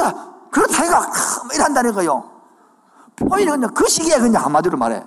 그렇다니까 0.49 1.11
이런다는 1.53 1.93
거요. 1.93 2.29
표현이 3.15 3.45
그냥 3.45 3.73
그 3.73 3.87
시기에 3.87 4.19
그냥 4.19 4.43
한마디로 4.43 4.77
말해. 4.77 5.05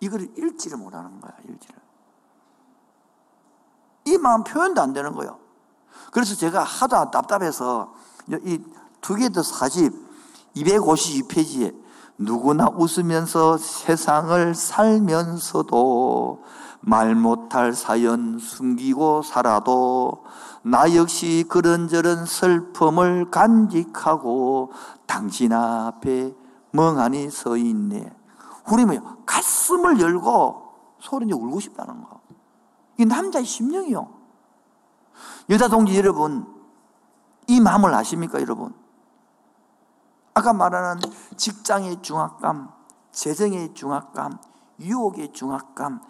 이걸 0.00 0.22
읽지를 0.36 0.78
못하는 0.78 1.20
거야, 1.20 1.32
읽지를. 1.48 1.80
이 4.06 4.18
마음 4.18 4.44
표현도 4.44 4.80
안 4.80 4.92
되는 4.92 5.12
거예요. 5.12 5.38
그래서 6.12 6.34
제가 6.34 6.62
하도 6.62 7.10
답답해서 7.10 7.92
이두 8.28 9.16
개도 9.16 9.42
40, 9.42 9.92
252페이지에 10.56 11.74
누구나 12.18 12.68
웃으면서 12.68 13.58
세상을 13.58 14.54
살면서도 14.54 16.44
말 16.80 17.14
못할 17.14 17.74
사연 17.74 18.38
숨기고 18.38 19.22
살아도 19.22 20.24
나 20.62 20.94
역시 20.94 21.44
그런저런 21.48 22.24
슬픔을 22.24 23.30
간직하고 23.30 24.72
당신 25.06 25.52
앞에 25.52 26.32
멍하니 26.70 27.30
서 27.30 27.56
있네. 27.56 28.10
우리 28.70 28.84
뭐 28.84 29.22
가슴을 29.24 30.00
열고 30.00 30.66
소리내 31.00 31.32
울고 31.32 31.60
싶다는 31.60 32.02
거. 32.02 32.20
이 32.98 33.04
남자의 33.04 33.44
심령이요. 33.44 34.08
여자 35.50 35.68
동지 35.68 35.96
여러분, 35.96 36.46
이 37.46 37.60
마음을 37.60 37.94
아십니까, 37.94 38.40
여러분? 38.40 38.74
아까 40.34 40.52
말하는 40.52 41.00
직장의 41.36 42.02
중압감, 42.02 42.70
재정의 43.12 43.74
중압감, 43.74 44.38
유혹의 44.80 45.32
중압감, 45.32 46.00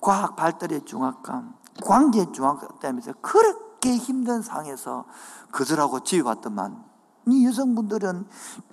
과학 0.00 0.36
발달의 0.36 0.84
중압감, 0.84 1.54
관계의 1.84 2.32
중압감 2.32 2.78
때문에 2.80 3.12
그렇게 3.20 3.96
힘든 3.96 4.42
상황에서 4.42 5.04
그들하고 5.52 6.00
왔더만 6.24 6.84
이 7.26 7.46
여성분들은 7.46 8.26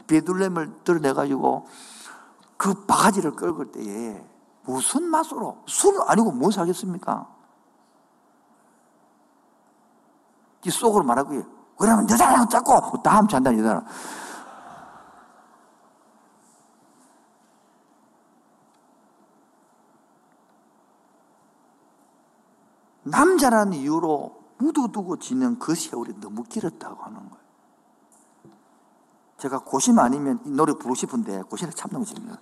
베들렘을 0.08 0.84
드러내가지고 0.84 1.68
그 2.58 2.86
바가지를 2.86 3.36
끌고 3.36 3.72
때에 3.72 4.26
무슨 4.64 5.04
맛으로 5.04 5.58
술 5.68 6.02
아니고 6.08 6.32
뭐 6.32 6.52
사겠습니까? 6.52 7.28
이 10.66 10.70
속으로 10.70 11.04
말하고 11.04 11.44
그러면 11.78 12.10
여자랑 12.10 12.50
잡고 12.50 13.04
다음 13.04 13.28
잔다 13.28 13.56
여자랑 13.56 13.86
남자라는 23.04 23.74
이유로 23.74 24.44
묻어두고 24.58 25.18
지는 25.18 25.60
그 25.60 25.76
세월이 25.76 26.20
너무 26.20 26.44
길었다고 26.44 27.04
하는 27.04 27.18
거예요. 27.30 27.35
제가 29.46 29.60
고심 29.60 30.00
아니면 30.00 30.40
이 30.44 30.50
노래 30.50 30.74
부르고 30.74 30.96
싶은데 30.96 31.44
고심을 31.44 31.74
참는 31.74 32.00
것입니다. 32.00 32.40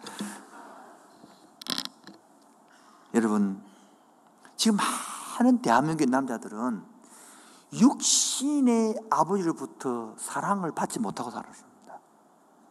여러분, 3.13 3.61
지금 4.55 4.77
많은 5.37 5.61
대한민국의 5.61 6.07
남자들은 6.07 6.81
육신의 7.73 8.95
아버지로부터 9.09 10.15
사랑을 10.17 10.71
받지 10.71 10.99
못하고 10.99 11.29
살았습니다. 11.29 11.99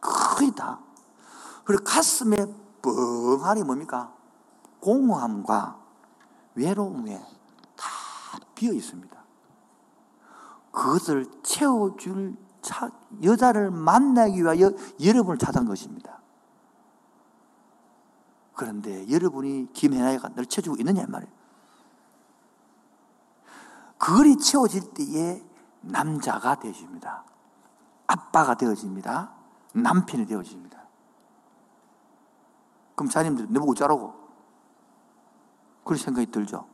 거의 0.01 0.51
다. 0.55 0.79
그리고 1.63 1.83
가슴에 1.83 2.35
뻥하니 2.81 3.63
뭡니까? 3.63 4.11
공허함과 4.79 5.79
외로움에 6.55 7.23
비어 8.55 8.73
있습니다. 8.73 9.23
그것을 10.71 11.29
채워줄 11.43 12.42
차, 12.63 12.89
여자를 13.21 13.69
만나기 13.69 14.41
위하여 14.41 14.71
여러분을 15.03 15.37
찾은 15.37 15.65
것입니다. 15.65 16.19
그런데 18.55 19.07
여러분이 19.09 19.73
김혜나이가 19.73 20.29
널 20.29 20.45
채워주고 20.45 20.77
있느냐 20.79 21.05
말이에요. 21.07 21.31
그걸이 23.97 24.37
채워질 24.37 24.93
때에 24.93 25.43
남자가 25.81 26.55
되어집니다. 26.55 27.23
아빠가 28.07 28.55
되어집니다. 28.55 29.31
남편이 29.73 30.25
되어집니다. 30.25 30.83
그럼 32.95 33.09
자님들 33.09 33.47
내보고 33.49 33.71
어쩌라고? 33.71 34.13
그런 35.83 35.97
생각이 35.97 36.31
들죠. 36.31 36.67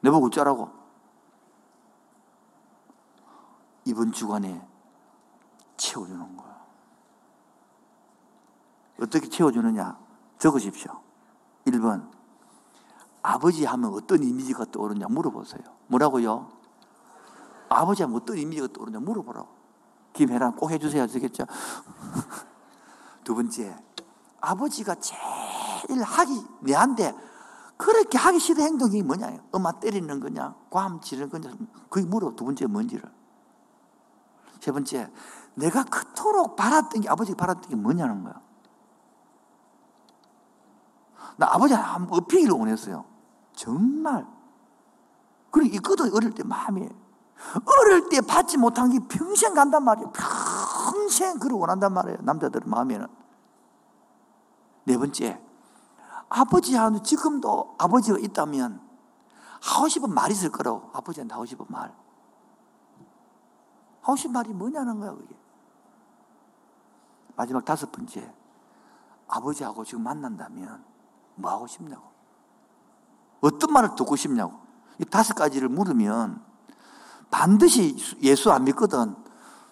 내보고 0.00 0.26
어쩌라고? 0.26 0.70
이번 3.84 4.12
주간에 4.12 4.66
채워주는 5.76 6.36
거야. 6.36 6.64
어떻게 9.00 9.28
채워주느냐? 9.28 9.98
적으십시오. 10.38 11.00
1번. 11.66 12.10
아버지 13.22 13.64
하면 13.64 13.92
어떤 13.94 14.22
이미지가 14.22 14.66
떠오르냐 14.70 15.06
물어보세요. 15.08 15.62
뭐라고요? 15.86 16.50
아버지 17.70 18.02
하면 18.02 18.16
어떤 18.16 18.36
이미지가 18.36 18.68
떠오르냐 18.72 19.00
물어보라고. 19.00 19.48
김혜란 20.12 20.56
꼭 20.56 20.70
해주세요. 20.70 21.06
되겠죠? 21.06 21.44
두 23.24 23.34
번째. 23.34 23.76
아버지가 24.40 24.96
제일 24.96 26.02
하기, 26.02 26.44
내한테 26.60 27.14
그렇게 27.76 28.18
하기 28.18 28.38
싫은 28.38 28.62
행동이 28.62 29.02
뭐냐? 29.02 29.38
엄마 29.50 29.72
때리는 29.72 30.20
거냐? 30.20 30.54
괌 30.70 31.00
지르는 31.00 31.30
거냐? 31.30 31.54
그게 31.88 32.06
물어. 32.06 32.36
두 32.36 32.44
번째 32.44 32.66
뭔지를. 32.66 33.10
세 34.60 34.70
번째, 34.70 35.10
내가 35.54 35.84
그토록 35.84 36.56
바랐던 36.56 37.02
게, 37.02 37.08
아버지가 37.08 37.36
바랐던 37.36 37.70
게 37.70 37.76
뭐냐는 37.76 38.22
거야. 38.24 38.40
나 41.36 41.48
아버지 41.52 41.74
한번 41.74 42.18
업히기를 42.18 42.54
원했어요. 42.54 43.04
정말. 43.54 44.26
그리고 45.50 45.74
이거도 45.74 46.04
어릴 46.14 46.32
때 46.32 46.42
마음이 46.42 46.88
어릴 47.64 48.08
때 48.08 48.20
받지 48.20 48.56
못한 48.56 48.90
게 48.90 48.98
평생 49.08 49.54
간단 49.54 49.84
말이에요. 49.84 50.12
평생 50.12 51.38
그걸 51.38 51.52
원한단 51.52 51.92
말이에요. 51.92 52.18
남자들 52.22 52.62
마음에는. 52.64 53.06
네 54.84 54.98
번째, 54.98 55.40
아버지하고 56.28 57.02
지금도 57.02 57.76
아버지가 57.78 58.18
있다면 58.18 58.80
하고 59.62 59.88
싶은 59.88 60.12
말이 60.12 60.32
있을 60.34 60.50
거라고. 60.50 60.90
아버지한테 60.92 61.32
하고 61.32 61.46
싶은 61.46 61.64
말. 61.68 61.94
하고 64.02 64.16
싶은 64.16 64.32
말이 64.32 64.52
뭐냐는 64.52 65.00
거야, 65.00 65.12
그게. 65.12 65.34
마지막 67.36 67.64
다섯 67.64 67.90
번째. 67.90 68.32
아버지하고 69.28 69.84
지금 69.84 70.04
만난다면 70.04 70.84
뭐 71.36 71.50
하고 71.50 71.66
싶냐고. 71.66 72.02
어떤 73.40 73.72
말을 73.72 73.94
듣고 73.96 74.16
싶냐고. 74.16 74.54
이 74.98 75.04
다섯 75.04 75.34
가지를 75.34 75.68
물으면 75.68 76.42
반드시 77.30 77.96
예수 78.22 78.52
안 78.52 78.64
믿거든. 78.64 79.16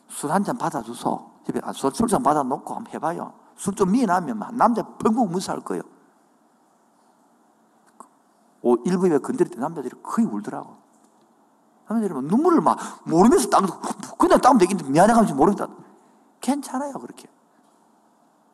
술 0.09 0.31
한 0.31 0.45
잔 0.45 0.59
받아줘서 0.59 1.31
집에 1.47 1.61
아, 1.65 1.73
술잔 1.73 2.23
받아놓고 2.23 2.75
한번 2.75 2.93
해봐요. 2.93 3.33
술 3.57 3.75
좀 3.75 3.93
미해나면 3.93 4.39
남자 4.57 4.83
펑펑 4.83 5.31
무사할 5.31 5.61
거예요. 5.63 5.83
오, 8.63 8.77
일부에 8.85 9.19
건드릴 9.19 9.51
때 9.51 9.59
남자들이 9.61 9.95
거의 10.03 10.27
울더라고. 10.27 10.77
남자들이 11.89 12.21
눈물을 12.27 12.61
막 12.61 12.79
모르면서 13.05 13.49
땀, 13.51 13.67
그냥 14.19 14.41
땀 14.41 14.59
되긴데 14.59 14.89
미안해가지고 14.89 15.37
모르겠다. 15.37 15.69
괜찮아요, 16.41 16.93
그렇게. 16.95 17.29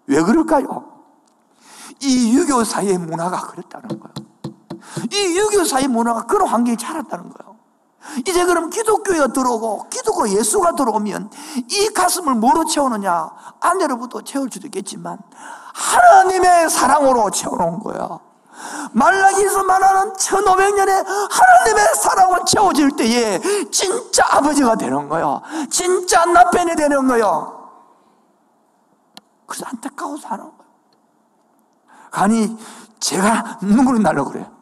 왜 0.09 0.23
그럴까요? 0.23 0.85
이 2.01 2.35
유교 2.37 2.65
사회의 2.65 2.99
문화가 2.99 3.41
그랬다는 3.43 3.89
거예요. 3.89 4.29
이 5.13 5.39
유교 5.39 5.65
사회 5.65 5.87
문화가 5.87 6.27
그런 6.27 6.49
환경이 6.49 6.77
자랐다는 6.77 7.31
거예요. 7.31 7.57
이제 8.27 8.45
그럼 8.45 8.71
기독교가 8.71 9.29
들어오고 9.29 9.89
기독교 9.91 10.29
예수가 10.29 10.73
들어오면 10.77 11.31
이 11.71 11.89
가슴을 11.91 12.35
뭐로 12.37 12.65
채우느냐? 12.65 13.31
아내로부터 13.61 14.23
채울 14.23 14.49
수도 14.51 14.67
있겠지만 14.69 15.19
하나님의 15.75 16.71
사랑으로 16.71 17.31
채워놓은 17.31 17.81
거야. 17.81 18.19
말라기에서 18.93 19.63
말하는 19.63 20.15
1500년의 20.15 21.05
하나님의 21.31 21.87
사랑을 21.97 22.39
채워질 22.47 22.97
때에 22.97 23.41
진짜 23.71 24.25
아버지가 24.31 24.77
되는 24.77 25.09
거요. 25.09 25.43
진짜 25.71 26.25
남편이 26.25 26.77
되는 26.77 27.07
거요. 27.07 27.58
그래서 29.49 29.67
안타까워서 29.67 30.29
하는 30.29 30.45
거예요. 30.45 30.73
아니, 32.13 32.57
제가 33.01 33.59
눈물이 33.63 34.01
나려고 34.01 34.31
그래요. 34.31 34.53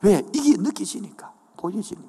왜? 0.00 0.22
이게 0.32 0.56
느껴지니까. 0.56 1.32
보여지니까. 1.56 2.08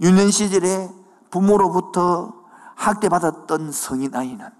유년 0.00 0.30
시절에 0.30 0.88
부모로부터 1.30 2.32
학대받았던 2.76 3.72
성인 3.72 4.14
아이는 4.14 4.50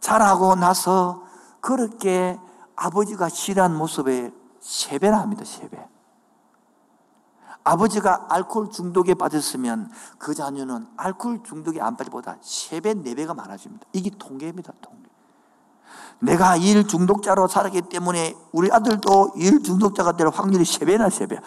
자라고 0.00 0.54
나서 0.54 1.24
그렇게 1.60 2.38
아버지가 2.76 3.28
싫어하는 3.28 3.76
모습에 3.76 4.32
세배나 4.60 5.20
합니다, 5.20 5.44
세배. 5.44 5.91
아버지가 7.64 8.26
알코올 8.28 8.70
중독에 8.70 9.14
빠졌으면 9.14 9.90
그 10.18 10.34
자녀는 10.34 10.86
알코올 10.96 11.42
중독에 11.44 11.80
안 11.80 11.96
빠지보다 11.96 12.36
세배네배가 12.40 13.34
많아집니다. 13.34 13.86
이게 13.92 14.10
통계입니다, 14.18 14.72
통계. 14.80 15.08
내가 16.18 16.56
일 16.56 16.86
중독자로 16.86 17.48
살았기 17.48 17.82
때문에 17.82 18.36
우리 18.52 18.70
아들도 18.70 19.32
일 19.36 19.62
중독자가 19.62 20.12
될 20.16 20.28
확률이 20.28 20.64
세배나세배 20.64 21.40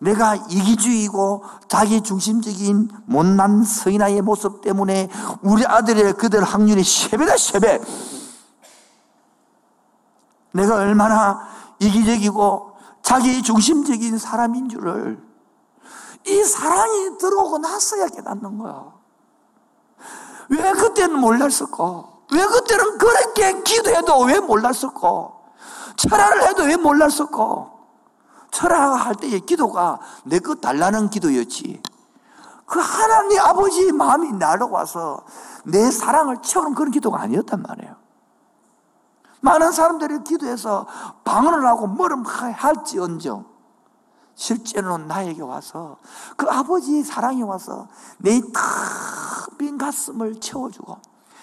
내가 0.00 0.34
이기주의고 0.34 1.44
자기 1.68 2.02
중심적인 2.02 2.90
못난 3.06 3.62
성인아의 3.62 4.22
모습 4.22 4.60
때문에 4.60 5.08
우리 5.42 5.64
아들의 5.64 6.14
그들 6.14 6.42
확률이 6.42 6.82
3배다 6.82 7.34
3배 7.34 8.23
내가 10.54 10.76
얼마나 10.76 11.46
이기적이고 11.80 12.76
자기 13.02 13.42
중심적인 13.42 14.18
사람인 14.18 14.68
줄을 14.68 15.22
이 16.26 16.42
사랑이 16.44 17.18
들어오고 17.18 17.58
나서야 17.58 18.06
깨닫는 18.08 18.58
거야 18.58 18.92
왜 20.48 20.72
그때는 20.72 21.18
몰랐을까? 21.20 22.04
왜 22.32 22.44
그때는 22.46 22.98
그렇게 22.98 23.62
기도해도 23.62 24.20
왜 24.24 24.40
몰랐을까? 24.40 25.30
철화를 25.96 26.48
해도 26.48 26.62
왜 26.64 26.76
몰랐을까? 26.76 27.70
철학할 28.50 29.14
때의 29.16 29.40
기도가 29.40 29.98
내 30.24 30.38
것 30.38 30.60
달라는 30.60 31.10
기도였지. 31.10 31.82
그 32.66 32.78
하나님 32.78 33.40
아버지 33.40 33.90
마음이 33.92 34.32
나로 34.32 34.70
와서 34.70 35.24
내 35.64 35.90
사랑을 35.90 36.40
채우는 36.40 36.74
그런 36.74 36.90
기도가 36.90 37.20
아니었단 37.22 37.62
말이에요. 37.62 37.96
많은 39.44 39.72
사람들이 39.72 40.24
기도해서 40.24 40.86
방언을 41.22 41.66
하고 41.66 41.86
뭐를 41.86 42.24
할지언정 42.24 43.44
실제로는 44.34 45.06
나에게 45.06 45.42
와서 45.42 45.98
그 46.36 46.48
아버지의 46.48 47.04
사랑이 47.04 47.42
와서 47.42 47.88
내텅빈 48.18 49.76
가슴을 49.76 50.40
채워주고 50.40 50.98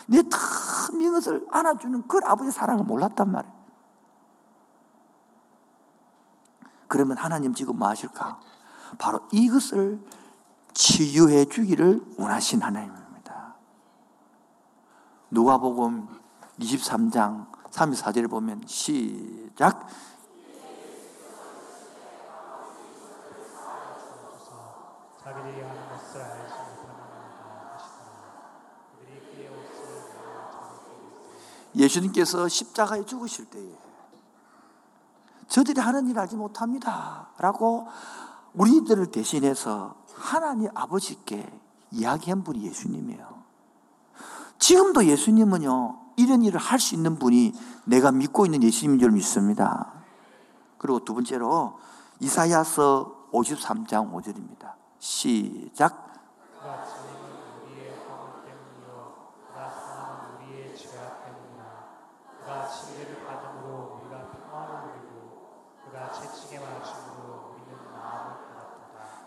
내텅빈 0.08 1.14
것을 1.14 1.45
안아주는 1.52 2.08
그 2.08 2.20
아버지의 2.24 2.52
사랑을 2.52 2.84
몰랐단 2.84 3.32
말이에요. 3.32 3.62
그러면 6.88 7.18
하나님 7.18 7.54
지금 7.54 7.78
뭐 7.78 7.88
하실까? 7.88 8.39
바로 8.97 9.22
이것을 9.32 10.04
치유해 10.74 11.45
주기를 11.45 12.04
원하신 12.18 12.62
하나님입니다. 12.62 13.56
누가복음 15.30 16.08
23장 16.60 17.61
34절을 17.72 18.30
보면 18.30 18.64
시작 18.68 19.88
예수님께서 31.76 32.48
십자가에 32.48 33.06
죽으실 33.06 33.46
때에 33.46 33.78
저들이 35.48 35.82
하는 35.82 36.08
일 36.08 36.18
알지 36.18 36.38
못합니다. 36.38 37.30
라고 37.38 37.88
우리들을 38.54 39.08
대신해서 39.08 39.96
하나님 40.14 40.70
아버지께 40.74 41.46
이야기한 41.92 42.44
분이 42.44 42.64
예수님이에요. 42.68 43.42
지금도 44.60 45.06
예수님은요, 45.06 46.11
이런 46.18 46.43
일을 46.43 46.59
할 46.59 46.80
수 46.80 46.95
있는 46.95 47.18
분이 47.18 47.53
내가 47.86 48.12
믿고 48.12 48.45
있는 48.45 48.64
예수님인 48.64 48.99
줄 48.99 49.12
믿습니다. 49.12 49.93
그리고 50.78 51.03
두 51.03 51.14
번째로 51.14 51.78
이사야서 52.20 53.30
53장 53.32 54.12
5절입니다. 54.12 54.74
시작. 54.99 56.12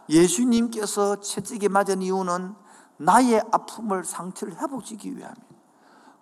예수님께서 0.08 1.20
채찍에 1.20 1.68
맞은 1.68 2.02
이유는 2.02 2.54
나의 2.98 3.42
아픔을 3.50 4.04
상처를 4.04 4.60
회복시키기 4.60 5.16
위함이에요. 5.16 5.53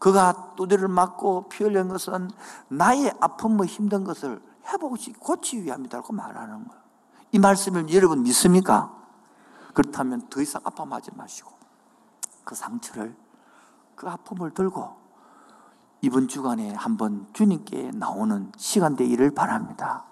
그가 0.02 0.54
두드를 0.56 0.88
맞고 0.88 1.48
피 1.48 1.62
흘린 1.62 1.86
것은 1.86 2.28
나의 2.66 3.14
아픔과 3.20 3.66
힘든 3.66 4.02
것을 4.02 4.42
회복시키 4.66 5.16
고치기 5.20 5.62
위함이라고 5.62 6.12
말하는 6.12 6.66
거예요. 6.66 6.82
이 7.30 7.38
말씀을 7.38 7.88
여러분 7.94 8.24
믿습니까? 8.24 8.92
그렇다면 9.72 10.28
더 10.28 10.40
이상 10.40 10.60
아파하지 10.64 11.12
마시고 11.14 11.52
그 12.42 12.56
상처를 12.56 13.14
그 13.94 14.08
아픔을 14.08 14.50
들고 14.50 14.90
이번 16.00 16.26
주간에 16.26 16.74
한번 16.74 17.28
주님께 17.32 17.92
나오는 17.94 18.50
시간 18.56 18.96
되기를 18.96 19.30
바랍니다. 19.30 20.02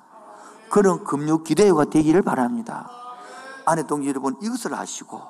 그런 0.70 1.03
금요 1.03 1.43
기대가 1.43 1.84
되기를 1.84 2.22
바랍니다. 2.22 2.88
아내 3.66 3.82
동지 3.82 4.09
여러분 4.09 4.36
이것을 4.41 4.72
아시고 4.72 5.20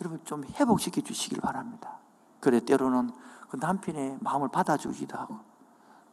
여러분 0.00 0.20
좀 0.24 0.42
회복시켜 0.42 1.02
주시길 1.02 1.40
바랍니다. 1.40 1.98
그래 2.40 2.58
때로는 2.58 3.12
그 3.52 3.58
남편의 3.60 4.16
마음을 4.20 4.48
받아주기도 4.48 5.18
하고 5.18 5.36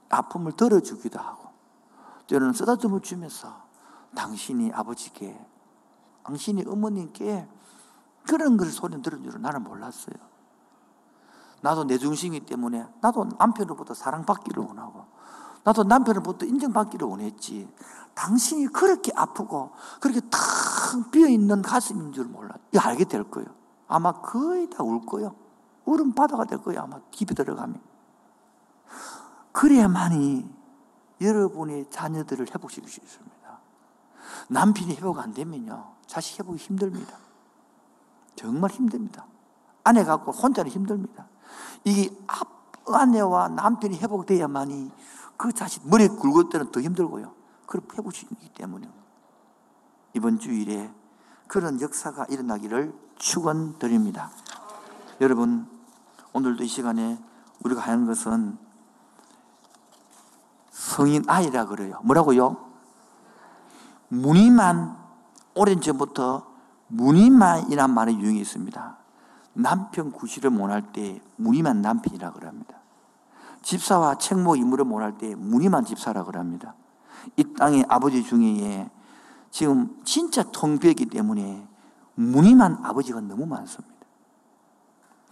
아픔을 0.09 0.51
덜어주기도 0.51 1.19
하고 1.19 1.47
때로는 2.27 2.51
쓰다듬어 2.51 2.99
주면서 2.99 3.63
당신이 4.13 4.73
아버지께 4.73 5.39
당신이 6.25 6.65
어머님께 6.67 7.47
그런 8.27 8.57
걸 8.57 8.67
소리 8.67 9.01
들은 9.01 9.23
줄은 9.23 9.41
나는 9.41 9.63
몰랐어요. 9.63 10.15
나도 11.61 11.85
내 11.85 11.97
중심이기 11.97 12.45
때문에 12.45 12.85
나도 12.99 13.29
남편으로부터 13.39 13.93
사랑받기를 13.93 14.61
원하고 14.61 15.05
나도 15.63 15.85
남편으로부터 15.85 16.45
인정받기를 16.45 17.07
원했지. 17.07 17.73
당신이 18.15 18.67
그렇게 18.67 19.13
아프고 19.15 19.71
그렇게 20.01 20.19
탁 20.29 21.09
비어있는 21.11 21.61
가슴인 21.61 22.11
줄 22.11 22.25
몰라. 22.25 22.55
이거 22.73 22.81
알게 22.81 23.05
될 23.05 23.23
거예요. 23.23 23.47
아마 23.87 24.11
거의 24.11 24.69
다 24.69 24.83
울 24.83 25.05
거예요. 25.05 25.33
울음 25.89 26.13
바다가 26.13 26.45
될 26.45 26.59
거예요. 26.59 26.81
아마 26.81 26.99
깊이 27.09 27.33
들어가면. 27.33 27.81
그래야만이 29.51 30.47
여러분의 31.19 31.89
자녀들을 31.89 32.47
회복시킬 32.53 32.87
수 32.87 32.99
있습니다. 33.01 33.59
남편이 34.49 34.95
회복 34.95 35.17
안 35.17 35.33
되면요. 35.33 35.95
자식 36.05 36.39
회복이 36.39 36.59
힘듭니다. 36.59 37.17
정말 38.35 38.69
힘듭니다. 38.69 39.25
아내 39.83 40.03
갖고 40.03 40.31
혼자는 40.31 40.69
힘듭니다. 40.69 41.27
이게 41.83 42.15
아내와 42.87 43.49
남편이 43.49 43.97
회복돼야만이 43.97 44.91
그 45.37 45.51
자식 45.53 45.87
머리 45.87 46.07
굵을 46.07 46.49
때는 46.49 46.71
더 46.71 46.81
힘들고요. 46.81 47.33
그걸 47.65 47.81
회복시키기 47.97 48.49
때문에 48.53 48.87
이번 50.13 50.37
주일에 50.37 50.91
그런 51.47 51.81
역사가 51.81 52.25
일어나기를 52.29 52.93
축원드립니다. 53.17 54.31
여러분 55.21 55.78
오늘도 56.33 56.63
이 56.63 56.67
시간에 56.67 57.17
우리가 57.63 57.81
하는 57.81 58.05
것은 58.05 58.57
성인 60.71 61.23
아이라 61.27 61.65
그래요. 61.65 61.99
뭐라고요? 62.03 62.57
무늬만 64.09 64.97
오랜 65.55 65.81
전부터 65.81 66.47
무늬만이란 66.87 67.93
말이 67.93 68.17
유행이 68.17 68.39
있습니다. 68.39 68.97
남편 69.53 70.11
구실을 70.11 70.49
못할 70.49 70.93
때 70.93 71.21
무늬만 71.35 71.81
남편이라 71.81 72.31
그럽니다. 72.31 72.79
집사와 73.61 74.15
책모 74.15 74.55
이물을 74.55 74.85
못할 74.85 75.17
때 75.17 75.35
무늬만 75.35 75.85
집사라 75.85 76.23
그럽니다. 76.23 76.75
이 77.35 77.43
땅의 77.55 77.85
아버지 77.89 78.23
중에 78.23 78.89
지금 79.51 79.99
진짜 80.05 80.43
통비었기 80.43 81.07
때문에 81.07 81.67
무늬만 82.15 82.79
아버지가 82.83 83.21
너무 83.21 83.45
많습니다. 83.45 83.98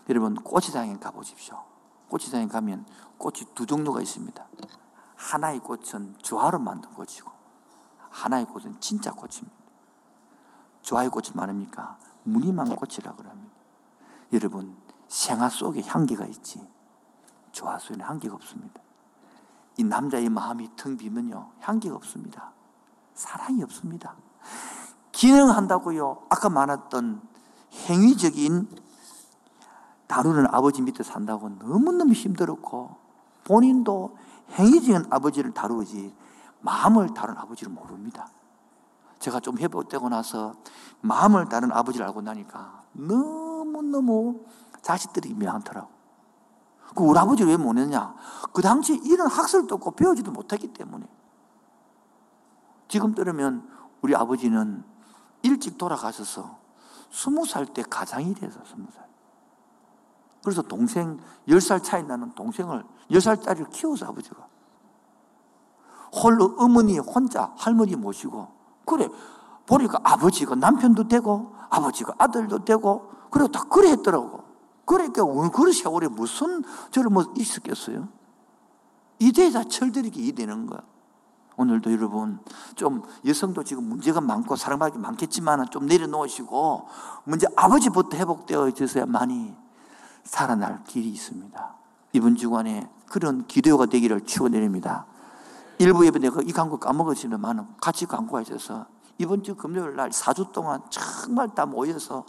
여러분 0.10 0.36
꽃시장에 0.36 0.98
가보십시오. 0.98 1.64
꽃시장에 2.10 2.48
가면 2.48 2.86
꽃이 3.18 3.42
두 3.54 3.66
종류가 3.66 4.02
있습니다. 4.02 4.48
하나의 5.16 5.60
꽃은 5.60 6.16
조화로 6.20 6.60
만든 6.60 6.90
꽃이고 6.94 7.30
하나의 8.10 8.46
꽃은 8.46 8.80
진짜 8.80 9.12
꽃입니다. 9.12 9.56
조화의 10.82 11.10
꽃이 11.10 11.30
많으니까 11.34 11.98
무늬만 12.24 12.76
꽃이라고 12.76 13.24
합니다. 13.24 13.54
여러분 14.34 14.76
생화 15.08 15.50
속에 15.50 15.82
향기가 15.82 16.26
있지 16.26 16.66
조화 17.52 17.78
속에는 17.80 18.06
향기가 18.06 18.36
없습니다. 18.36 18.82
이 19.78 19.84
남자의 19.84 20.30
마음이 20.30 20.76
텅 20.76 20.96
비면요 20.96 21.52
향기가 21.60 21.96
없습니다. 21.96 22.54
사랑이 23.14 23.64
없습니다. 23.64 24.16
기능한다고요. 25.12 26.28
아까 26.30 26.50
말했던 26.50 27.22
행위적인 27.90 28.87
다루는 30.08 30.48
아버지 30.52 30.82
밑에 30.82 31.04
산다고 31.04 31.50
너무너무 31.50 32.14
힘들었고 32.14 32.96
본인도 33.44 34.18
행위적인 34.52 35.06
아버지를 35.10 35.54
다루지 35.54 36.16
마음을 36.62 37.14
다룬 37.14 37.38
아버지를 37.38 37.72
모릅니다. 37.72 38.30
제가 39.20 39.40
좀 39.40 39.58
회복되고 39.58 40.10
나서 40.10 40.56
마음을 41.02 41.50
다룬 41.50 41.72
아버지를 41.72 42.06
알고 42.08 42.22
나니까 42.22 42.84
너무너무 42.94 44.46
자식들이 44.82 45.34
미안하더라고. 45.34 45.90
그 46.96 47.04
우리 47.04 47.20
아버지를 47.20 47.52
왜 47.52 47.58
못했냐? 47.58 48.16
그 48.54 48.62
당시에 48.62 49.00
이런 49.04 49.28
학설도 49.28 49.76
없고 49.76 49.92
배우지도 49.92 50.32
못했기 50.32 50.70
때문에. 50.70 51.06
지금 52.88 53.14
들으면 53.14 53.68
우리 54.02 54.16
아버지는 54.16 54.84
일찍 55.42 55.78
돌아가셔서 55.78 56.58
스무 57.12 57.46
살 57.46 57.66
때 57.66 57.84
가장이 57.84 58.34
돼서 58.34 58.60
스무 58.66 58.88
살. 58.92 59.07
그래서 60.44 60.62
동생, 60.62 61.20
열살 61.48 61.82
차이 61.84 62.04
나는 62.04 62.34
동생을, 62.34 62.84
열 63.12 63.22
살짜리를 63.22 63.70
키워서 63.70 64.08
아버지가. 64.08 64.48
홀로 66.24 66.56
어머니 66.58 66.98
혼자 67.00 67.52
할머니 67.58 67.96
모시고, 67.96 68.48
그래, 68.86 69.10
보니까 69.66 70.00
아버지가 70.04 70.56
남편도 70.56 71.08
되고, 71.08 71.54
아버지가 71.70 72.16
아들도 72.18 72.64
되고, 72.64 73.12
그리고 73.30 73.50
다 73.50 73.64
그래 73.70 73.92
했더라고. 73.92 74.44
그러니까, 74.86 75.24
그 75.52 75.74
세월에 75.74 76.08
무슨 76.08 76.64
저를 76.92 77.10
뭐 77.10 77.26
있었겠어요? 77.36 78.08
이대자 79.20 79.64
철들이게 79.66 80.22
이되는 80.22 80.68
거야. 80.68 80.80
오늘도 81.58 81.92
여러분 81.92 82.40
좀 82.76 83.02
여성도 83.26 83.64
지금 83.64 83.84
문제가 83.86 84.22
많고 84.22 84.56
사랑받기 84.56 85.00
많겠지만 85.00 85.68
좀 85.72 85.88
내려놓으시고 85.88 86.88
문제 87.24 87.48
아버지부터 87.56 88.16
회복되어 88.16 88.70
있어야만이 88.70 89.56
살아날 90.28 90.84
길이 90.86 91.10
있습니다. 91.10 91.76
이번 92.14 92.36
주간에 92.36 92.90
그런 93.08 93.48
기도가 93.48 93.86
되기를 93.86 94.26
축원드립니다. 94.26 95.06
일부 95.80 96.06
예배 96.06 96.20
내가 96.20 96.42
이 96.42 96.52
광고 96.52 96.78
까먹었지만 96.78 97.76
같이 97.80 98.06
광고가 98.06 98.42
있어서 98.42 98.86
이번 99.20 99.42
주 99.44 99.56
금요일 99.56 99.96
날 99.96 100.10
4주 100.10 100.52
동안 100.52 100.82
정말 100.90 101.50
다 101.56 101.66
모여서 101.66 102.26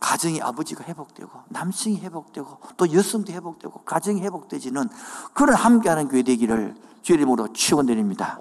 가정이 0.00 0.42
아버지가 0.42 0.84
회복되고 0.84 1.30
남성이 1.48 1.98
회복되고 2.00 2.58
또 2.76 2.92
여성도 2.92 3.32
회복되고 3.32 3.82
가정이 3.82 4.20
회복되지는 4.20 4.88
그런 5.32 5.54
함께하는 5.54 6.08
교회 6.08 6.22
되기를 6.22 6.74
주의 7.02 7.18
이름으로 7.18 7.52
축원드립니다. 7.52 8.40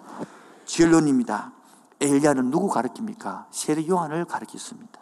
결론입니다. 0.66 1.54
엘리야는 2.02 2.52
누구 2.52 2.68
가르칩니까? 2.68 3.48
세례 3.52 3.88
요한을 3.88 4.26
가르쳤습니다. 4.26 5.00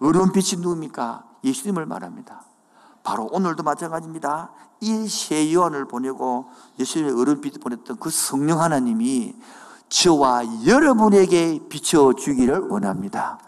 어려운 0.00 0.32
빛이 0.32 0.60
누굽니까? 0.60 1.24
예수님을 1.44 1.86
말합니다. 1.86 2.47
바로 3.08 3.26
오늘도 3.32 3.62
마찬가지입니다. 3.62 4.50
이 4.80 5.08
세 5.08 5.52
요한을 5.54 5.86
보내고 5.86 6.50
예수님의 6.78 7.40
빛을 7.40 7.58
보냈던 7.60 7.96
그 7.98 8.10
성령 8.10 8.60
하나님이 8.60 9.34
저와 9.88 10.66
여러분에게 10.66 11.68
비춰주기를 11.68 12.68
원합니다. 12.68 13.38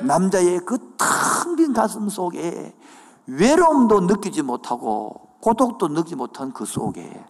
남자의 0.00 0.60
그 0.60 0.78
텅 0.96 1.56
빈 1.56 1.72
가슴 1.72 2.08
속에 2.08 2.74
외로움도 3.26 4.00
느끼지 4.02 4.42
못하고 4.42 5.28
고독도 5.40 5.88
느끼지 5.88 6.16
못한 6.16 6.52
그 6.52 6.64
속에 6.64 7.24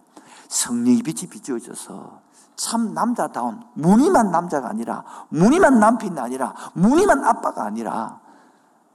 성령의 0.47 1.01
빛이 1.01 1.27
비추어져서 1.29 2.21
참 2.55 2.93
남자다운 2.93 3.61
무늬만 3.73 4.31
남자가 4.31 4.69
아니라 4.69 5.03
무늬만 5.29 5.79
남편이 5.79 6.19
아니라 6.19 6.53
무늬만 6.73 7.23
아빠가 7.23 7.65
아니라 7.65 8.19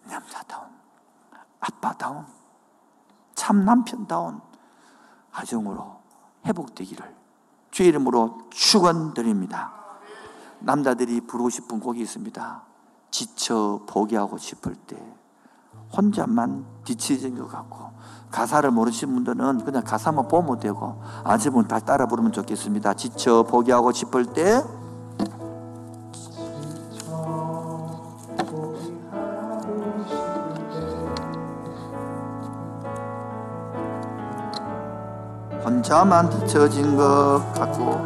남자다운 0.08 0.68
아빠다운 1.60 2.24
참 3.40 3.64
남편다운 3.64 4.38
가정으로 5.32 5.96
회복되기를 6.44 7.16
주의 7.70 7.88
이름으로 7.88 8.36
축원드립니다. 8.50 9.72
남자들이 10.58 11.22
부르고 11.22 11.48
싶은 11.48 11.80
곡이 11.80 12.02
있습니다. 12.02 12.62
지쳐 13.10 13.80
포기하고 13.88 14.36
싶을 14.36 14.74
때 14.74 15.02
혼자만 15.96 16.66
뒤치진 16.84 17.38
것 17.38 17.48
같고 17.48 17.92
가사를 18.30 18.70
모르시는 18.70 19.14
분들은 19.14 19.64
그냥 19.64 19.84
가사만 19.84 20.28
보면 20.28 20.60
되고 20.60 21.02
아직은 21.24 21.66
다 21.66 21.78
따라 21.80 22.04
부르면 22.04 22.32
좋겠습니다. 22.32 22.92
지쳐 22.92 23.44
포기하고 23.44 23.92
싶을 23.92 24.34
때 24.34 24.62
혼자만 35.80 36.28
뒤처진 36.28 36.94
것 36.94 37.42
같고 37.54 37.98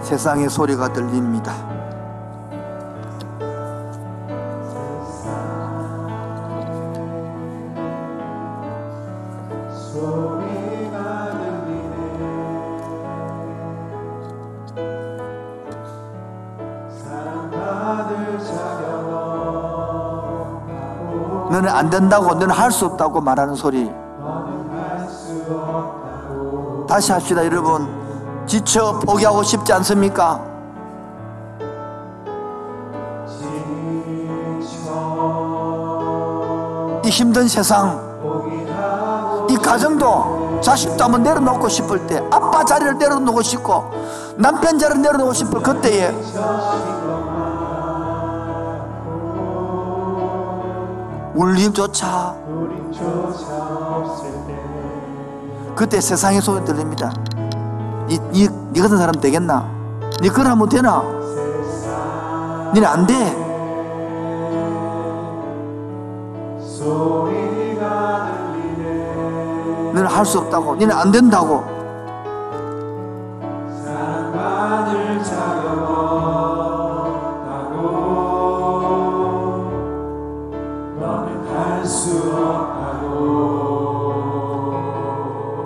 세상의 0.00 0.48
소리가 0.48 0.92
들립니다. 0.92 1.81
안 21.82 21.90
된다고, 21.90 22.26
너는 22.34 22.50
할 22.50 22.70
수 22.70 22.86
없다고 22.86 23.20
말하는 23.20 23.56
소리. 23.56 23.90
다시 26.86 27.10
합시다, 27.10 27.44
여러분. 27.44 27.88
지쳐 28.46 29.00
포기하고 29.00 29.42
싶지 29.42 29.72
않습니까? 29.72 30.40
이 37.04 37.08
힘든 37.08 37.48
세상, 37.48 38.00
이 39.50 39.56
가정도 39.56 40.60
자식도 40.60 41.02
한번 41.02 41.24
내려놓고 41.24 41.68
싶을 41.68 42.06
때, 42.06 42.22
아빠 42.30 42.64
자리를 42.64 42.96
내려놓고 42.96 43.42
싶고, 43.42 43.90
남편 44.36 44.78
자리를 44.78 45.02
내려놓고 45.02 45.32
싶을 45.32 45.60
그때에 45.60 46.14
울림조차 51.34 52.34
그때 55.74 56.00
세상의 56.00 56.40
소리 56.42 56.64
들립니다. 56.64 57.12
니, 58.06 58.18
니, 58.32 58.48
니 58.72 58.80
같은 58.80 58.98
사람 58.98 59.14
되겠나? 59.14 59.66
니 60.20 60.28
그걸 60.28 60.46
하면 60.48 60.68
되나? 60.68 61.02
니는 62.74 62.86
안 62.88 63.06
돼. 63.06 63.14
너는 69.94 70.06
할 70.06 70.24
수 70.24 70.38
없다고. 70.38 70.76
니는 70.76 70.94
안 70.94 71.10
된다고. 71.12 71.64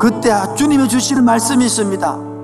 그때 0.06 0.30
주님이 0.56 0.88
주시는 0.88 1.24
말씀이 1.24 1.64
있습니다. 1.64 2.35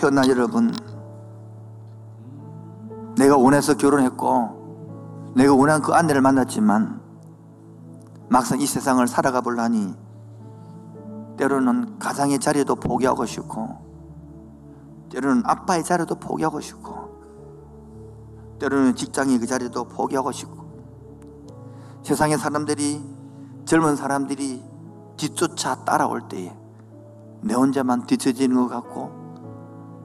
태어난 0.00 0.26
여러분 0.30 0.74
내가 3.18 3.36
원해서 3.36 3.76
결혼했고 3.76 5.32
내가 5.36 5.54
원한 5.54 5.82
그 5.82 5.92
아내를 5.92 6.22
만났지만 6.22 7.02
막상 8.30 8.62
이 8.62 8.66
세상을 8.66 9.06
살아가 9.06 9.42
보려니 9.42 9.94
때로는 11.36 11.98
가장의 11.98 12.38
자리도 12.38 12.76
포기하고 12.76 13.26
싶고 13.26 13.76
때로는 15.10 15.42
아빠의 15.44 15.84
자리도 15.84 16.14
포기하고 16.14 16.62
싶고 16.62 17.10
때로는 18.58 18.96
직장의 18.96 19.38
그 19.38 19.46
자리도 19.46 19.84
포기하고 19.84 20.32
싶고 20.32 20.64
세상의 22.04 22.38
사람들이 22.38 23.04
젊은 23.66 23.96
사람들이 23.96 24.64
뒤쫓아 25.18 25.84
따라올 25.84 26.26
때에 26.26 26.56
내 27.42 27.52
혼자만 27.52 28.06
뒤처지는 28.06 28.56
것 28.56 28.68
같고 28.68 29.19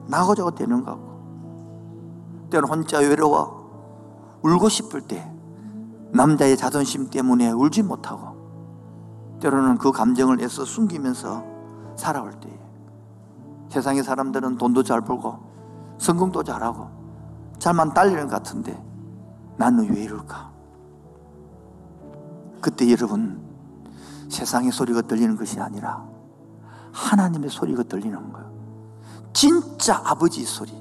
나고자고 0.06 0.52
되는 0.52 0.84
것 0.84 0.92
같고 0.92 2.48
때로는 2.50 2.78
혼자 2.78 2.98
외로워 2.98 4.40
울고 4.42 4.68
싶을 4.68 5.00
때 5.02 5.30
남자의 6.12 6.56
자존심 6.56 7.10
때문에 7.10 7.50
울지 7.50 7.82
못하고 7.82 8.36
때로는 9.40 9.78
그 9.78 9.92
감정을 9.92 10.40
애써 10.40 10.64
숨기면서 10.64 11.44
살아올 11.96 12.32
때에 12.40 12.58
세상의 13.68 14.02
사람들은 14.02 14.58
돈도 14.58 14.82
잘 14.82 15.00
벌고 15.00 15.38
성공도 15.98 16.44
잘하고 16.44 16.88
잘만 17.58 17.92
달리는 17.94 18.28
것 18.28 18.30
같은데 18.30 18.82
나는 19.56 19.90
왜 19.90 20.04
이럴까? 20.04 20.52
그때 22.60 22.90
여러분 22.90 23.40
세상의 24.28 24.72
소리가 24.72 25.02
들리는 25.02 25.36
것이 25.36 25.60
아니라 25.60 26.04
하나님의 26.92 27.50
소리가 27.50 27.82
들리는 27.84 28.32
거예요. 28.32 28.55
진짜 29.36 30.00
아버지 30.02 30.46
소리. 30.46 30.72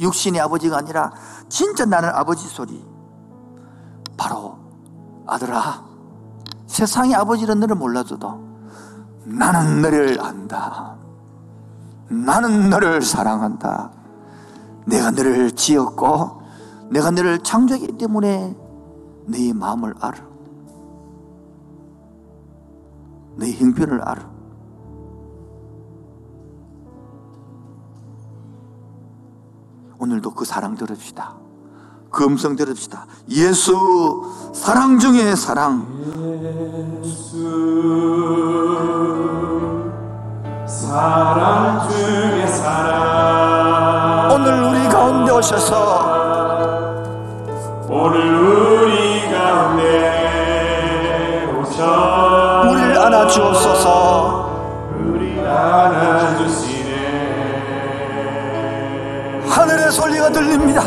육신의 0.00 0.40
아버지가 0.40 0.78
아니라 0.78 1.12
진짜 1.48 1.84
나는 1.84 2.08
아버지 2.08 2.48
소리. 2.48 2.84
바로 4.16 4.58
아들아, 5.28 5.84
세상의 6.66 7.14
아버지는 7.14 7.60
너를 7.60 7.76
몰라줘도 7.76 8.40
나는 9.24 9.80
너를 9.80 10.20
안다. 10.20 10.96
나는 12.08 12.68
너를 12.68 13.00
사랑한다. 13.00 13.92
내가 14.86 15.12
너를 15.12 15.52
지었고 15.52 16.42
내가 16.90 17.12
너를 17.12 17.38
창조했기 17.38 17.96
때문에 17.96 18.56
네 19.26 19.52
마음을 19.52 19.94
알아. 20.00 20.18
네 23.36 23.52
형편을 23.52 24.02
알아. 24.02 24.29
오늘도 30.00 30.30
그 30.30 30.46
사랑 30.46 30.74
들읍시다. 30.76 31.34
그 32.10 32.24
음성 32.24 32.56
들읍시다. 32.56 33.04
예수 33.28 34.24
사랑 34.54 34.98
중에 34.98 35.36
사랑. 35.36 35.86
사랑 40.66 41.86
중에 41.90 42.46
사랑 42.46 44.30
오늘 44.32 44.62
우리 44.62 44.88
가운데 44.88 45.32
오셔서 45.32 46.08
오늘 47.90 48.38
우리 48.40 49.30
가운데 49.30 50.80
오셔 51.60 52.62
우리를 52.70 52.98
안아 52.98 53.26
주옵소서. 53.26 54.50
우리 54.98 55.38
안아 55.40 56.38
주시 56.38 56.69
네 59.90 59.96
하늘의 59.96 59.96
소리가 59.96 60.30
들립니다. 60.30 60.82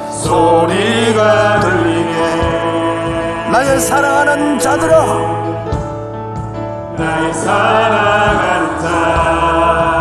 소리가 0.09 1.59
들리네 1.59 3.49
나의 3.51 3.79
사랑하는 3.81 4.57
자들아, 4.59 5.05
나의 6.97 7.33
사랑하는 7.33 8.79
자들아 8.79 9.99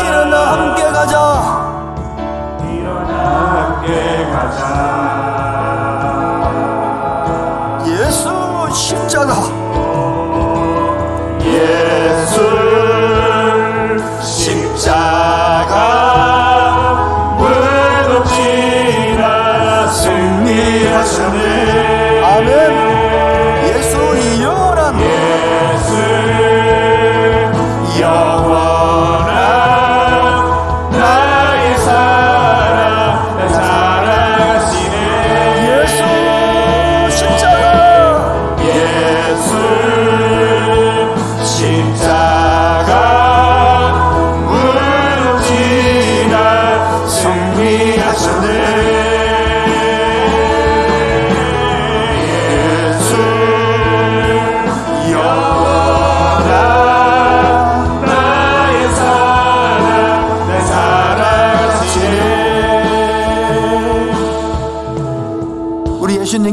일어나 0.00 0.52
함께 0.52 0.84
가자. 0.92 1.18
일어나 2.70 3.12
함께 3.50 4.30
가자 4.30 4.93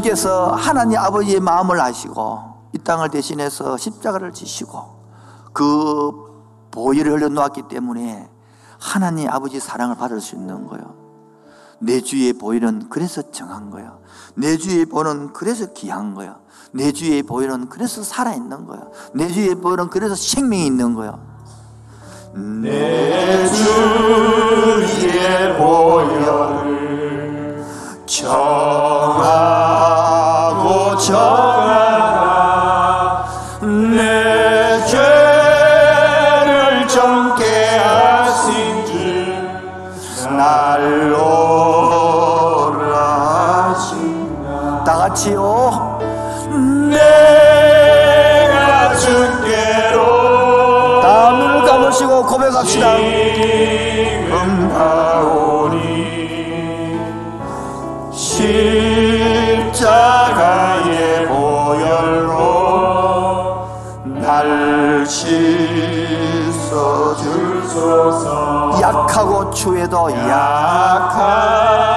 예수님께서 0.02 0.52
하나님 0.52 0.97
아버지의 0.97 1.39
마음을 1.39 1.80
아시고 1.80 2.39
이 2.74 2.80
땅을 2.80 3.10
대신해서 3.10 3.78
십자가를 3.78 4.34
지시고 4.34 4.84
그 5.54 6.12
보혈을 6.72 7.14
흘려놓았기 7.14 7.70
때문에 7.70 8.28
하나님 8.80 9.30
아버지 9.30 9.60
사랑을 9.60 9.95
받을 9.95 10.20
수 10.22 10.36
있는 10.36 10.68
거예요. 10.68 10.95
내 11.80 12.02
주의 12.02 12.34
보혈은 12.34 12.89
그래서 12.89 13.22
정한 13.32 13.72
거예요. 13.72 13.99
내 14.36 14.58
주의 14.58 14.86
보혈은 14.86 15.34
그래서 15.34 15.72
귀한 15.74 16.16
거예요. 16.16 16.36
내 16.72 16.91
주의 16.91 17.24
보혈은 17.24 17.70
그래서 17.70 18.04
살아있는 18.04 18.66
거예요. 18.66 18.91
내 19.14 19.28
주의 19.28 19.56
보혈은 19.56 19.89
그래서 19.89 20.16
생명이 20.16 20.66
있는 20.66 20.95
거예요. 20.95 21.20
내 22.34 23.47
주의 23.47 23.68
보혈을 25.58 26.72
정하 28.06 29.80
지금 52.72 54.69
가오니 54.69 55.78
십자가의 59.61 60.07
보혈로 61.28 62.38
날 64.05 65.05
씻어주소서. 65.05 65.51
약하고 68.82 69.51
추해도 69.51 70.09
약약 70.09 71.90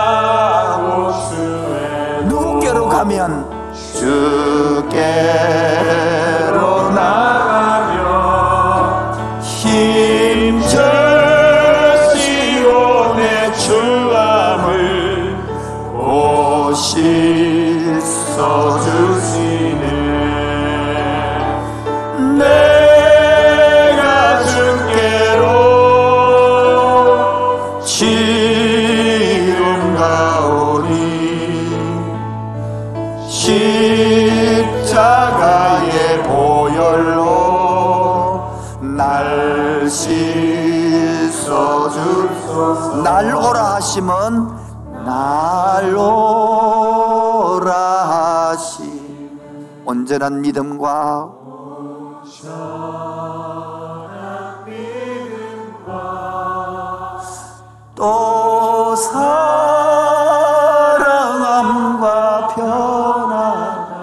하시면 43.94 45.04
날 45.04 45.94
오라 45.94 47.70
하시. 48.50 48.82
온전한 49.84 50.40
믿음과 50.40 51.30
또 57.94 58.96
사랑함과 58.96 59.28
편안 62.48 63.94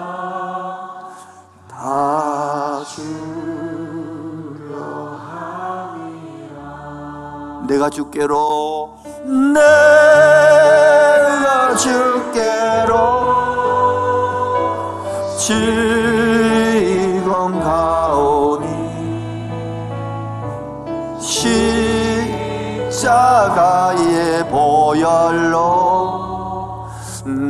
다 1.68 2.80
주려 2.84 3.12
내가 7.66 7.90
주께로 7.90 8.81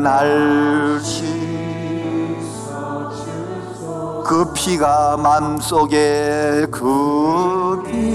날 0.03 0.99
씻어 1.01 1.33
그 4.25 4.53
피가 4.53 5.17
맘속에 5.17 6.67
그피큰 6.73 8.11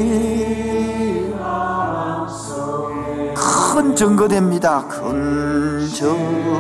증거됩니다. 3.96 4.86
큰 4.88 5.88
증거. 5.88 6.58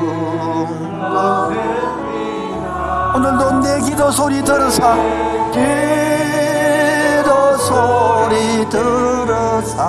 오늘도 3.16 3.60
내 3.62 3.82
기도 3.82 4.10
소리 4.12 4.42
들어사 4.44 4.96
기도 5.52 5.68
소리 7.58 8.70
들어사 8.70 9.82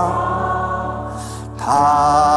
다 1.59 2.28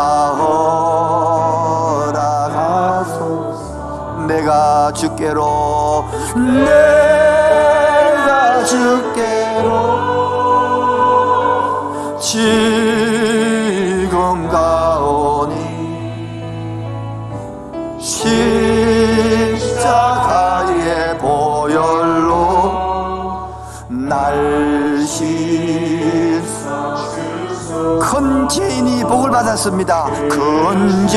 주께로 4.94 6.06
내가 6.66 8.64
주께로 8.64 9.92
지금 12.20 14.48
가오니 14.50 15.72
십자가의 19.62 21.18
보혈로 21.18 22.72
날 23.90 25.00
씻어 25.06 26.42
큰 28.00 28.48
죄인이 28.50 29.04
복을 29.04 29.30
받았습니다. 29.32 30.06
큰복 30.30 31.08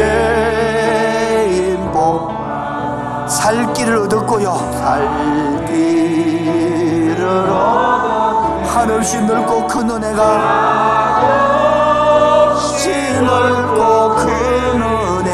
살 3.44 3.72
길을 3.74 3.98
얻었고요. 3.98 4.54
살 4.72 5.06
길을 5.66 7.26
얻어 7.50 8.62
하늘씨 8.64 9.20
넓고 9.20 9.66
큰 9.66 9.90
은혜가 9.90 10.22
없이 12.54 12.88
넓고 13.20 14.14
큰 14.14 14.28
은혜 14.80 15.28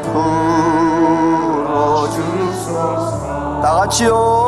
베풀어 0.00 0.10
주소서. 2.10 3.60
다 3.62 3.74
같이요 3.76 4.41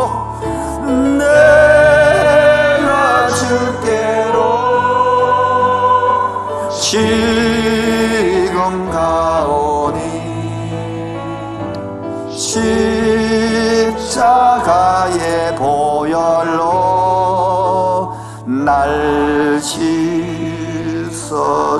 날 18.64 19.60
씻어 19.60 21.10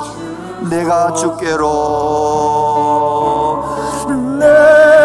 주 0.03 0.69
내가 0.69 1.11
주께로 1.13 1.65
내가 4.37 4.99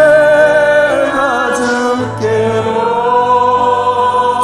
주께로 1.54 2.74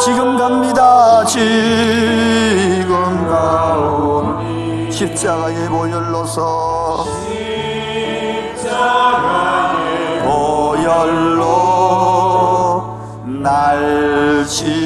지금 0.02 0.38
갑니다. 0.38 1.26
지금 1.26 2.94
가오니 3.28 4.90
십자가의 4.90 5.68
보혈로서 5.68 7.04
보혈로 10.24 11.44
날 13.42 14.42
씻어 14.46 14.85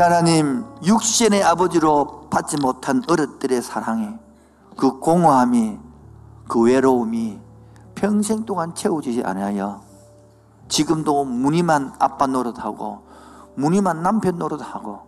아버지 0.00 0.14
하나님 0.14 0.64
육신의 0.82 1.42
아버지로 1.44 2.30
받지 2.30 2.56
못한 2.56 3.02
어른들의 3.06 3.60
사랑에 3.60 4.18
그 4.78 4.98
공허함이 4.98 5.78
그 6.48 6.62
외로움이 6.62 7.38
평생 7.94 8.46
동안 8.46 8.74
채워지지 8.74 9.22
않아요. 9.24 9.82
지금도 10.68 11.24
무늬만 11.24 11.92
아빠 11.98 12.26
노릇하고 12.26 13.02
무늬만 13.56 14.02
남편 14.02 14.38
노릇하고 14.38 15.00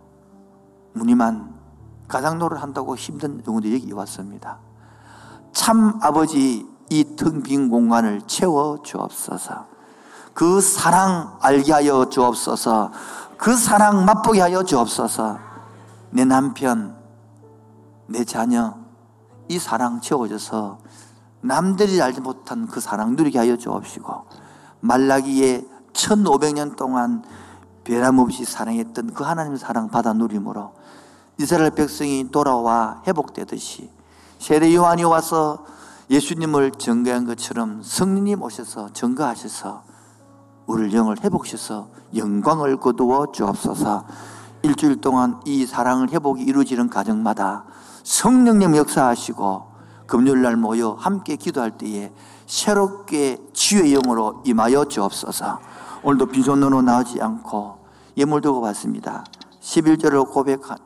무늬만 0.93 1.55
가장 2.07 2.37
노릇한다고 2.37 2.95
힘든 2.95 3.41
경우들이 3.41 3.73
여기 3.73 3.91
왔습니다. 3.93 4.59
참 5.53 5.97
아버지 6.03 6.67
이 6.91 7.15
텅 7.15 7.41
빈 7.41 7.67
공간을 7.69 8.21
채워 8.27 8.77
주옵소서. 8.83 9.73
그 10.35 10.61
사랑 10.61 11.37
알게 11.41 11.71
하여 11.71 12.09
주옵소서. 12.09 12.91
그 13.37 13.55
사랑 13.55 14.05
맛보게 14.05 14.41
하여 14.41 14.63
주옵소서. 14.63 15.39
내 16.11 16.25
남편, 16.25 16.95
내 18.07 18.23
자녀, 18.23 18.75
이 19.47 19.59
사랑 19.59 20.01
채워져서 20.01 20.79
남들이 21.41 22.01
알지 22.01 22.21
못한 22.21 22.67
그 22.67 22.79
사랑 22.79 23.15
누리게 23.15 23.37
하여 23.37 23.57
주옵시고, 23.57 24.25
말라기에 24.79 25.65
1500년 25.93 26.75
동안 26.75 27.23
변함없이 27.83 28.45
사랑했던 28.45 29.13
그 29.13 29.23
하나님 29.23 29.57
사랑 29.57 29.89
받아 29.89 30.13
누림으로 30.13 30.73
이스라엘 31.39 31.71
백성이 31.71 32.29
돌아와 32.31 33.01
회복되듯이 33.07 33.89
세례 34.39 34.73
요한이 34.73 35.03
와서 35.03 35.65
예수님을 36.09 36.71
증거한 36.71 37.25
것처럼 37.25 37.81
성령님 37.83 38.41
오셔서 38.41 38.89
증거하셔서 38.93 39.92
우리를 40.67 40.93
영을 40.93 41.17
회복시켜서 41.23 41.87
영광을 42.15 42.77
거두어 42.77 43.31
주옵소서. 43.31 44.05
일주일 44.61 45.01
동안 45.01 45.41
이 45.45 45.65
사랑을 45.65 46.09
회복이 46.09 46.41
이루어지는 46.43 46.89
가정마다 46.89 47.65
성령님 48.03 48.75
역사하시고 48.75 49.73
금요일날 50.07 50.55
모여 50.57 50.95
함께 50.99 51.35
기도할 51.35 51.77
때에 51.77 52.13
새롭게 52.45 53.37
치유의 53.53 53.93
영으로 53.93 54.41
임하여 54.45 54.85
주옵소서. 54.85 55.59
오늘도 56.03 56.27
빈손으로 56.27 56.81
나오지 56.81 57.21
않고 57.21 57.79
예물 58.17 58.41
들고 58.41 58.61
왔습니다. 58.61 59.23
11절을 59.61 60.29
고백한 60.31 60.77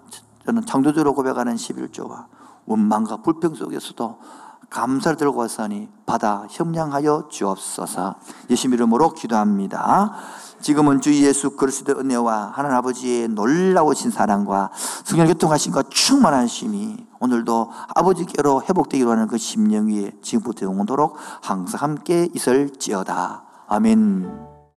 저는 0.46 0.66
창조주로 0.66 1.14
고백하는 1.14 1.56
11조와 1.56 2.26
원망과 2.66 3.18
불평 3.18 3.54
속에서도 3.54 4.20
감사를 4.70 5.18
들고 5.18 5.40
왔으니 5.40 5.90
받아 6.06 6.46
협량하여 6.50 7.28
주옵소서. 7.30 8.16
예수 8.50 8.68
이름으로 8.68 9.14
기도합니다. 9.14 10.14
지금은 10.62 11.02
주 11.02 11.14
예수 11.24 11.52
그리스도의 11.52 12.00
은혜와 12.00 12.52
하나님 12.54 12.78
아버지의 12.78 13.30
놀라우신 13.30 14.12
사랑과 14.12 14.72
성령 15.04 15.28
교통하신과 15.28 15.84
충만한 15.90 16.48
심이 16.48 17.06
오늘도 17.20 17.72
아버지께로 17.96 18.64
회복되기로 18.64 19.12
하는 19.12 19.28
그 19.28 19.38
심령 19.38 19.88
위에 19.88 20.12
지금부터 20.22 20.66
영원토록 20.66 21.18
항상 21.42 21.82
함께 21.82 22.30
있을지어다. 22.34 23.44
아멘 23.68 24.47